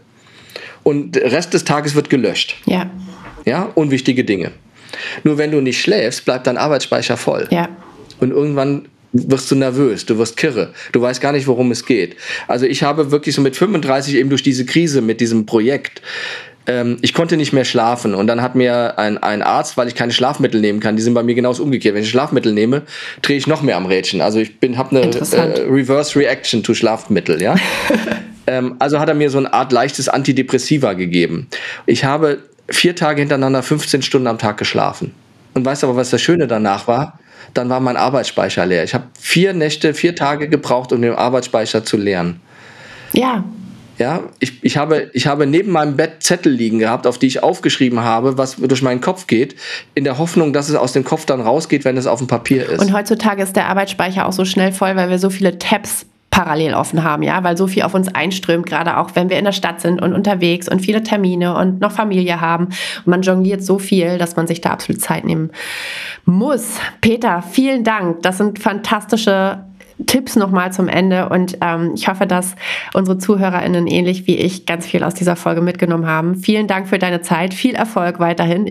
Und 0.83 1.13
der 1.15 1.31
Rest 1.31 1.53
des 1.53 1.65
Tages 1.65 1.95
wird 1.95 2.09
gelöscht. 2.09 2.55
Ja. 2.65 2.89
Ja, 3.45 3.69
unwichtige 3.75 4.23
Dinge. 4.23 4.51
Nur 5.23 5.37
wenn 5.37 5.51
du 5.51 5.61
nicht 5.61 5.81
schläfst, 5.81 6.25
bleibt 6.25 6.47
dein 6.47 6.57
Arbeitsspeicher 6.57 7.17
voll. 7.17 7.47
Ja. 7.51 7.69
Und 8.19 8.31
irgendwann 8.31 8.87
wirst 9.13 9.51
du 9.51 9.55
nervös, 9.55 10.05
du 10.05 10.17
wirst 10.17 10.37
kirre, 10.37 10.73
du 10.91 11.01
weißt 11.01 11.21
gar 11.21 11.31
nicht, 11.31 11.47
worum 11.47 11.71
es 11.71 11.85
geht. 11.85 12.15
Also 12.47 12.65
ich 12.65 12.83
habe 12.83 13.11
wirklich 13.11 13.35
so 13.35 13.41
mit 13.41 13.55
35 13.55 14.15
eben 14.15 14.29
durch 14.29 14.43
diese 14.43 14.65
Krise 14.65 15.01
mit 15.01 15.19
diesem 15.21 15.45
Projekt 15.45 16.01
ähm, 16.67 16.97
ich 17.01 17.13
konnte 17.13 17.37
nicht 17.37 17.53
mehr 17.53 17.65
schlafen 17.65 18.13
und 18.13 18.27
dann 18.27 18.41
hat 18.41 18.55
mir 18.55 18.97
ein, 18.99 19.17
ein 19.17 19.41
Arzt, 19.41 19.77
weil 19.77 19.87
ich 19.87 19.95
keine 19.95 20.11
Schlafmittel 20.11 20.61
nehmen 20.61 20.79
kann, 20.79 20.95
die 20.95 21.01
sind 21.01 21.13
bei 21.13 21.23
mir 21.23 21.35
genauso 21.35 21.63
umgekehrt. 21.63 21.95
Wenn 21.95 22.03
ich 22.03 22.09
Schlafmittel 22.09 22.53
nehme, 22.53 22.83
drehe 23.21 23.37
ich 23.37 23.47
noch 23.47 23.61
mehr 23.61 23.77
am 23.77 23.85
Rädchen. 23.85 24.21
Also 24.21 24.39
ich 24.39 24.59
bin 24.59 24.77
habe 24.77 24.95
eine 24.95 25.11
äh, 25.11 25.61
Reverse 25.67 26.17
Reaction 26.19 26.63
to 26.63 26.73
Schlafmittel, 26.73 27.41
ja. 27.41 27.55
ähm, 28.47 28.75
also 28.79 28.99
hat 28.99 29.09
er 29.09 29.15
mir 29.15 29.29
so 29.29 29.39
eine 29.39 29.51
Art 29.53 29.71
leichtes 29.71 30.07
Antidepressiva 30.07 30.93
gegeben. 30.93 31.47
Ich 31.87 32.05
habe 32.05 32.39
vier 32.69 32.95
Tage 32.95 33.21
hintereinander 33.21 33.63
15 33.63 34.01
Stunden 34.03 34.27
am 34.27 34.37
Tag 34.37 34.57
geschlafen. 34.57 35.13
Und 35.53 35.65
weißt 35.65 35.83
aber, 35.83 35.95
was 35.95 36.11
das 36.11 36.21
Schöne 36.21 36.47
danach 36.47 36.87
war? 36.87 37.19
Dann 37.53 37.69
war 37.69 37.79
mein 37.79 37.97
Arbeitsspeicher 37.97 38.65
leer. 38.65 38.83
Ich 38.83 38.93
habe 38.93 39.05
vier 39.19 39.53
Nächte, 39.53 39.93
vier 39.93 40.15
Tage 40.15 40.49
gebraucht, 40.49 40.91
um 40.93 41.01
den 41.01 41.13
Arbeitsspeicher 41.13 41.83
zu 41.83 41.97
leeren. 41.97 42.39
Ja. 43.13 43.43
Ja, 43.97 44.23
ich, 44.39 44.63
ich, 44.63 44.77
habe, 44.77 45.11
ich 45.13 45.27
habe 45.27 45.45
neben 45.45 45.71
meinem 45.71 45.95
Bett 45.95 46.23
Zettel 46.23 46.51
liegen 46.51 46.79
gehabt, 46.79 47.05
auf 47.05 47.19
die 47.19 47.27
ich 47.27 47.43
aufgeschrieben 47.43 47.99
habe, 47.99 48.35
was 48.35 48.55
durch 48.55 48.81
meinen 48.81 48.99
Kopf 48.99 49.27
geht, 49.27 49.55
in 49.93 50.05
der 50.05 50.17
Hoffnung, 50.17 50.53
dass 50.53 50.69
es 50.69 50.75
aus 50.75 50.93
dem 50.93 51.03
Kopf 51.03 51.27
dann 51.27 51.39
rausgeht, 51.39 51.85
wenn 51.85 51.97
es 51.97 52.07
auf 52.07 52.17
dem 52.17 52.25
Papier 52.25 52.67
ist. 52.67 52.81
Und 52.81 52.93
heutzutage 52.93 53.43
ist 53.43 53.55
der 53.55 53.67
Arbeitsspeicher 53.67 54.27
auch 54.27 54.33
so 54.33 54.43
schnell 54.43 54.71
voll, 54.71 54.95
weil 54.95 55.11
wir 55.11 55.19
so 55.19 55.29
viele 55.29 55.59
Tabs 55.59 56.07
parallel 56.31 56.73
offen 56.73 57.03
haben, 57.03 57.23
ja, 57.23 57.43
weil 57.43 57.57
so 57.57 57.67
viel 57.67 57.83
auf 57.83 57.93
uns 57.93 58.07
einströmt, 58.07 58.65
gerade 58.65 58.97
auch 58.97 59.11
wenn 59.15 59.29
wir 59.29 59.37
in 59.37 59.45
der 59.45 59.51
Stadt 59.51 59.81
sind 59.81 60.01
und 60.01 60.13
unterwegs 60.13 60.67
und 60.69 60.79
viele 60.79 61.03
Termine 61.03 61.55
und 61.55 61.81
noch 61.81 61.91
Familie 61.91 62.39
haben. 62.39 62.65
Und 62.65 63.07
man 63.07 63.21
jongliert 63.21 63.63
so 63.63 63.77
viel, 63.77 64.17
dass 64.17 64.37
man 64.37 64.47
sich 64.47 64.61
da 64.61 64.71
absolut 64.71 65.01
Zeit 65.01 65.25
nehmen 65.25 65.51
muss. 66.25 66.79
Peter, 67.01 67.41
vielen 67.41 67.83
Dank. 67.83 68.23
Das 68.23 68.37
sind 68.37 68.59
fantastische 68.59 69.65
Tipps 70.05 70.35
nochmal 70.35 70.71
zum 70.71 70.87
Ende 70.87 71.29
und 71.29 71.57
ähm, 71.61 71.93
ich 71.95 72.07
hoffe, 72.07 72.25
dass 72.25 72.55
unsere 72.93 73.17
ZuhörerInnen 73.17 73.87
ähnlich 73.87 74.27
wie 74.27 74.37
ich 74.37 74.65
ganz 74.65 74.85
viel 74.85 75.03
aus 75.03 75.13
dieser 75.13 75.35
Folge 75.35 75.61
mitgenommen 75.61 76.05
haben. 76.05 76.35
Vielen 76.35 76.67
Dank 76.67 76.87
für 76.87 76.99
deine 76.99 77.21
Zeit, 77.21 77.53
viel 77.53 77.75
Erfolg 77.75 78.19
weiterhin. 78.19 78.69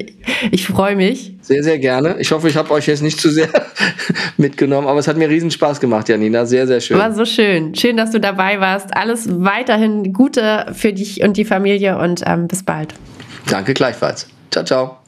Ich 0.51 0.67
freue 0.67 0.97
mich. 0.97 1.35
Sehr, 1.43 1.63
sehr 1.63 1.79
gerne. 1.79 2.17
Ich 2.19 2.31
hoffe, 2.33 2.49
ich 2.49 2.57
habe 2.57 2.71
euch 2.71 2.87
jetzt 2.87 3.03
nicht 3.03 3.21
zu 3.21 3.31
sehr 3.31 3.49
mitgenommen, 4.37 4.87
aber 4.87 5.01
es 5.01 5.09
hat 5.09 5.17
mir 5.17 5.29
riesen 5.29 5.51
Spaß 5.51 5.81
gemacht, 5.81 6.09
Janina. 6.09 6.47
Sehr, 6.47 6.67
sehr 6.67 6.81
schön. 6.81 6.99
War 6.99 7.13
so 7.13 7.25
schön. 7.25 7.75
Schön, 7.75 7.97
dass 7.97 8.11
du 8.11 8.21
dabei 8.21 8.61
warst. 8.61 8.97
Alles 8.97 9.29
weiterhin 9.29 10.13
Gute 10.13 10.67
für 10.73 10.93
dich 10.93 11.23
und 11.23 11.37
die 11.37 11.45
Familie 11.45 11.99
und 11.99 12.23
ähm, 12.27 12.49
bis 12.49 12.63
bald. 12.63 12.95
Danke 13.49 13.75
gleichfalls. 13.75 14.29
Ciao, 14.51 14.65
ciao. 14.65 15.00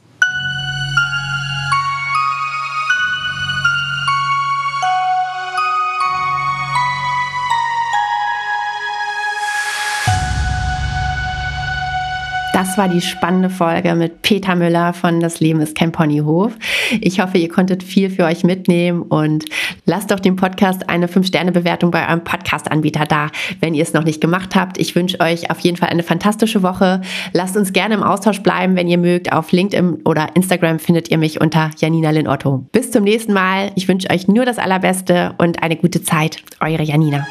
Das 12.73 12.79
war 12.79 12.89
die 12.89 13.01
spannende 13.01 13.51
Folge 13.51 13.93
mit 13.93 14.23
Peter 14.23 14.55
Müller 14.55 14.93
von 14.93 15.19
Das 15.19 15.39
Leben 15.39 15.61
ist 15.61 15.77
kein 15.77 15.91
Ponyhof. 15.91 16.53
Ich 17.01 17.19
hoffe, 17.19 17.37
ihr 17.37 17.47
konntet 17.47 17.83
viel 17.83 18.09
für 18.09 18.23
euch 18.23 18.43
mitnehmen 18.43 19.03
und 19.03 19.45
lasst 19.85 20.09
doch 20.09 20.19
dem 20.19 20.37
Podcast 20.37 20.89
eine 20.89 21.05
5-Sterne-Bewertung 21.05 21.91
bei 21.91 22.07
eurem 22.07 22.23
Podcast-Anbieter 22.23 23.05
da, 23.05 23.27
wenn 23.59 23.75
ihr 23.75 23.83
es 23.83 23.93
noch 23.93 24.05
nicht 24.05 24.21
gemacht 24.21 24.55
habt. 24.55 24.79
Ich 24.79 24.95
wünsche 24.95 25.19
euch 25.19 25.51
auf 25.51 25.59
jeden 25.59 25.77
Fall 25.77 25.89
eine 25.89 26.01
fantastische 26.01 26.63
Woche. 26.63 27.01
Lasst 27.31 27.55
uns 27.55 27.73
gerne 27.73 27.93
im 27.93 28.01
Austausch 28.01 28.41
bleiben, 28.41 28.75
wenn 28.75 28.87
ihr 28.87 28.97
mögt. 28.97 29.31
Auf 29.31 29.51
LinkedIn 29.51 30.01
oder 30.03 30.35
Instagram 30.35 30.79
findet 30.79 31.11
ihr 31.11 31.19
mich 31.19 31.41
unter 31.41 31.69
Janina 31.77 32.09
Lin 32.09 32.27
Otto. 32.27 32.65
Bis 32.71 32.89
zum 32.89 33.03
nächsten 33.03 33.33
Mal. 33.33 33.69
Ich 33.75 33.87
wünsche 33.87 34.09
euch 34.09 34.27
nur 34.27 34.45
das 34.45 34.57
Allerbeste 34.57 35.35
und 35.37 35.61
eine 35.61 35.75
gute 35.75 36.01
Zeit. 36.01 36.41
Eure 36.59 36.81
Janina. 36.81 37.27